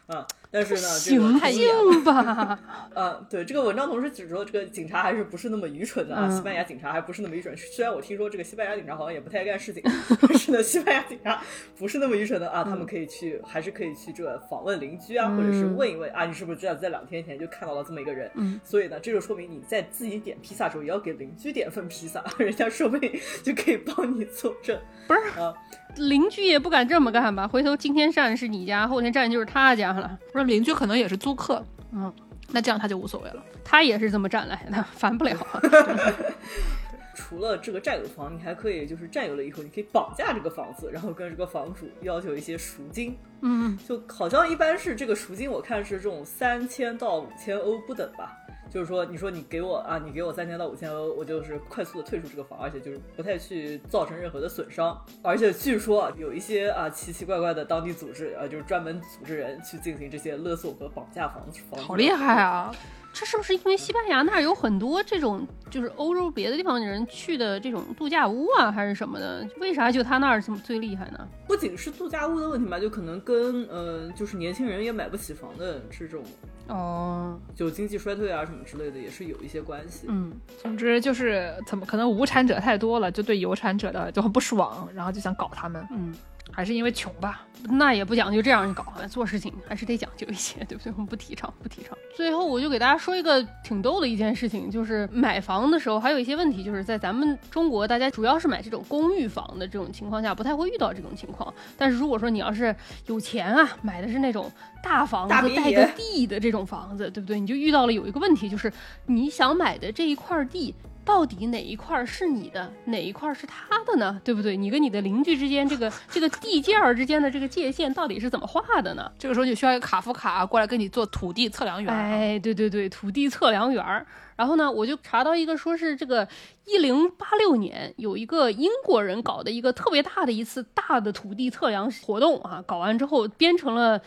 [0.08, 2.58] 啊，但是呢，行行吧？
[2.94, 6.28] 啊， 对，这个文章同时指出，这个警察还是不是那么愚蠢的啊？
[6.30, 7.54] 西班牙警察还不是那么愚蠢。
[7.56, 9.82] 虽然我听说这个西班牙警察好像也不太干事情，
[10.22, 11.42] 但是呢，西班牙警察
[11.76, 18.30] 不是那么愚蠢的啊，他们可以去，还是可以去这个访问邻居啊，或者是问一问啊，你是不是知道在两天前就看到了这么一个人？
[18.36, 23.12] 嗯，所以呢，这就说明你在自己点披萨的时候也要给邻居点份披萨， 人家说不定
[23.42, 24.80] 就可以帮你作证。
[25.06, 25.54] 不是啊。
[25.96, 27.48] 邻居也不敢这么干吧？
[27.48, 30.18] 回头今天占是你家，后天占就是他家了。
[30.32, 32.12] 不是邻居可能也是租客，嗯，
[32.50, 33.42] 那这样他就无所谓了。
[33.64, 35.36] 他也是这么占来的，烦不了。
[37.14, 43.18] 除了这个占有房，你还可以就是占有了以后，你可以绑架这个房子，然后跟这个房主要求一些赎金。
[43.42, 48.36] 嗯，就好像一般是这个赎金，我看是这种三千到五千欧不等吧。
[48.70, 54.98] 就是说，你说你给我啊，你给我三千到五千欧，我就是快速的退出这个房，而且就是不太去造成任何的损伤。
[55.22, 61.80] 而且据说有一些啊奇奇怪怪的当地组织啊，就是专门组织人去进行这些勒索和绑架房房。
[61.82, 62.74] 好厉害啊！
[63.18, 69.44] 这是不是因为西班牙那儿有很多这种，就是欧洲别的地方的人去的这种度假屋啊，还是什么的？
[69.58, 71.26] 为啥就他那儿这么最厉害呢？
[71.48, 76.22] 不仅是度假屋的问题吧，就可能跟呃，就是年轻人也买不起房的这种
[76.68, 80.06] 哦，就经济衰退啊什么之类的，也是有一些关系。
[80.08, 80.32] 嗯，
[80.62, 85.84] 总之就是怎么可能无产者太多了，就对有产者的就很不爽，然后就想搞他们。
[85.90, 86.14] 嗯。
[86.50, 90.92] 还是因为穷吧，那也不讲究这样搞，做事情还是得讲究一些，对不对？
[90.92, 91.96] 我们不提倡，不提倡。
[92.16, 101.52] 最后，我就给大家说一个挺逗的一件事情，就是买房的时候还有一些问题，就是在咱们中国，大家主要是买这种公寓房的这种情况下，不太会遇到这种情况。
[101.76, 102.74] 但是如果说你要是
[103.06, 104.50] 有钱啊，买的是那种
[104.82, 107.38] 大房子带个地的这种房子，对不对？
[107.38, 108.72] 你就遇到了有一个问题，就是
[109.06, 110.74] 你想买的这一块地。
[111.08, 114.20] 到底哪一块是你的，哪一块是他的呢？
[114.22, 114.54] 对不对？
[114.54, 119.10] 你跟你的邻居之间这个这个地界儿之间的这个界限到底是怎么画的呢？
[119.18, 121.90] 这个时候就需要一个卡夫卡过来跟你做土地测量员。
[121.90, 124.06] 哎，对对对，土地测量员。
[124.36, 126.28] 然后呢，我就查到一个，说是这个
[126.66, 133.98] 一零八六年有一个英国人搞的一个特别大的一次大的土地测量活动啊，搞完之后编成了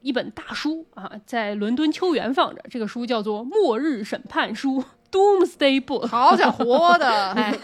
[0.00, 2.60] 一本大书啊，在伦敦秋园放着。
[2.68, 4.80] 这个书叫做《末日审判书》。
[5.12, 7.54] Doomsday Book，好家伙的， 哎，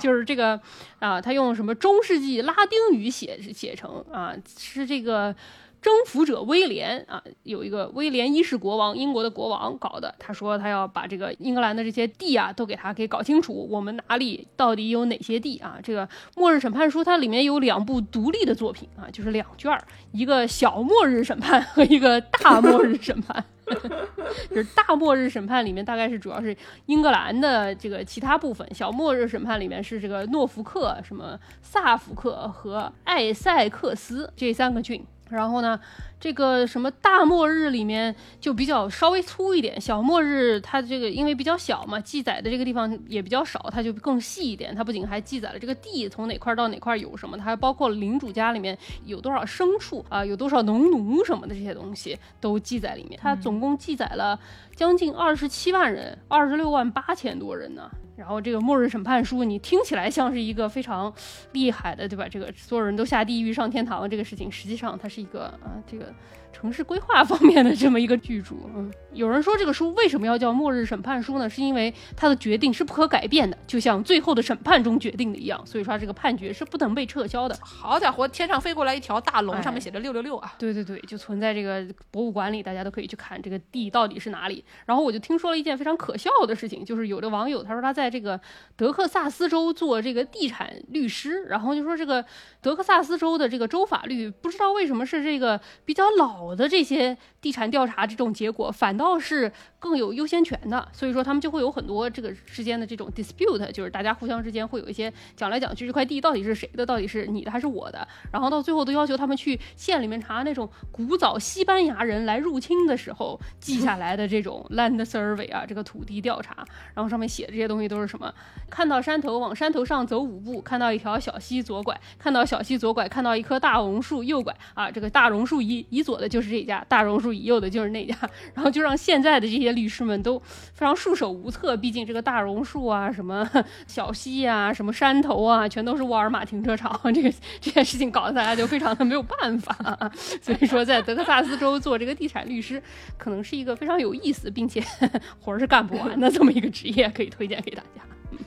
[0.00, 0.58] 就是这个
[1.00, 5.34] 啊，他用什么中世纪拉丁语写写成啊，是这个
[5.82, 10.14] 征服者威廉啊，有一个威廉一世国王，英国的国王搞的。
[10.18, 15.78] 他说他要把这个英格兰的这些地啊，都给他给搞清楚，我们哪里到底有哪些地啊？
[15.82, 16.06] 这个
[16.36, 23.44] 《末日审判书》它里面有两部独立的作品啊，就是两卷儿，一个小末日审判和一个大末日审判。
[24.48, 26.56] 就是大末日审判里面大概是主要是
[26.86, 35.04] 英格兰的这个其他部分，小末日审判里面是这个诺福克、什么萨福克和艾塞克斯这三个郡。
[35.28, 35.78] 然后呢，
[36.20, 44.74] 这个什么大末日里面就比较稍微粗一点，小末日它这个因为比较小嘛，记载的这个地方也比较少，它就更细一点。
[44.74, 53.18] 它不仅还记载了这个地从哪块到哪块有什么，它还包括领主家里面有多少牲畜啊，有多少农奴什么的这些东西都记在里面。
[53.20, 54.38] 它总共记载了
[54.74, 57.90] 将近二十七万人，二十六万八千多人呢。
[58.16, 61.12] 然后这个末日审判书，你听起来像是一个非常
[61.52, 62.26] 厉害的，对吧？
[62.28, 66.12] 这个所有人都下地狱上天堂这个事情，实际上它是一个啊，这个
[66.56, 68.56] 城市规划方面的这么一个剧组。
[68.74, 71.50] 嗯，有人说这个书为什么要叫末日审判书呢？
[71.50, 77.54] 是因为它的决定是不可改变的，就像最后的审判中决定的一样，所以说这个判决是不能被撤销的。
[77.60, 80.54] 好家伙，天上飞过来一条大龙，上面写着六六六啊！
[80.58, 84.64] 对对对，就存在这个博物馆里，大家都可以去看这个地到底是哪里。
[84.86, 88.40] 然后我就听说了一件非常可笑的事情，就是有的网友他说他在这个
[88.76, 92.24] 德克萨斯州做这个地产律师，然后就说这个
[92.62, 99.50] 德克萨斯州的这个州法律不知道为什么是这个比较老我的这些地产调查这种结果，反倒是
[99.80, 116.64] 更有优先权的，所以说他们就会有很多这个之间的这种 dispute，就是大家互相之间会有一些讲来讲去，这块地到底是谁的，到底是你的还是我的，然后到最后都要求他们去县里面查那种古早西班牙人来入侵的时候记下来的这种 land survey 啊，这个土地调查，
[116.94, 118.32] 然后上面写的这些东西都是什么？
[118.70, 128.16] 看到山头往山头上走五步，看到一条小溪左拐，看到小溪左拐，看到一棵大榕树右拐啊，这个大榕树以以左的是这家，大榕树移右的就是那家，
[128.54, 133.48] 然后就让现在的这些律师们都非常束手无策，毕竟这个大榕树啊，什么
[133.86, 140.10] 小溪啊，什么山头啊，全都是沃尔玛停车场， 这个这件事情搞得大家就非常的没有办法，
[140.40, 142.82] 所以说在德克萨斯州做这个地产律师，
[143.16, 144.82] 可能是一个非常有意思，并且
[145.40, 148.02] 活儿是干不完的这么一个职业，可以推荐给大家。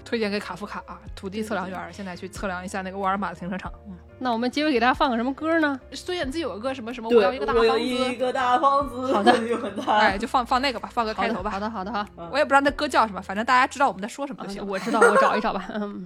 [0.06, 3.72] 推荐给卡夫卡啊，土地测量员，现在去测量一下那个沃尔玛的停车场。
[3.88, 5.80] 嗯，那我们结尾给大家放个什么歌呢？
[5.92, 9.96] 孙燕姿有个歌什么什么，我，要一个大我有房子，一个大房子，好的就很大。
[9.98, 11.50] 哎，就放放那个吧，放个，开头吧。
[11.50, 12.06] 好的，好的，好。
[12.32, 14.62] 我也不知道那歌叫什么，反正大家知道我们在说什么就行。
[14.68, 15.66] 我知道，我找一找吧。
[15.74, 16.06] 嗯，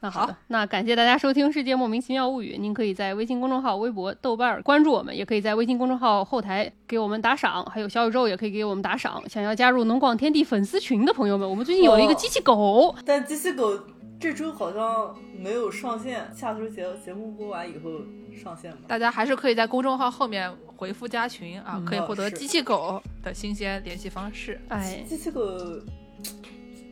[0.00, 2.56] 那好的，那感谢大家收听《世界莫名其妙物语》。
[2.60, 9.22] 您可以在微信公众号、微博、豆瓣儿关注我们，也可以在微信公众号后台给我们打赏，还有小宇宙也可以给我们打赏。
[9.28, 13.78] 想要加入农广天地粉丝群的朋友们，我们最近有了一个哦机器狗，但机器狗
[14.20, 18.00] 这周好像没有上线，下周节节目播完以后
[18.36, 18.78] 上线吧。
[18.88, 24.60] 大家还是可以在公众号后面回复加群啊，可以获得机器狗的新鲜联系方式。
[24.68, 25.40] 哎，机器狗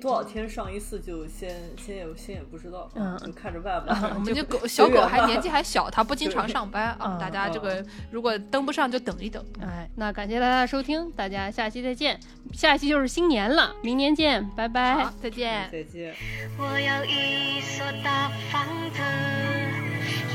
[0.07, 4.13] 多少天上一次就先先也先也不知道，嗯就看着办吧。
[4.15, 9.45] 我们这狗小狗还年纪还小，它不经常上班啊嗯，大家这个如果登不上就等一等。
[9.61, 12.21] 哎，那感谢大家的收听，大家下期再见。
[12.53, 15.69] 下期就是新年了，明年见，拜拜。，再见。
[15.73, 16.15] 再见。
[16.57, 19.03] 我有一所大房子，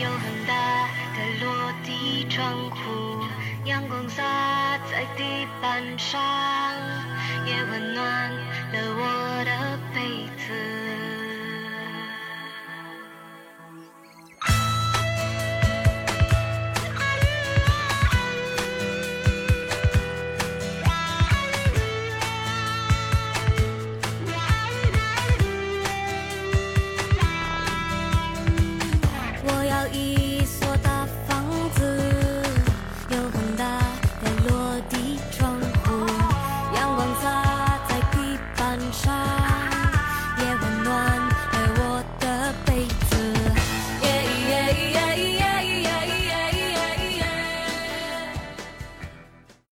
[0.04, 3.24] 有很大的落地窗户，
[3.66, 4.24] 阳光洒
[4.90, 6.20] 在地板上
[7.46, 8.32] 也温暖
[8.72, 11.01] 了我的被子。